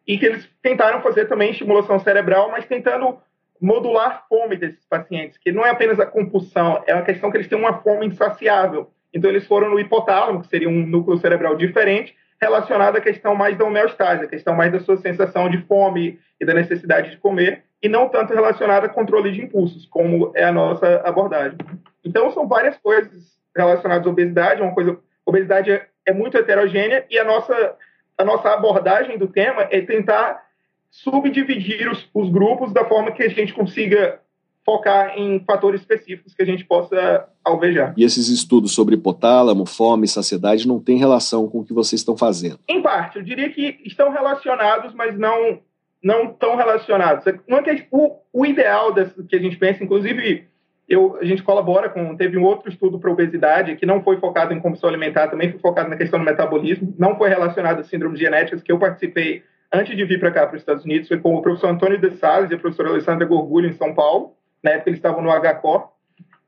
e 0.05 0.17
que 0.17 0.25
eles 0.25 0.49
tentaram 0.61 1.01
fazer 1.01 1.25
também 1.25 1.51
estimulação 1.51 1.99
cerebral, 1.99 2.49
mas 2.49 2.65
tentando 2.65 3.17
modular 3.61 4.07
a 4.07 4.27
fome 4.27 4.55
desses 4.55 4.84
pacientes, 4.86 5.38
que 5.38 5.51
não 5.51 5.65
é 5.65 5.69
apenas 5.69 5.99
a 5.99 6.05
compulsão, 6.05 6.84
é 6.88 6.93
uma 6.95 7.03
questão 7.03 7.30
que 7.30 7.38
eles 7.38 7.47
têm 7.47 7.57
uma 7.57 7.82
fome 7.82 8.07
insaciável. 8.07 8.89
Então 9.13 9.30
eles 9.30 9.45
foram 9.45 9.69
no 9.69 9.80
hipotálamo, 9.80 10.41
que 10.41 10.47
seria 10.47 10.69
um 10.69 10.86
núcleo 10.86 11.17
cerebral 11.17 11.55
diferente, 11.55 12.15
relacionado 12.41 12.97
à 12.97 13.01
questão 13.01 13.35
mais 13.35 13.57
da 13.57 13.65
homeostase, 13.65 14.25
a 14.25 14.27
questão 14.27 14.55
mais 14.55 14.71
da 14.71 14.79
sua 14.79 14.97
sensação 14.97 15.49
de 15.49 15.61
fome 15.63 16.19
e 16.39 16.45
da 16.45 16.53
necessidade 16.53 17.11
de 17.11 17.17
comer, 17.17 17.63
e 17.81 17.89
não 17.89 18.09
tanto 18.09 18.33
relacionada 18.33 18.85
a 18.85 18.89
controle 18.89 19.31
de 19.31 19.41
impulsos, 19.41 19.85
como 19.85 20.31
é 20.35 20.43
a 20.43 20.51
nossa 20.51 21.01
abordagem. 21.05 21.57
Então 22.03 22.31
são 22.31 22.47
várias 22.47 22.77
coisas 22.77 23.37
relacionadas 23.55 24.07
à 24.07 24.09
obesidade, 24.09 24.61
uma 24.61 24.73
coisa, 24.73 24.97
obesidade 25.25 25.71
é, 25.71 25.87
é 26.05 26.13
muito 26.13 26.37
heterogênea 26.37 27.05
e 27.09 27.17
a 27.17 27.23
nossa 27.23 27.75
a 28.19 28.25
nossa 28.25 28.49
abordagem 28.49 29.17
do 29.17 29.29
tema 29.29 29.65
é 29.71 29.79
tentar 29.79 30.43
subdividir 30.91 31.89
os, 31.89 32.09
os 32.13 32.29
grupos 32.29 32.73
da 32.73 32.83
forma 32.83 33.13
que 33.13 33.23
a 33.23 33.29
gente 33.29 33.53
consiga 33.53 34.19
focar 34.66 35.18
em 35.18 35.39
fatores 35.45 35.82
específicos 35.82 36.34
que 36.34 36.43
a 36.43 36.45
gente 36.45 36.64
possa 36.64 37.28
alvejar. 37.43 37.93
E 37.97 38.03
esses 38.03 38.30
estudos 38.30 38.74
sobre 38.74 38.95
hipotálamo, 38.95 39.66
fome 39.66 40.07
saciedade 40.07 40.68
não 40.68 40.80
têm 40.80 40.97
relação 40.97 41.47
com 41.47 41.60
o 41.60 41.66
que 41.66 41.74
vocês 41.74 42.01
estão 42.01 42.16
fazendo? 42.16 42.60
Em 42.68 42.82
parte, 42.82 43.18
eu 43.18 43.24
diria 43.24 43.49
que 43.49 43.80
estão 43.86 44.12
relacionados, 44.12 44.93
mas 44.93 45.18
não 45.18 45.60
não 46.01 46.28
tão 46.34 46.55
relacionados. 46.55 47.28
É 47.28 47.34
que, 47.34 47.88
o, 47.91 48.16
o 48.32 48.45
ideal 48.45 48.93
desse, 48.93 49.22
que 49.24 49.36
a 49.36 49.39
gente 49.39 49.57
pensa, 49.57 49.84
inclusive, 49.84 50.47
eu, 50.88 51.18
a 51.20 51.26
gente 51.26 51.43
colabora 51.43 51.89
com. 51.89 52.16
Teve 52.16 52.38
um 52.38 52.43
outro 52.43 52.70
estudo 52.70 52.99
para 52.99 53.12
obesidade 53.12 53.76
que 53.76 53.86
não 53.86 54.01
foi 54.01 54.18
focado 54.18 54.53
em 54.53 54.60
compulsão 54.60 54.89
alimentar, 54.89 55.28
também 55.28 55.51
foi 55.51 55.60
focado 55.60 55.89
na 55.89 55.97
questão 55.97 56.20
do 56.20 56.26
metabolismo, 56.26 56.95
não 56.97 57.18
foi 57.18 57.30
relacionado 57.30 57.80
a 57.80 57.84
síndromes 57.84 58.20
genéticas, 58.20 58.64
que 58.64 58.72
eu 58.72 58.80
participei 58.80 59.43
antes 59.72 59.95
de 59.95 60.03
vir 60.03 60.20
para 60.20 60.32
cá, 60.32 60.47
para 60.47 60.55
os 60.55 60.62
Estados 60.62 60.84
Unidos, 60.84 61.07
foi 61.07 61.20
com 61.20 61.36
o 61.36 61.41
professor 61.41 61.68
Antônio 61.68 61.99
de 61.99 62.18
Salles 62.18 62.49
e 62.49 62.55
a 62.55 62.57
professora 62.57 62.89
Alessandra 62.89 63.26
Gorgulho, 63.26 63.70
em 63.70 63.74
São 63.74 63.93
Paulo. 63.93 64.34
Na 64.64 64.72
época, 64.72 64.89
eles 64.89 64.99
estavam 64.99 65.22
no 65.22 65.30
HCOR. 65.30 65.89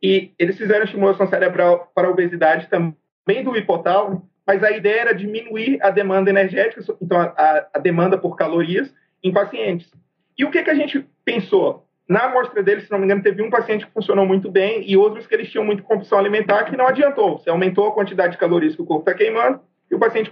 E 0.01 0.33
eles 0.39 0.57
fizeram 0.57 0.83
estimulação 0.83 1.27
cerebral 1.27 1.91
para 1.93 2.07
a 2.07 2.11
obesidade 2.11 2.67
também 2.67 3.43
do 3.43 3.55
hipotálamo, 3.55 4.27
mas 4.45 4.63
a 4.63 4.71
ideia 4.71 5.01
era 5.01 5.13
diminuir 5.13 5.77
a 5.81 5.91
demanda 5.91 6.29
energética, 6.29 6.81
então 6.99 7.19
a, 7.19 7.67
a 7.73 7.79
demanda 7.79 8.17
por 8.17 8.35
calorias, 8.35 8.91
em 9.23 9.31
pacientes. 9.31 9.91
E 10.35 10.43
o 10.43 10.49
que, 10.49 10.63
que 10.63 10.71
a 10.71 10.75
gente 10.75 11.07
pensou? 11.23 11.85
Na 12.09 12.25
amostra 12.25 12.63
deles, 12.63 12.85
se 12.85 12.91
não 12.91 12.97
me 12.97 13.05
engano, 13.05 13.21
teve 13.21 13.43
um 13.43 13.49
paciente 13.49 13.85
que 13.85 13.93
funcionou 13.93 14.25
muito 14.25 14.49
bem 14.49 14.83
e 14.89 14.97
outros 14.97 15.27
que 15.27 15.35
eles 15.35 15.49
tinham 15.49 15.63
muita 15.63 15.83
compulsão 15.83 16.17
alimentar 16.17 16.63
que 16.63 16.75
não 16.75 16.87
adiantou. 16.87 17.37
Você 17.37 17.49
aumentou 17.49 17.87
a 17.87 17.93
quantidade 17.93 18.33
de 18.33 18.39
calorias 18.39 18.75
que 18.75 18.81
o 18.81 18.85
corpo 18.85 19.07
está 19.09 19.17
queimando 19.17 19.61
e 19.89 19.95
o 19.95 19.99
paciente 19.99 20.31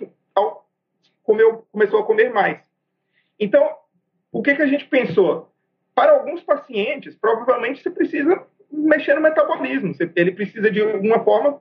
comeu, 1.23 1.63
começou 1.71 1.99
a 1.99 2.05
comer 2.05 2.33
mais. 2.33 2.59
Então, 3.39 3.69
o 4.31 4.41
que, 4.41 4.55
que 4.55 4.61
a 4.63 4.67
gente 4.67 4.85
pensou? 4.85 5.48
Para 5.99 6.13
alguns 6.13 6.41
pacientes, 6.41 7.13
provavelmente 7.13 7.83
você 7.83 7.89
precisa 7.89 8.41
mexer 8.71 9.15
no 9.15 9.19
metabolismo. 9.21 9.93
Ele 10.15 10.31
precisa, 10.31 10.71
de 10.71 10.81
alguma 10.81 11.21
forma, 11.25 11.59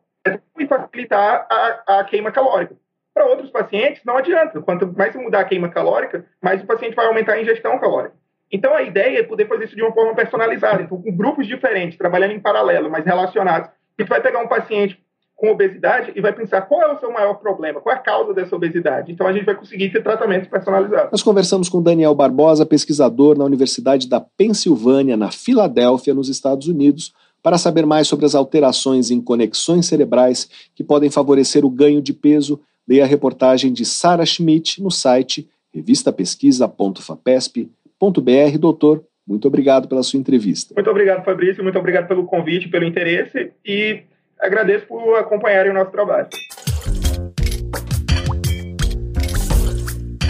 facilitar 0.68 1.44
a, 1.50 1.98
a 1.98 2.04
queima 2.04 2.30
calórica. 2.30 2.76
Para 3.12 3.26
outros 3.26 3.50
pacientes, 3.50 4.04
não 4.04 4.16
adianta. 4.16 4.62
Quanto 4.62 4.86
mais 4.96 5.12
você 5.12 5.18
mudar 5.18 5.40
a 5.40 5.44
queima 5.44 5.68
calórica, 5.70 6.24
mais 6.40 6.62
o 6.62 6.66
paciente 6.66 6.94
vai 6.94 7.06
aumentar 7.06 7.32
a 7.32 7.42
ingestão 7.42 7.80
calórica. 7.80 8.14
Então, 8.52 8.72
a 8.74 8.82
ideia 8.82 9.18
é 9.18 9.22
poder 9.24 9.48
fazer 9.48 9.64
isso 9.64 9.74
de 9.74 9.82
uma 9.82 9.92
forma 9.92 10.14
personalizada. 10.14 10.82
Então, 10.82 11.02
com 11.02 11.16
grupos 11.16 11.44
diferentes, 11.44 11.98
trabalhando 11.98 12.30
em 12.30 12.40
paralelo, 12.40 12.88
mas 12.88 13.04
relacionados. 13.04 13.68
A 13.68 14.02
gente 14.02 14.08
vai 14.08 14.20
pegar 14.20 14.38
um 14.38 14.46
paciente 14.46 15.04
com 15.38 15.50
obesidade 15.52 16.12
e 16.16 16.20
vai 16.20 16.32
pensar 16.32 16.62
qual 16.62 16.82
é 16.82 16.92
o 16.92 16.98
seu 16.98 17.12
maior 17.12 17.34
problema, 17.34 17.80
qual 17.80 17.94
é 17.94 17.98
a 17.98 18.02
causa 18.02 18.34
dessa 18.34 18.56
obesidade. 18.56 19.12
Então 19.12 19.24
a 19.24 19.32
gente 19.32 19.44
vai 19.44 19.54
conseguir 19.54 19.90
ter 19.90 20.02
tratamentos 20.02 20.48
personalizados. 20.48 21.12
Nós 21.12 21.22
conversamos 21.22 21.68
com 21.68 21.80
Daniel 21.80 22.12
Barbosa, 22.12 22.66
pesquisador 22.66 23.38
na 23.38 23.44
Universidade 23.44 24.08
da 24.08 24.20
Pensilvânia, 24.20 25.16
na 25.16 25.30
Filadélfia, 25.30 26.12
nos 26.12 26.28
Estados 26.28 26.66
Unidos, 26.66 27.14
para 27.40 27.56
saber 27.56 27.86
mais 27.86 28.08
sobre 28.08 28.26
as 28.26 28.34
alterações 28.34 29.12
em 29.12 29.20
conexões 29.20 29.86
cerebrais 29.86 30.50
que 30.74 30.82
podem 30.82 31.08
favorecer 31.08 31.64
o 31.64 31.70
ganho 31.70 32.02
de 32.02 32.12
peso. 32.12 32.60
Leia 32.86 33.04
a 33.04 33.06
reportagem 33.06 33.72
de 33.72 33.84
Sara 33.84 34.26
Schmidt 34.26 34.82
no 34.82 34.90
site 34.90 35.48
revistapesquisa.fapesp.br. 35.72 38.58
Doutor, 38.58 39.04
muito 39.24 39.46
obrigado 39.46 39.86
pela 39.86 40.02
sua 40.02 40.18
entrevista. 40.18 40.74
Muito 40.74 40.90
obrigado, 40.90 41.24
Fabrício. 41.24 41.62
Muito 41.62 41.78
obrigado 41.78 42.08
pelo 42.08 42.24
convite, 42.24 42.68
pelo 42.68 42.84
interesse 42.84 43.52
e 43.64 44.02
agradeço 44.40 44.86
por 44.86 45.16
acompanharem 45.16 45.72
o 45.72 45.74
nosso 45.74 45.90
trabalho. 45.90 46.28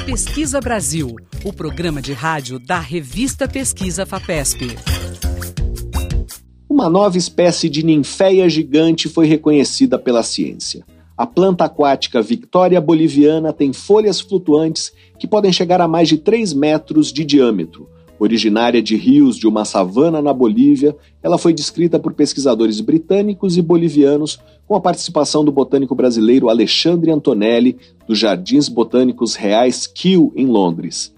Pesquisa 0.07 0.61
Brasil, 0.61 1.15
o 1.45 1.53
programa 1.53 2.01
de 2.01 2.15
rádio 2.15 2.59
da 2.59 2.79
revista 2.79 3.47
Pesquisa 3.47 4.07
FAPESP. 4.07 4.77
Uma 6.69 6.89
nova 6.89 7.19
espécie 7.19 7.69
de 7.69 7.85
ninféia 7.85 8.49
gigante 8.49 9.09
foi 9.09 9.27
reconhecida 9.27 9.99
pela 9.99 10.23
ciência. 10.23 10.85
A 11.17 11.27
planta 11.27 11.65
aquática 11.65 12.23
Victoria 12.23 12.81
boliviana 12.81 13.53
tem 13.53 13.73
folhas 13.73 14.21
flutuantes 14.21 14.93
que 15.19 15.27
podem 15.27 15.53
chegar 15.53 15.81
a 15.81 15.89
mais 15.89 16.09
de 16.09 16.17
3 16.17 16.55
metros 16.55 17.13
de 17.13 17.25
diâmetro 17.25 17.89
Originária 18.19 18.83
de 18.83 18.97
rios 18.97 19.37
de 19.37 19.47
uma 19.47 19.65
savana 19.65 20.21
na 20.21 20.33
Bolívia, 20.33 20.97
ela 21.23 21.39
foi 21.39 21.53
descrita 21.53 21.99
por 21.99 22.13
pesquisadores 22.15 22.81
britânicos 22.81 23.57
e 23.57 23.63
bolivianos 23.63 24.39
com 24.67 24.75
a 24.75 24.81
participação 24.81 25.45
do 25.45 25.53
botânico 25.53 25.95
brasileiro 25.95 26.49
Alexandre 26.49 27.11
Antonelli, 27.11 27.77
dos 28.07 28.19
Jardins 28.19 28.69
Botânicos 28.69 29.35
Reais 29.35 29.87
Kew, 29.87 30.33
em 30.35 30.47
Londres. 30.47 31.15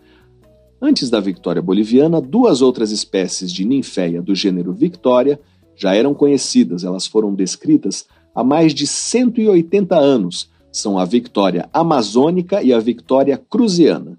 Antes 0.82 1.11
da 1.11 1.20
Victoria 1.20 1.61
boliviana, 1.61 2.20
duas 2.20 2.62
outras 2.62 2.90
espécies 2.90 3.53
de 3.53 3.64
ninféia 3.64 4.22
do 4.22 4.34
gênero 4.34 4.72
Victoria 4.72 5.38
já 5.76 5.94
eram 5.94 6.14
conhecidas. 6.14 6.84
Elas 6.84 7.07
foram 7.07 7.34
descritas 7.34 8.07
há 8.34 8.44
mais 8.44 8.74
de 8.74 8.86
180 8.86 9.96
anos. 9.96 10.48
São 10.72 10.98
a 10.98 11.05
Victoria 11.05 11.68
amazônica 11.72 12.62
e 12.62 12.72
a 12.72 12.78
Victoria 12.78 13.36
cruziana. 13.36 14.18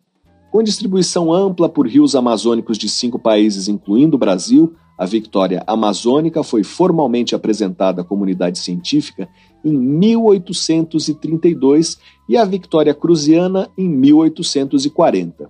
Com 0.52 0.62
distribuição 0.62 1.32
ampla 1.32 1.70
por 1.70 1.88
rios 1.88 2.14
amazônicos 2.14 2.78
de 2.78 2.90
cinco 2.90 3.18
países, 3.18 3.70
incluindo 3.70 4.18
o 4.18 4.20
Brasil, 4.20 4.76
a 4.98 5.06
Victória 5.06 5.64
Amazônica 5.66 6.44
foi 6.44 6.62
formalmente 6.62 7.34
apresentada 7.34 8.02
à 8.02 8.04
comunidade 8.04 8.60
científica 8.60 9.30
em 9.64 9.72
1832 9.72 11.98
e 12.28 12.36
a 12.36 12.44
Victória 12.44 12.94
Cruziana 12.94 13.70
em 13.78 13.88
1840. 13.88 15.50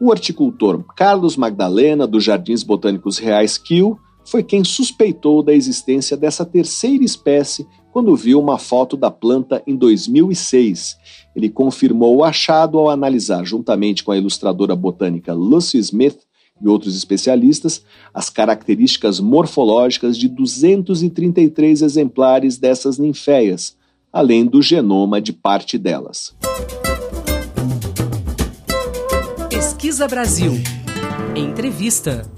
O 0.00 0.08
horticultor 0.08 0.84
Carlos 0.94 1.36
Magdalena, 1.36 2.06
dos 2.06 2.22
Jardins 2.22 2.62
Botânicos 2.62 3.18
Reais 3.18 3.58
Kiel, 3.58 3.98
foi 4.24 4.44
quem 4.44 4.62
suspeitou 4.62 5.42
da 5.42 5.52
existência 5.52 6.16
dessa 6.16 6.44
terceira 6.44 7.02
espécie 7.02 7.66
quando 7.90 8.14
viu 8.14 8.38
uma 8.38 8.58
foto 8.58 8.96
da 8.96 9.10
planta 9.10 9.60
em 9.66 9.74
2006. 9.74 10.96
Ele 11.38 11.48
confirmou 11.48 12.16
o 12.16 12.24
achado 12.24 12.80
ao 12.80 12.90
analisar, 12.90 13.44
juntamente 13.44 14.02
com 14.02 14.10
a 14.10 14.18
ilustradora 14.18 14.74
botânica 14.74 15.32
Lucy 15.32 15.78
Smith 15.78 16.18
e 16.60 16.66
outros 16.66 16.96
especialistas, 16.96 17.84
as 18.12 18.28
características 18.28 19.20
morfológicas 19.20 20.18
de 20.18 20.26
233 20.26 21.82
exemplares 21.82 22.58
dessas 22.58 22.98
ninféias, 22.98 23.76
além 24.12 24.44
do 24.44 24.60
genoma 24.60 25.20
de 25.20 25.32
parte 25.32 25.78
delas. 25.78 26.34
Pesquisa 29.48 30.08
Brasil. 30.08 30.54
Entrevista. 31.36 32.28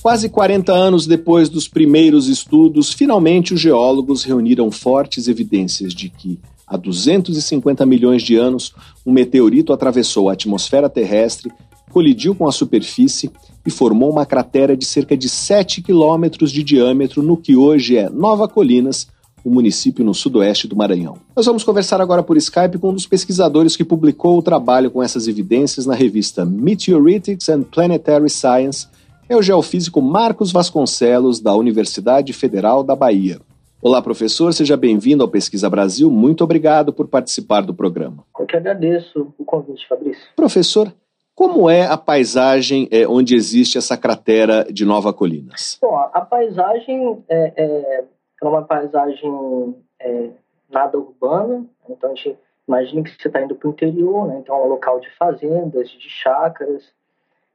Quase 0.00 0.30
40 0.30 0.72
anos 0.72 1.06
depois 1.06 1.50
dos 1.50 1.68
primeiros 1.68 2.26
estudos, 2.26 2.90
finalmente 2.90 3.52
os 3.52 3.60
geólogos 3.60 4.24
reuniram 4.24 4.70
fortes 4.70 5.28
evidências 5.28 5.92
de 5.92 6.08
que, 6.08 6.38
há 6.66 6.76
250 6.76 7.84
milhões 7.86 8.22
de 8.22 8.36
anos, 8.36 8.72
um 9.04 9.12
meteorito 9.12 9.72
atravessou 9.72 10.28
a 10.28 10.32
atmosfera 10.32 10.88
terrestre, 10.88 11.52
colidiu 11.90 12.34
com 12.34 12.48
a 12.48 12.52
superfície 12.52 13.30
e 13.64 13.70
formou 13.70 14.10
uma 14.10 14.26
cratera 14.26 14.76
de 14.76 14.84
cerca 14.84 15.16
de 15.16 15.28
7 15.28 15.80
quilômetros 15.80 16.50
de 16.50 16.62
diâmetro 16.62 17.22
no 17.22 17.36
que 17.36 17.54
hoje 17.54 17.96
é 17.96 18.08
Nova 18.10 18.48
Colinas, 18.48 19.06
um 19.44 19.50
município 19.50 20.04
no 20.04 20.14
sudoeste 20.14 20.66
do 20.66 20.74
Maranhão. 20.74 21.18
Nós 21.36 21.46
vamos 21.46 21.62
conversar 21.62 22.00
agora 22.00 22.22
por 22.22 22.36
Skype 22.36 22.78
com 22.78 22.90
um 22.90 22.94
dos 22.94 23.06
pesquisadores 23.06 23.76
que 23.76 23.84
publicou 23.84 24.38
o 24.38 24.42
trabalho 24.42 24.90
com 24.90 25.02
essas 25.02 25.28
evidências 25.28 25.84
na 25.84 25.94
revista 25.94 26.44
Meteoritics 26.44 27.48
and 27.48 27.62
Planetary 27.62 28.30
Science, 28.30 28.88
é 29.28 29.36
o 29.36 29.42
geofísico 29.42 30.02
Marcos 30.02 30.50
Vasconcelos, 30.50 31.40
da 31.40 31.54
Universidade 31.54 32.32
Federal 32.32 32.82
da 32.82 32.96
Bahia. 32.96 33.40
Olá, 33.86 34.00
professor, 34.00 34.50
seja 34.54 34.78
bem-vindo 34.78 35.22
ao 35.22 35.28
Pesquisa 35.28 35.68
Brasil. 35.68 36.10
Muito 36.10 36.42
obrigado 36.42 36.90
por 36.90 37.06
participar 37.06 37.60
do 37.60 37.74
programa. 37.74 38.24
Eu 38.40 38.46
que 38.46 38.56
agradeço 38.56 39.34
o 39.36 39.44
convite, 39.44 39.86
Fabrício. 39.86 40.26
Professor, 40.34 40.90
Como 41.34 41.68
é 41.68 41.86
a 41.86 41.98
paisagem 41.98 42.88
é, 42.90 43.06
onde 43.06 43.34
existe 43.34 43.76
essa 43.76 43.94
cratera 43.94 44.64
de 44.72 44.86
Nova 44.86 45.12
Colinas? 45.12 45.78
Bom, 45.82 45.94
a 45.96 46.22
paisagem 46.22 47.22
é, 47.28 47.52
é, 47.62 48.04
é 48.42 48.46
uma 48.46 48.62
paisagem 48.62 49.76
é, 50.00 50.30
nada 50.70 50.96
urbana, 50.96 51.66
então 51.86 52.10
a 52.10 52.14
gente 52.14 52.38
imagina 52.66 53.02
que 53.02 53.10
você 53.10 53.28
está 53.28 53.42
indo 53.42 53.54
para 53.54 53.68
o 53.68 53.72
interior, 53.72 54.26
né? 54.28 54.38
então 54.38 54.56
é 54.56 54.64
um 54.64 54.68
local 54.68 54.98
de 54.98 55.10
fazendas, 55.18 55.90
de 55.90 56.08
chácaras, 56.08 56.90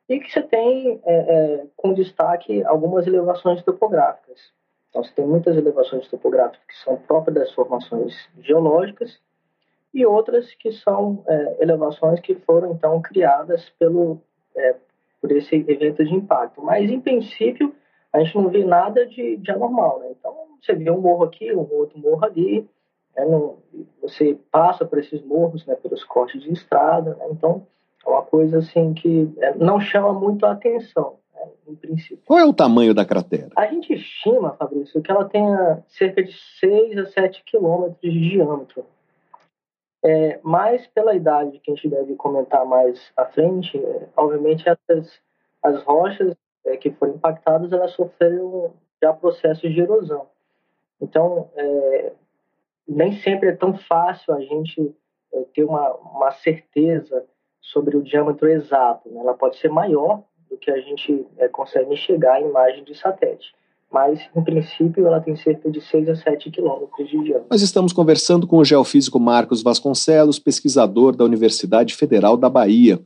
e 0.07 0.19
que 0.19 0.31
você 0.31 0.43
tem 0.43 1.01
é, 1.05 1.15
é, 1.15 1.65
com 1.75 1.91
destaque 1.91 2.63
algumas 2.65 3.07
elevações 3.07 3.63
topográficas. 3.63 4.58
Então 4.89 5.03
você 5.03 5.13
tem 5.13 5.25
muitas 5.25 5.55
elevações 5.55 6.07
topográficas 6.07 6.65
que 6.67 6.75
são 6.83 6.97
próprias 6.97 7.35
das 7.35 7.51
formações 7.53 8.15
geológicas 8.39 9.19
e 9.93 10.05
outras 10.05 10.53
que 10.55 10.71
são 10.71 11.23
é, 11.27 11.57
elevações 11.63 12.19
que 12.19 12.35
foram 12.35 12.71
então 12.71 13.01
criadas 13.01 13.69
pelo 13.77 14.21
é, 14.55 14.75
por 15.21 15.31
esse 15.31 15.55
evento 15.55 16.03
de 16.03 16.13
impacto. 16.13 16.61
Mas 16.61 16.89
em 16.89 16.99
princípio 16.99 17.75
a 18.11 18.19
gente 18.19 18.35
não 18.35 18.49
vê 18.49 18.63
nada 18.63 19.05
de, 19.05 19.37
de 19.37 19.51
anormal, 19.51 19.99
né? 19.99 20.07
Então 20.11 20.33
você 20.61 20.73
vê 20.73 20.89
um 20.89 20.99
morro 20.99 21.23
aqui, 21.23 21.53
um 21.53 21.67
outro 21.71 21.99
morro 21.99 22.25
ali, 22.25 22.67
né? 23.15 23.25
não, 23.25 23.57
você 24.01 24.37
passa 24.51 24.85
por 24.85 24.97
esses 24.97 25.21
morros, 25.23 25.65
né? 25.65 25.75
Pelos 25.75 26.03
cortes 26.03 26.41
de 26.41 26.51
estrada, 26.51 27.15
né? 27.15 27.27
Então 27.31 27.67
é 28.05 28.09
uma 28.09 28.23
coisa 28.23 28.59
assim 28.59 28.93
que 28.93 29.31
é, 29.37 29.53
não 29.55 29.79
chama 29.79 30.13
muito 30.13 30.45
a 30.45 30.51
atenção. 30.51 31.18
Em 31.67 31.75
princípio. 31.75 32.19
Qual 32.25 32.39
é 32.39 32.45
o 32.45 32.53
tamanho 32.53 32.93
da 32.93 33.05
cratera? 33.05 33.49
A 33.55 33.67
gente 33.67 33.93
estima, 33.93 34.53
Fabrício, 34.53 35.01
que 35.01 35.11
ela 35.11 35.25
tenha 35.25 35.83
cerca 35.87 36.23
de 36.23 36.33
6 36.59 36.97
a 36.97 37.05
7 37.05 37.43
quilômetros 37.43 37.99
de 38.01 38.29
diâmetro. 38.29 38.85
É, 40.03 40.39
mas 40.41 40.87
pela 40.87 41.13
idade 41.13 41.59
que 41.59 41.71
a 41.71 41.75
gente 41.75 41.89
deve 41.89 42.15
comentar 42.15 42.65
mais 42.65 43.11
à 43.17 43.25
frente, 43.25 43.77
é, 43.77 44.07
obviamente 44.15 44.65
essas 44.67 45.19
as 45.61 45.83
rochas 45.83 46.35
é, 46.65 46.77
que 46.77 46.89
foram 46.91 47.15
impactadas 47.15 47.73
elas 47.73 47.91
sofreram 47.91 48.73
já 49.01 49.13
processos 49.13 49.73
de 49.73 49.81
erosão. 49.81 50.27
Então 51.01 51.49
é, 51.55 52.13
nem 52.87 53.13
sempre 53.19 53.49
é 53.49 53.55
tão 53.55 53.77
fácil 53.77 54.33
a 54.33 54.39
gente 54.39 54.95
é, 55.33 55.41
ter 55.53 55.65
uma, 55.65 55.93
uma 55.95 56.31
certeza 56.31 57.25
sobre 57.61 57.97
o 57.97 58.01
diâmetro 58.01 58.47
exato. 58.47 59.09
Né? 59.09 59.19
Ela 59.19 59.33
pode 59.33 59.57
ser 59.57 59.69
maior 59.69 60.23
do 60.49 60.57
que 60.57 60.71
a 60.71 60.79
gente 60.79 61.25
é, 61.37 61.47
consegue 61.47 61.93
enxergar 61.93 62.41
em 62.41 62.47
imagem 62.47 62.83
de 62.83 62.95
satélite 62.95 63.53
mas 63.91 64.19
em 64.35 64.43
princípio 64.43 65.07
ela 65.07 65.19
tem 65.19 65.35
cerca 65.35 65.69
de 65.69 65.81
6 65.81 66.09
a 66.09 66.15
7 66.15 66.51
quilômetros 66.51 67.09
de 67.09 67.17
diâmetro. 67.23 67.47
Nós 67.49 67.61
estamos 67.61 67.91
conversando 67.91 68.45
com 68.45 68.57
o 68.57 68.65
geofísico 68.65 69.19
Marcos 69.19 69.63
Vasconcelos, 69.63 70.37
pesquisador 70.37 71.15
da 71.15 71.25
Universidade 71.25 71.95
Federal 71.95 72.37
da 72.37 72.49
Bahia. 72.49 72.99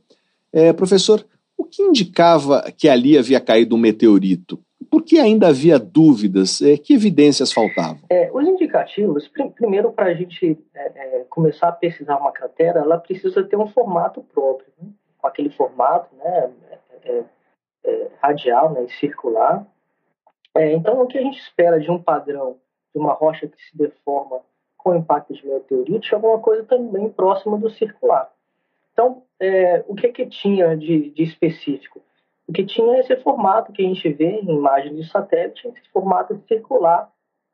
É, 0.52 0.72
professor, 0.72 1.24
o 1.56 1.64
que 1.64 1.82
indicava 1.82 2.70
que 2.76 2.88
ali 2.88 3.16
havia 3.16 3.40
caído 3.40 3.74
um 3.74 3.78
meteorito? 3.78 4.58
Por 4.90 5.02
que 5.02 5.18
ainda 5.18 5.48
havia 5.48 5.78
dúvidas? 5.78 6.60
É, 6.60 6.76
que 6.76 6.92
evidências 6.92 7.50
faltavam? 7.52 7.98
É, 8.10 8.30
os 8.32 8.46
indicativos, 8.46 9.26
pr 9.28 9.44
primeiro, 9.54 9.90
para 9.90 10.06
a 10.06 10.14
gente 10.14 10.58
é, 10.74 10.92
é, 10.94 11.24
começar 11.30 11.68
a 11.68 11.72
pesquisar 11.72 12.18
uma 12.18 12.30
cratera, 12.30 12.80
ela 12.80 12.98
precisa 12.98 13.42
ter 13.42 13.56
um 13.56 13.66
formato 13.66 14.22
próprio. 14.32 14.68
Né? 14.80 14.88
Com 15.18 15.26
aquele 15.26 15.48
formato 15.48 16.14
né, 16.16 16.50
é, 17.84 17.90
é, 17.90 18.10
radial 18.20 18.72
né, 18.72 18.84
e 18.84 18.92
circular, 18.92 19.66
é, 20.54 20.72
então, 20.72 21.00
o 21.02 21.06
que 21.06 21.18
a 21.18 21.22
gente 21.22 21.38
espera 21.40 21.80
de 21.80 21.90
um 21.90 22.00
padrão 22.00 22.58
de 22.94 23.00
uma 23.00 23.12
rocha 23.12 23.48
que 23.48 23.60
se 23.60 23.76
deforma 23.76 24.40
com 24.76 24.94
impacto 24.94 25.34
de 25.34 25.46
meteorite 25.46 26.12
é 26.12 26.14
alguma 26.14 26.38
coisa 26.38 26.62
também 26.64 27.10
próxima 27.10 27.58
do 27.58 27.70
circular. 27.70 28.30
Então, 28.92 29.22
é, 29.40 29.84
o 29.88 29.94
que, 29.94 30.08
que 30.10 30.26
tinha 30.26 30.76
de, 30.76 31.10
de, 31.10 31.22
específico? 31.24 32.00
O 32.46 32.52
que 32.52 32.64
tinha 32.64 32.96
é 32.96 33.00
esse 33.00 33.16
formato 33.16 33.72
que 33.72 33.82
a 33.82 33.88
gente 33.88 34.08
vê 34.12 34.40
em 34.40 34.50
imagens 34.50 34.94
de 34.94 35.10
satélite, 35.10 35.66
esse 35.66 35.88
formato 35.88 36.40
circular 36.46 37.10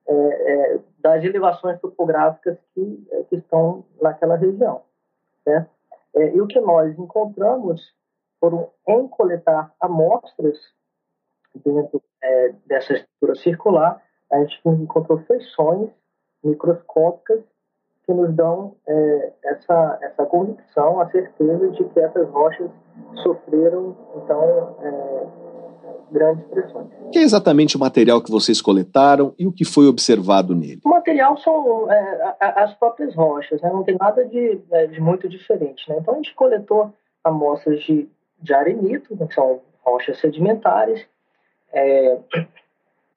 é, 0.06 0.12
é, 0.12 0.80
das 0.98 1.24
elevações 1.24 1.80
topográficas 1.80 2.58
que, 2.74 3.06
é, 3.12 3.22
que, 3.22 3.36
estão 3.36 3.84
naquela 4.02 4.36
região. 4.36 4.82
Certo? 5.44 5.70
É, 6.16 6.34
e 6.34 6.40
o 6.40 6.46
que 6.46 6.60
nós 6.60 6.98
encontramos 6.98 7.94
foram 8.40 8.70
em 8.88 9.06
coletar 9.08 9.72
amostras 9.80 10.58
dentro 11.64 12.02
é, 12.22 12.54
dessa 12.66 12.94
estrutura 12.94 13.34
circular, 13.34 14.02
a 14.32 14.38
gente 14.38 14.60
encontrou 14.64 15.18
feições 15.20 15.90
microscópicas 16.42 17.40
que 18.06 18.12
nos 18.12 18.34
dão 18.34 18.74
é, 18.86 19.32
essa, 19.44 19.98
essa 20.02 20.26
convicção, 20.26 21.00
a 21.00 21.10
certeza 21.10 21.70
de 21.70 21.84
que 21.84 22.00
essas 22.00 22.28
rochas 22.30 22.70
sofreram, 23.22 23.96
então, 24.16 24.76
é, 24.80 25.26
grandes 26.10 26.44
pressões. 26.46 26.88
O 27.06 27.10
que 27.10 27.18
é 27.18 27.22
exatamente 27.22 27.76
o 27.76 27.80
material 27.80 28.22
que 28.22 28.30
vocês 28.30 28.60
coletaram 28.60 29.34
e 29.38 29.46
o 29.46 29.52
que 29.52 29.64
foi 29.64 29.86
observado 29.86 30.54
nele? 30.54 30.80
O 30.84 30.88
material 30.88 31.36
são 31.38 31.90
é, 31.90 32.36
as 32.40 32.74
próprias 32.74 33.14
rochas, 33.14 33.60
né? 33.62 33.70
não 33.70 33.84
tem 33.84 33.96
nada 33.98 34.24
de, 34.24 34.60
é, 34.70 34.86
de 34.86 35.00
muito 35.00 35.28
diferente. 35.28 35.88
Né? 35.88 35.98
Então, 36.00 36.14
a 36.14 36.16
gente 36.16 36.34
coletou 36.34 36.92
amostras 37.22 37.82
de, 37.82 38.08
de 38.40 38.54
arenito, 38.54 39.16
que 39.16 39.34
são 39.34 39.60
rochas 39.82 40.18
sedimentares, 40.18 41.06
é, 41.72 42.18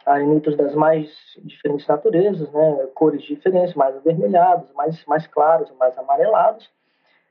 arenitos 0.05 0.55
das 0.55 0.75
mais 0.75 1.09
diferentes 1.43 1.87
naturezas, 1.87 2.51
né, 2.51 2.87
cores 2.93 3.23
diferentes, 3.23 3.73
mais 3.73 3.95
avermelhados, 3.95 4.71
mais, 4.73 5.03
mais 5.05 5.25
claros, 5.27 5.71
mais 5.79 5.97
amarelados, 5.97 6.69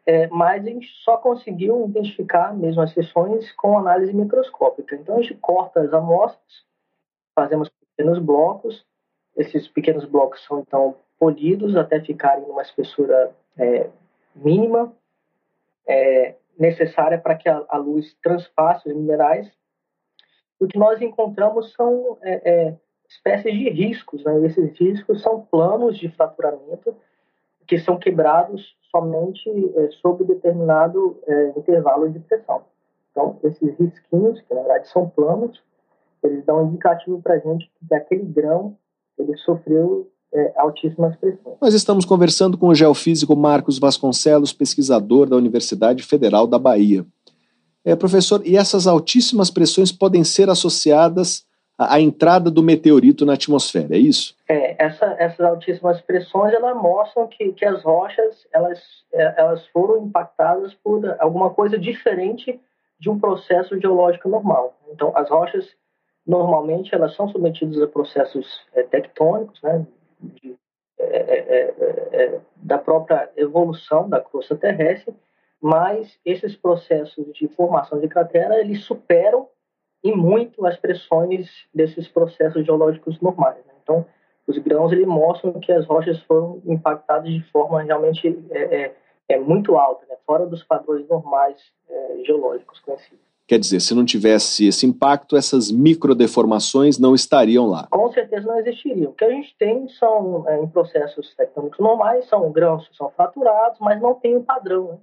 é, 0.05 0.27
mas 0.29 0.65
a 0.65 0.69
gente 0.69 0.89
só 1.05 1.17
conseguiu 1.17 1.85
identificar 1.87 2.55
mesmo 2.55 2.83
as 2.83 2.93
seções 2.93 3.53
com 3.53 3.79
análise 3.79 4.13
microscópica. 4.13 4.97
Então 4.97 5.17
a 5.17 5.23
gente 5.23 5.35
corta 5.35 5.81
as 5.81 5.93
amostras, 5.93 6.65
fazemos 7.35 7.69
pequenos 7.97 8.19
blocos, 8.19 8.85
esses 9.37 9.69
pequenos 9.69 10.05
blocos 10.05 10.45
são 10.45 10.61
então 10.61 10.97
polidos 11.19 11.77
até 11.77 12.01
ficarem 12.01 12.47
numa 12.47 12.63
espessura 12.63 13.31
é, 13.57 13.89
mínima, 14.35 14.93
é, 15.87 16.35
necessária 16.59 17.19
para 17.19 17.35
que 17.35 17.49
a, 17.49 17.65
a 17.69 17.77
luz 17.77 18.15
transpasse 18.23 18.89
os 18.89 18.95
minerais 18.95 19.51
o 20.63 20.69
que 20.69 20.79
nós 20.79 21.03
encontramos 21.03 21.73
são 21.73 22.19
é, 22.23 22.51
é, 22.51 22.77
espécies 23.09 23.53
de 23.53 23.69
riscos. 23.69 24.23
Né? 24.23 24.47
Esses 24.47 24.79
riscos 24.79 25.21
são 25.21 25.41
planos 25.41 25.99
de 25.99 26.09
fraturamento 26.11 26.95
que 27.67 27.81
são 27.81 27.99
quebrados 27.99 28.77
somente 28.89 29.51
é, 29.77 29.91
sob 30.01 30.23
determinado 30.23 31.21
é, 31.27 31.49
intervalo 31.57 32.09
de 32.09 32.21
pressão. 32.21 32.63
Então, 33.11 33.41
esses 33.43 33.77
risquinhos, 33.77 34.41
que 34.43 34.55
na 34.55 34.61
verdade 34.61 34.89
são 34.89 35.09
planos, 35.09 35.61
eles 36.23 36.45
dão 36.45 36.63
um 36.63 36.69
indicativo 36.69 37.21
para 37.21 37.35
a 37.35 37.39
gente 37.39 37.69
que 37.89 37.93
aquele 37.93 38.25
grão 38.25 38.77
ele 39.19 39.37
sofreu 39.39 40.12
é, 40.33 40.53
altíssimas 40.57 41.15
pressões. 41.17 41.57
Nós 41.61 41.75
estamos 41.75 42.05
conversando 42.05 42.57
com 42.57 42.69
o 42.69 42.75
geofísico 42.75 43.37
Marcos 43.37 43.79
Vasconcelos, 43.79 44.53
pesquisador 44.53 45.29
da 45.29 45.37
Universidade 45.37 46.03
Federal 46.03 46.47
da 46.47 46.59
Bahia. 46.59 47.05
É, 47.85 47.97
professor, 47.97 48.41
e 48.45 48.57
essas 48.57 48.87
altíssimas 48.87 49.51
pressões 49.51 49.91
podem 49.91 50.23
ser 50.23 50.49
associadas 50.49 51.45
à, 51.77 51.97
à 51.97 52.01
entrada 52.01 52.51
do 52.51 52.63
meteorito 52.63 53.27
na 53.27 53.35
atmosfera, 53.35 53.97
é 53.97 53.99
isso? 53.99 54.37
É, 54.49 54.83
essa, 54.83 55.07
essas 55.19 55.41
altíssimas 55.41 56.01
pressões 56.01 56.55
elas 56.55 56.77
mostram 56.77 57.27
que, 57.27 57.53
que 57.53 57.65
as 57.65 57.83
rochas 57.83 58.47
elas, 58.53 58.79
é, 59.13 59.35
elas 59.37 59.67
foram 59.69 60.07
impactadas 60.07 60.73
por 60.75 61.05
alguma 61.19 61.51
coisa 61.51 61.77
diferente 61.77 62.59
de 63.01 63.11
um 63.11 63.19
processo 63.19 63.79
geológico 63.81 64.29
normal. 64.29 64.79
Então, 64.93 65.13
as 65.17 65.29
rochas 65.29 65.67
normalmente 66.25 66.95
elas 66.95 67.17
são 67.17 67.29
submetidas 67.29 67.83
a 67.83 67.89
processos 67.89 68.47
é, 68.75 68.85
tectônicos, 68.85 69.61
né, 69.61 69.85
de, 70.23 70.57
é, 70.99 71.05
é, 71.05 71.75
é, 72.13 72.41
da 72.57 72.79
própria 72.79 73.31
evolução 73.37 74.09
da 74.09 74.21
crosta 74.21 74.57
terrestre, 74.57 75.15
mas 75.61 76.19
esses 76.25 76.57
processos 76.57 77.33
de 77.33 77.49
formação 77.49 78.01
de 78.01 78.09
cratera 78.09 78.61
eles 78.61 78.85
superam 78.85 79.49
em 80.03 80.17
muito 80.17 80.67
as 80.67 80.77
pressões 80.77 81.49
desses 81.73 82.09
processos 82.09 82.65
geológicos 82.65 83.21
normais. 83.21 83.65
Né? 83.67 83.73
Então, 83.83 84.05
os 84.47 84.59
grãos 84.59 84.91
eles 84.91 85.07
mostram 85.07 85.53
que 85.61 85.73
as 85.73 85.87
rochas 85.87 86.21
foram 86.23 86.61
impactadas 86.65 87.33
de 87.33 87.43
forma 87.51 87.83
realmente 87.83 88.45
é, 88.51 88.83
é, 88.83 88.97
é 89.29 89.39
muito 89.39 89.77
alta, 89.77 90.05
né? 90.07 90.17
fora 90.27 90.47
dos 90.47 90.65
padrões 90.65 91.07
normais 91.09 91.57
é, 91.89 92.23
geológicos 92.25 92.81
conhecidos. 92.81 93.32
Quer 93.47 93.59
dizer, 93.59 93.81
se 93.81 93.95
não 93.95 94.05
tivesse 94.05 94.67
esse 94.67 94.87
impacto, 94.87 95.37
essas 95.37 95.71
microdeformações 95.71 96.99
não 96.99 97.15
estariam 97.15 97.67
lá. 97.67 97.89
Com 97.91 98.11
certeza 98.13 98.47
não 98.47 98.59
existiriam. 98.59 99.11
O 99.11 99.15
que 99.15 99.25
a 99.25 99.31
gente 99.31 99.55
tem 99.59 99.89
são, 99.89 100.49
é, 100.49 100.59
em 100.61 100.67
processos 100.69 101.35
tectônicos 101.35 101.79
normais, 101.79 102.27
são 102.29 102.51
grãos 102.53 102.89
que 102.89 102.97
são 102.97 103.11
fraturados, 103.11 103.79
mas 103.81 104.01
não 104.01 104.15
tem 104.15 104.37
um 104.37 104.43
padrão. 104.43 104.93
Né? 104.93 104.99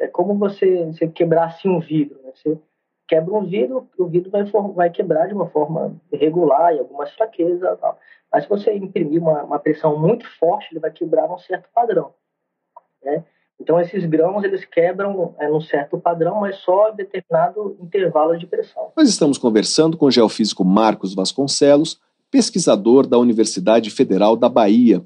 é 0.00 0.08
como 0.08 0.34
você, 0.34 0.86
você 0.86 1.08
quebrasse 1.08 1.68
um 1.68 1.80
vidro. 1.80 2.20
Né? 2.22 2.32
Você 2.34 2.58
quebra 3.08 3.34
um 3.34 3.44
vidro, 3.44 3.88
o 3.98 4.06
vidro 4.06 4.30
vai, 4.30 4.44
vai 4.74 4.90
quebrar 4.90 5.26
de 5.28 5.34
uma 5.34 5.48
forma 5.48 5.96
irregular 6.12 6.74
e 6.74 6.78
algumas 6.78 7.12
fraquezas. 7.14 7.78
Tal. 7.78 7.98
Mas 8.32 8.44
se 8.44 8.48
você 8.48 8.74
imprimir 8.74 9.20
uma, 9.20 9.42
uma 9.42 9.58
pressão 9.58 9.98
muito 9.98 10.26
forte, 10.38 10.68
ele 10.72 10.80
vai 10.80 10.90
quebrar 10.90 11.30
um 11.30 11.38
certo 11.38 11.68
padrão. 11.74 12.12
Né? 13.02 13.24
Então, 13.60 13.80
esses 13.80 14.04
grãos 14.04 14.44
eles 14.44 14.64
quebram 14.64 15.34
é, 15.38 15.48
num 15.48 15.60
certo 15.60 15.98
padrão, 15.98 16.40
mas 16.40 16.56
só 16.58 16.90
em 16.90 16.96
determinado 16.96 17.76
intervalo 17.80 18.36
de 18.38 18.46
pressão. 18.46 18.92
Nós 18.96 19.08
estamos 19.08 19.38
conversando 19.38 19.96
com 19.96 20.06
o 20.06 20.10
geofísico 20.10 20.64
Marcos 20.64 21.14
Vasconcelos, 21.14 22.00
pesquisador 22.30 23.06
da 23.06 23.18
Universidade 23.18 23.90
Federal 23.90 24.36
da 24.36 24.48
Bahia. 24.48 25.02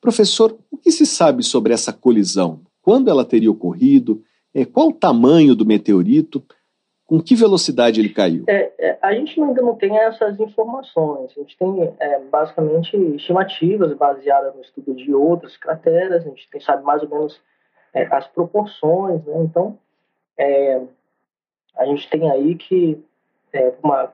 Professor, 0.00 0.56
o 0.70 0.76
que 0.76 0.90
se 0.90 1.06
sabe 1.06 1.42
sobre 1.42 1.72
essa 1.72 1.92
colisão? 1.92 2.60
Quando 2.80 3.08
ela 3.08 3.24
teria 3.24 3.50
ocorrido? 3.50 4.22
É, 4.54 4.64
qual 4.64 4.88
o 4.88 4.92
tamanho 4.92 5.54
do 5.54 5.64
meteorito? 5.64 6.42
Com 7.06 7.20
que 7.20 7.34
velocidade 7.34 8.00
ele 8.00 8.08
caiu? 8.08 8.44
É, 8.48 8.72
é, 8.78 8.98
a 9.02 9.12
gente 9.12 9.40
ainda 9.40 9.60
não 9.60 9.74
tem 9.74 9.96
essas 9.98 10.40
informações. 10.40 11.30
A 11.36 11.40
gente 11.40 11.56
tem 11.58 11.94
é, 12.00 12.20
basicamente 12.20 12.96
estimativas 13.14 13.92
baseadas 13.94 14.54
no 14.54 14.62
estudo 14.62 14.94
de 14.94 15.14
outras 15.14 15.56
crateras. 15.56 16.24
A 16.24 16.28
gente 16.28 16.48
tem, 16.50 16.60
sabe 16.60 16.82
mais 16.84 17.02
ou 17.02 17.08
menos 17.08 17.38
é, 17.94 18.06
as 18.10 18.26
proporções. 18.26 19.24
Né? 19.24 19.34
Então, 19.42 19.78
é, 20.38 20.80
a 21.76 21.86
gente 21.86 22.08
tem 22.08 22.30
aí 22.30 22.54
que 22.54 23.02
é, 23.52 23.72
uma, 23.82 24.12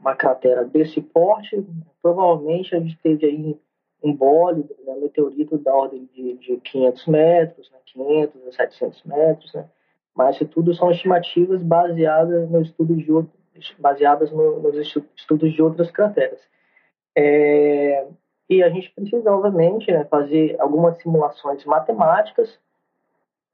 uma 0.00 0.14
cratera 0.14 0.64
desse 0.64 1.00
porte, 1.00 1.64
provavelmente 2.02 2.74
a 2.74 2.80
gente 2.80 2.96
teve 2.98 3.26
aí 3.26 3.60
um 4.02 4.14
bólido, 4.14 4.74
né, 4.86 4.94
meteorito 4.96 5.58
da 5.58 5.74
ordem 5.74 6.08
de, 6.14 6.34
de 6.38 6.56
500 6.58 7.06
metros, 7.06 7.70
né, 7.70 7.78
500 7.84 8.48
a 8.48 8.52
700 8.52 9.02
metros, 9.04 9.52
né? 9.52 9.68
Mas 10.14 10.36
isso 10.36 10.46
tudo 10.46 10.74
são 10.74 10.90
estimativas 10.90 11.62
baseadas 11.62 12.50
no 12.50 12.62
estudo 12.62 12.96
de 12.96 13.06
baseadas 13.78 14.30
no, 14.30 14.60
nos 14.60 14.76
estudos 15.16 15.52
de 15.52 15.62
outras 15.62 15.90
crateras. 15.90 16.40
É, 17.16 18.06
e 18.48 18.62
a 18.62 18.68
gente 18.70 18.90
precisa, 18.90 19.30
obviamente, 19.30 19.90
né, 19.92 20.04
fazer 20.04 20.56
algumas 20.58 20.96
simulações 20.98 21.64
matemáticas 21.64 22.58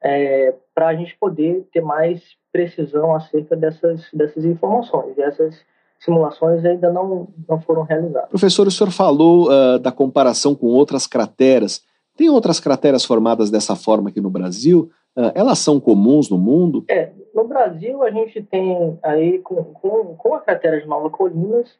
é, 0.02 0.54
para 0.74 0.88
a 0.88 0.94
gente 0.94 1.16
poder 1.18 1.66
ter 1.72 1.80
mais 1.80 2.22
precisão 2.52 3.14
acerca 3.14 3.56
dessas, 3.56 4.06
dessas 4.12 4.44
informações. 4.44 5.16
E 5.16 5.22
essas 5.22 5.64
simulações 5.98 6.64
ainda 6.64 6.92
não, 6.92 7.28
não 7.48 7.60
foram 7.60 7.82
realizadas. 7.82 8.28
Professor, 8.28 8.66
o 8.66 8.70
senhor 8.70 8.90
falou 8.90 9.48
uh, 9.50 9.78
da 9.78 9.90
comparação 9.92 10.54
com 10.54 10.66
outras 10.66 11.06
crateras. 11.06 11.82
Tem 12.16 12.30
outras 12.30 12.60
crateras 12.60 13.04
formadas 13.04 13.50
dessa 13.50 13.76
forma 13.76 14.10
aqui 14.10 14.20
no 14.20 14.30
Brasil? 14.30 14.90
Uh, 15.16 15.32
elas 15.34 15.58
são 15.58 15.80
comuns 15.80 16.30
no 16.30 16.38
mundo? 16.38 16.84
É, 16.88 17.10
no 17.34 17.46
Brasil 17.46 18.02
a 18.02 18.10
gente 18.10 18.42
tem 18.42 18.98
aí 19.02 19.38
com, 19.38 19.62
com, 19.64 20.14
com 20.16 20.34
a 20.34 20.40
cratera 20.40 20.80
de 20.80 20.86
Nova 20.86 21.10
Colinas, 21.10 21.78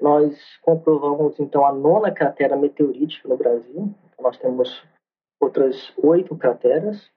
nós 0.00 0.36
comprovamos 0.62 1.38
então 1.40 1.66
a 1.66 1.72
nona 1.72 2.12
cratera 2.12 2.56
meteorítica 2.56 3.28
no 3.28 3.36
Brasil. 3.36 3.92
Nós 4.20 4.36
temos 4.38 4.82
outras 5.40 5.92
oito 5.98 6.36
crateras 6.36 7.10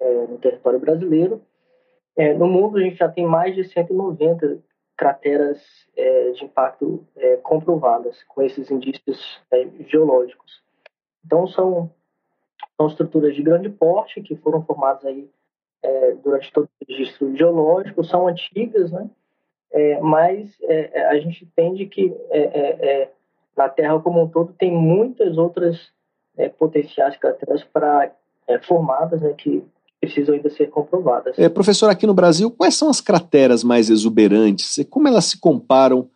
é, 0.00 0.26
no 0.26 0.38
território 0.38 0.78
brasileiro. 0.78 1.42
É, 2.16 2.32
no 2.32 2.46
mundo 2.46 2.78
a 2.78 2.80
gente 2.80 2.96
já 2.96 3.08
tem 3.08 3.26
mais 3.26 3.54
de 3.54 3.64
190 3.64 4.58
crateras 4.96 5.62
é, 5.94 6.30
de 6.30 6.44
impacto 6.44 7.06
é, 7.16 7.36
comprovadas 7.36 8.22
com 8.24 8.42
esses 8.42 8.70
indícios 8.70 9.40
é, 9.50 9.68
geológicos. 9.86 10.62
Então 11.24 11.46
são 11.46 11.90
são 12.76 12.86
estruturas 12.88 13.34
de 13.34 13.42
grande 13.42 13.68
porte 13.68 14.22
que 14.22 14.36
foram 14.36 14.62
formadas 14.62 15.04
aí 15.04 15.30
é, 15.82 16.12
durante 16.12 16.52
todo 16.52 16.64
o 16.64 16.84
registro 16.88 17.36
geológico, 17.36 18.04
são 18.04 18.26
antigas, 18.26 18.90
né? 18.90 19.08
Mas 20.00 20.56
a 21.10 21.18
gente 21.18 21.44
entende 21.44 21.84
que 21.84 22.10
na 23.54 23.68
Terra 23.68 24.00
como 24.00 24.22
um 24.22 24.28
todo 24.28 24.54
tem 24.54 24.72
muitas 24.72 25.36
outras 25.36 25.92
potenciais 26.58 27.16
crateras 27.16 27.64
para 27.64 28.12
formadas, 28.62 29.20
né, 29.20 29.34
que 29.36 29.64
precisam 30.00 30.34
ainda 30.34 30.50
ser 30.50 30.68
comprovadas. 30.68 31.36
professor, 31.54 31.90
aqui 31.90 32.06
no 32.06 32.14
Brasil, 32.14 32.50
quais 32.50 32.76
são 32.76 32.88
as 32.88 33.00
crateras 33.00 33.64
mais 33.64 33.90
exuberantes 33.90 34.78
e 34.78 34.84
como 34.84 35.08
elas 35.08 35.24
se 35.24 35.40
comparam 35.40 36.08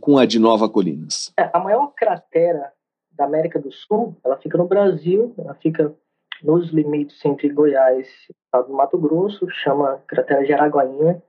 com 0.00 0.16
a 0.16 0.24
de 0.24 0.38
Nova 0.38 0.68
Colinas? 0.68 1.32
a 1.36 1.58
maior 1.58 1.92
cratera 1.96 2.72
da 3.12 3.24
América 3.24 3.58
do 3.58 3.72
Sul, 3.72 4.16
ela 4.24 4.36
fica 4.36 4.56
no 4.56 4.66
Brasil, 4.66 5.34
ela 5.38 5.54
fica 5.54 5.94
nos 6.42 6.70
limites 6.70 7.24
entre 7.24 7.48
Goiás 7.48 8.06
e 8.06 8.32
o 8.32 8.36
estado 8.44 8.68
do 8.68 8.74
Mato 8.74 8.98
Grosso, 8.98 9.48
chama 9.50 10.02
cratera 10.06 10.44
de 10.44 10.52
Araguainha. 10.52 11.22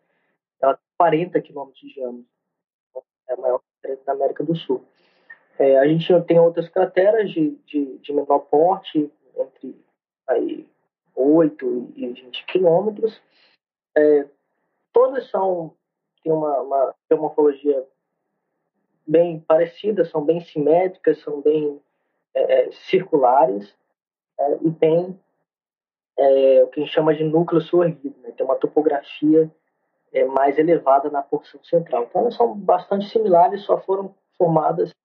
Ela 0.62 0.74
tem 0.74 0.84
40 0.98 1.42
quilômetros 1.42 1.80
de 1.80 1.94
diâmetro. 1.94 2.26
É 3.30 3.34
a 3.34 3.38
maior 3.38 3.62
cratera 3.82 4.02
da 4.06 4.14
América 4.14 4.44
do 4.44 4.56
Sul. 4.56 4.84
É, 5.58 5.80
a 5.80 5.88
gente 5.88 6.08
tem 6.24 6.40
outras 6.40 6.68
crateras 6.70 7.32
de, 7.32 7.52
de, 7.66 7.98
de 7.98 8.14
menor 8.14 8.40
porte, 8.40 9.10
entre 9.38 9.76
aí, 10.28 10.68
8 11.16 11.94
e 11.96 12.08
20 12.08 12.46
quilômetros. 12.46 13.22
É, 13.98 14.28
todas 14.92 15.30
são 15.30 15.74
têm 16.22 16.34
uma, 16.34 16.60
uma 16.62 16.96
geomorfologia 17.10 17.86
bem 19.08 19.40
parecida, 19.40 20.04
são 20.04 20.26
bem 20.26 20.42
simétricas, 20.42 21.20
são 21.20 21.40
bem 21.40 21.80
é, 22.34 22.68
é 22.68 22.72
circulares 22.72 23.74
é, 24.40 24.58
e 24.62 24.72
tem 24.72 25.20
é, 26.18 26.64
o 26.64 26.68
que 26.68 26.80
a 26.80 26.84
gente 26.84 26.94
chama 26.94 27.14
de 27.14 27.24
núcleo 27.24 27.62
suerguido, 27.62 28.20
né? 28.22 28.32
tem 28.32 28.46
uma 28.46 28.56
topografia 28.56 29.50
mais 30.30 30.58
elevada 30.58 31.10
na 31.10 31.22
porção 31.22 31.62
central. 31.62 32.04
Então, 32.04 32.22
elas 32.22 32.36
são 32.36 32.56
bastante 32.56 33.10
similares, 33.10 33.64
só 33.64 33.78
foram 33.82 34.16
formadas 34.38 34.96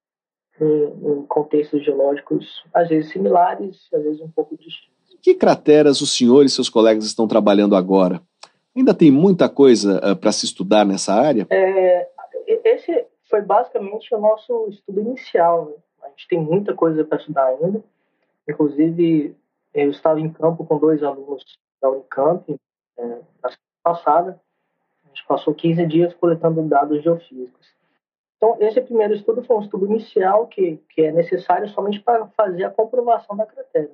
em, 0.61 0.85
em 0.85 1.27
contextos 1.27 1.85
geológicos, 1.85 2.65
às 2.73 2.89
vezes 2.89 3.11
similares, 3.11 3.89
às 3.93 4.03
vezes 4.03 4.21
um 4.21 4.31
pouco 4.31 4.57
distintos. 4.57 4.91
Que 5.23 5.35
crateras 5.35 6.01
o 6.01 6.07
senhor 6.07 6.45
e 6.45 6.49
seus 6.49 6.69
colegas 6.69 7.05
estão 7.05 7.29
trabalhando 7.29 7.77
agora? 7.77 8.23
Ainda 8.75 8.95
tem 8.95 9.11
muita 9.11 9.49
coisa 9.49 10.01
uh, 10.13 10.17
para 10.17 10.33
se 10.33 10.47
estudar 10.47 10.87
nessa 10.87 11.13
área? 11.13 11.47
É, 11.51 12.09
esse 12.65 13.07
foi 13.29 13.43
basicamente 13.43 14.15
o 14.15 14.21
nosso 14.21 14.69
estudo 14.69 15.01
inicial. 15.01 15.67
Né? 15.67 15.75
A 16.05 16.09
gente 16.09 16.29
tem 16.29 16.41
muita 16.41 16.75
coisa 16.75 17.05
para 17.05 17.19
estudar 17.19 17.47
ainda. 17.47 17.83
Inclusive, 18.49 19.37
eu 19.75 19.91
estava 19.91 20.21
em 20.21 20.31
campo 20.31 20.65
com 20.65 20.79
dois 20.79 21.03
alunos 21.03 21.45
da 21.81 21.91
Unicamp 21.91 22.57
é, 22.99 23.03
na 23.03 23.49
semana 23.49 23.81
passada. 23.83 24.41
A 25.05 25.09
gente 25.09 25.27
passou 25.27 25.55
15 25.55 25.87
dias 25.87 26.15
coletando 26.15 26.63
dados 26.63 27.03
geofísicos. 27.03 27.80
Então, 28.41 28.57
esse 28.59 28.81
primeiro 28.81 29.13
estudo 29.13 29.45
foi 29.45 29.57
um 29.57 29.61
estudo 29.61 29.85
inicial 29.85 30.47
que, 30.47 30.79
que 30.89 31.03
é 31.03 31.13
necessário 31.13 31.69
somente 31.69 32.01
para 32.01 32.27
fazer 32.29 32.65
a 32.65 32.71
comprovação 32.71 33.37
da 33.37 33.45
cratera. 33.45 33.91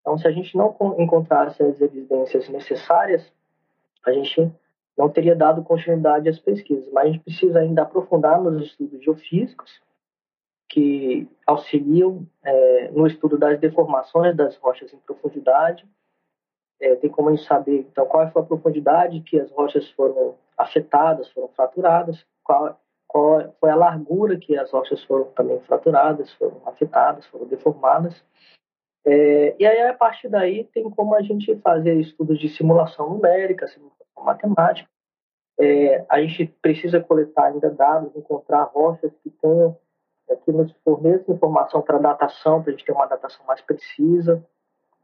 Então, 0.00 0.16
se 0.16 0.28
a 0.28 0.30
gente 0.30 0.56
não 0.56 0.76
encontrasse 0.96 1.60
as 1.60 1.80
evidências 1.80 2.48
necessárias, 2.48 3.32
a 4.06 4.12
gente 4.12 4.48
não 4.96 5.08
teria 5.08 5.34
dado 5.34 5.64
continuidade 5.64 6.28
às 6.28 6.38
pesquisas. 6.38 6.88
Mas 6.92 7.04
a 7.04 7.06
gente 7.08 7.24
precisa 7.24 7.58
ainda 7.58 7.82
aprofundar 7.82 8.40
nos 8.40 8.64
estudos 8.64 9.02
geofísicos 9.02 9.82
que 10.68 11.28
auxiliam 11.44 12.24
é, 12.44 12.92
no 12.92 13.08
estudo 13.08 13.36
das 13.36 13.58
deformações 13.58 14.36
das 14.36 14.56
rochas 14.56 14.94
em 14.94 14.98
profundidade. 14.98 15.84
É, 16.80 16.94
tem 16.94 17.10
como 17.10 17.28
a 17.28 17.34
gente 17.34 17.44
saber, 17.44 17.80
então, 17.80 18.06
qual 18.06 18.30
foi 18.30 18.42
a 18.42 18.44
profundidade 18.44 19.20
que 19.22 19.40
as 19.40 19.50
rochas 19.50 19.90
foram 19.90 20.36
afetadas, 20.56 21.28
foram 21.32 21.48
fraturadas, 21.48 22.24
qual, 22.44 22.78
qual 23.14 23.54
foi 23.60 23.70
a 23.70 23.76
largura 23.76 24.36
que 24.36 24.56
as 24.58 24.72
rochas 24.72 25.04
foram 25.04 25.26
também 25.36 25.60
fraturadas, 25.60 26.32
foram 26.32 26.60
afetadas, 26.66 27.24
foram 27.26 27.46
deformadas. 27.46 28.24
É, 29.06 29.54
e 29.56 29.64
aí, 29.64 29.82
a 29.82 29.94
partir 29.94 30.28
daí, 30.28 30.64
tem 30.64 30.90
como 30.90 31.14
a 31.14 31.22
gente 31.22 31.54
fazer 31.60 31.94
estudos 32.00 32.40
de 32.40 32.48
simulação 32.48 33.08
numérica, 33.08 33.68
simulação 33.68 34.04
matemática. 34.16 34.90
É, 35.60 36.04
a 36.08 36.20
gente 36.22 36.46
precisa 36.60 36.98
coletar 37.00 37.52
ainda 37.52 37.70
dados, 37.70 38.16
encontrar 38.16 38.64
rochas 38.64 39.12
que 39.22 39.30
tenham 39.30 39.78
é 40.28 40.34
que 40.34 40.50
nos 40.50 40.72
forneça 40.82 41.30
informação 41.30 41.82
para 41.82 41.98
datação, 41.98 42.62
para 42.62 42.72
a 42.72 42.72
gente 42.72 42.84
ter 42.84 42.92
uma 42.92 43.06
datação 43.06 43.46
mais 43.46 43.60
precisa. 43.60 44.44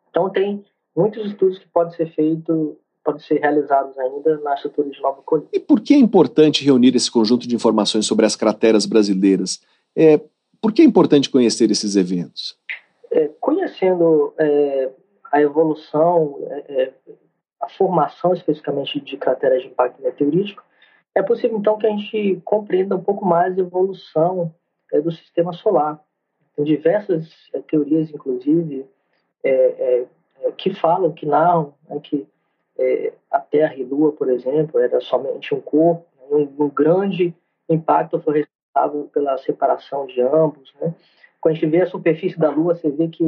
Então, 0.09 0.29
tem 0.31 0.65
muitos 0.97 1.27
estudos 1.27 1.61
que 1.61 1.69
podem 1.69 1.95
ser 1.95 2.13
feitos, 2.13 2.77
podem 3.05 3.21
ser 3.21 3.41
realizados 3.41 3.97
ainda 3.99 4.39
na 4.39 4.55
estrutura 4.55 4.89
de 4.91 5.01
Nova 5.01 5.23
Colina. 5.23 5.49
E 5.53 5.61
por 5.61 5.81
que 5.81 5.95
é 5.95 5.99
importante 5.99 6.65
reunir 6.65 6.95
esse 6.95 7.11
conjunto 7.11 7.49
de 7.49 7.55
informações 7.55 8.07
sobre 8.07 8.27
as 8.27 8.37
crateras 8.37 8.87
brasileiras? 8.87 9.61
É, 9.97 10.21
por 10.61 10.73
que 10.73 10.83
é 10.83 10.85
importante 10.85 11.31
conhecer 11.31 11.71
esses 11.71 11.97
eventos? 11.97 12.59
É, 13.11 13.29
conhecendo 13.41 14.35
é, 14.39 14.91
a 15.33 15.41
evolução, 15.41 16.39
é, 16.43 16.83
é, 16.83 16.93
a 17.61 17.69
formação 17.69 18.35
especificamente 18.35 19.01
de 19.01 19.17
crateras 19.17 19.63
de 19.63 19.69
impacto 19.69 20.03
meteorítico, 20.03 20.63
é 21.15 21.23
possível 21.23 21.59
então 21.59 21.77
que 21.77 21.87
a 21.87 21.91
gente 21.91 22.41
compreenda 22.45 22.95
um 22.95 23.03
pouco 23.03 23.25
mais 23.25 23.57
a 23.57 23.61
evolução 23.61 24.55
é, 24.93 25.01
do 25.01 25.11
sistema 25.11 25.53
solar. 25.53 26.01
Tem 26.55 26.65
diversas 26.65 27.29
é, 27.53 27.61
teorias, 27.61 28.11
inclusive, 28.11 28.87
que 30.59 30.75
falam, 30.75 31.13
que 31.13 31.25
narram 31.25 31.73
né, 31.89 31.99
que 32.03 32.27
é, 32.81 33.13
a 33.31 33.39
Terra 33.39 33.75
e 33.75 33.85
Lua, 33.85 34.13
por 34.13 34.31
exemplo, 34.31 34.81
era 34.81 35.01
somente 35.01 35.55
um 35.55 35.61
corpo, 35.61 36.07
né, 36.17 36.27
um, 36.31 36.65
um 36.65 36.69
grande 36.69 37.35
impacto 37.69 38.21
foi 38.21 38.47
responsável 38.75 39.09
pela 39.13 39.37
separação 39.39 40.07
de 40.07 40.21
ambos. 40.23 40.75
Né? 40.81 40.95
Quando 41.41 41.53
a 41.53 41.59
gente 41.59 41.71
vê 41.71 41.83
a 41.83 41.87
superfície 41.87 42.39
da 42.39 42.51
Lua, 42.51 42.75
você 42.75 42.91
vê 42.91 43.09
que 43.09 43.25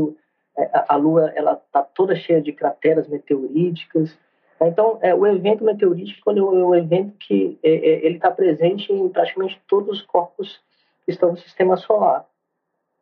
é, 0.56 0.70
a 0.88 0.96
Lua 0.96 1.30
ela 1.34 1.52
está 1.52 1.82
toda 1.82 2.16
cheia 2.16 2.40
de 2.40 2.52
crateras 2.52 3.06
meteoríticas. 3.06 4.18
Então, 4.60 4.98
é, 5.02 5.14
o 5.14 5.26
evento 5.26 5.64
meteorítico 5.64 6.30
é 6.30 6.42
um 6.42 6.74
evento 6.74 7.14
que 7.18 7.58
é, 7.62 7.70
é 7.70 8.06
ele 8.06 8.16
está 8.16 8.30
presente 8.30 8.92
em 8.92 9.08
praticamente 9.08 9.60
todos 9.68 9.98
os 9.98 10.02
corpos 10.02 10.60
que 11.04 11.12
estão 11.12 11.32
no 11.32 11.36
Sistema 11.36 11.76
Solar. 11.76 12.26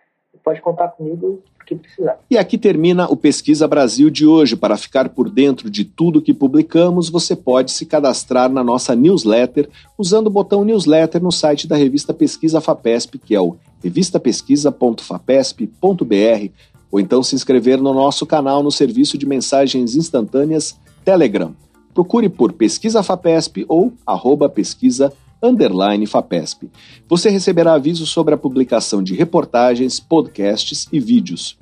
Pode 0.44 0.60
contar 0.60 0.88
comigo 0.88 1.42
que 1.66 1.74
precisar. 1.74 2.18
E 2.30 2.38
aqui 2.38 2.56
termina 2.56 3.06
o 3.06 3.16
Pesquisa 3.16 3.66
Brasil 3.66 4.08
de 4.08 4.26
hoje. 4.26 4.54
Para 4.54 4.76
ficar 4.76 5.08
por 5.08 5.28
dentro 5.28 5.68
de 5.68 5.84
tudo 5.84 6.22
que 6.22 6.32
publicamos, 6.32 7.08
você 7.08 7.34
pode 7.34 7.72
se 7.72 7.84
cadastrar 7.84 8.50
na 8.50 8.62
nossa 8.62 8.94
newsletter 8.94 9.68
usando 9.98 10.28
o 10.28 10.30
botão 10.30 10.64
newsletter 10.64 11.22
no 11.22 11.32
site 11.32 11.66
da 11.66 11.74
revista 11.74 12.14
Pesquisa 12.14 12.60
FAPESP, 12.60 13.18
que 13.18 13.34
é 13.34 13.40
o 13.40 13.56
revistapesquisa.fapesp.br, 13.86 16.50
ou 16.90 17.00
então 17.00 17.22
se 17.22 17.34
inscrever 17.34 17.78
no 17.78 17.94
nosso 17.94 18.26
canal 18.26 18.62
no 18.62 18.70
serviço 18.70 19.16
de 19.18 19.26
mensagens 19.26 19.96
instantâneas 19.96 20.78
Telegram 21.04 21.54
procure 21.96 22.28
por 22.28 22.52
Pesquisa 22.52 23.02
FAPESP 23.02 23.64
ou 23.66 23.90
arroba 24.06 24.50
pesquisa 24.50 25.10
underline 25.42 26.06
FAPESP. 26.06 26.70
Você 27.08 27.30
receberá 27.30 27.72
avisos 27.72 28.10
sobre 28.10 28.34
a 28.34 28.36
publicação 28.36 29.02
de 29.02 29.14
reportagens, 29.14 29.98
podcasts 29.98 30.86
e 30.92 31.00
vídeos. 31.00 31.56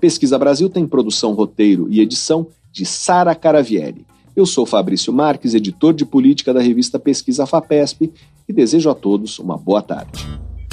Pesquisa 0.00 0.38
Brasil 0.38 0.70
tem 0.70 0.86
produção, 0.86 1.32
roteiro 1.32 1.88
e 1.90 2.00
edição 2.00 2.46
de 2.70 2.86
Sara 2.86 3.34
Caravieri. 3.34 4.06
Eu 4.36 4.46
sou 4.46 4.64
Fabrício 4.64 5.12
Marques, 5.12 5.54
editor 5.54 5.92
de 5.92 6.06
política 6.06 6.54
da 6.54 6.60
revista 6.60 6.96
Pesquisa 6.96 7.44
FAPESP 7.44 8.12
e 8.48 8.52
desejo 8.52 8.90
a 8.90 8.94
todos 8.94 9.40
uma 9.40 9.58
boa 9.58 9.82
tarde. 9.82 10.24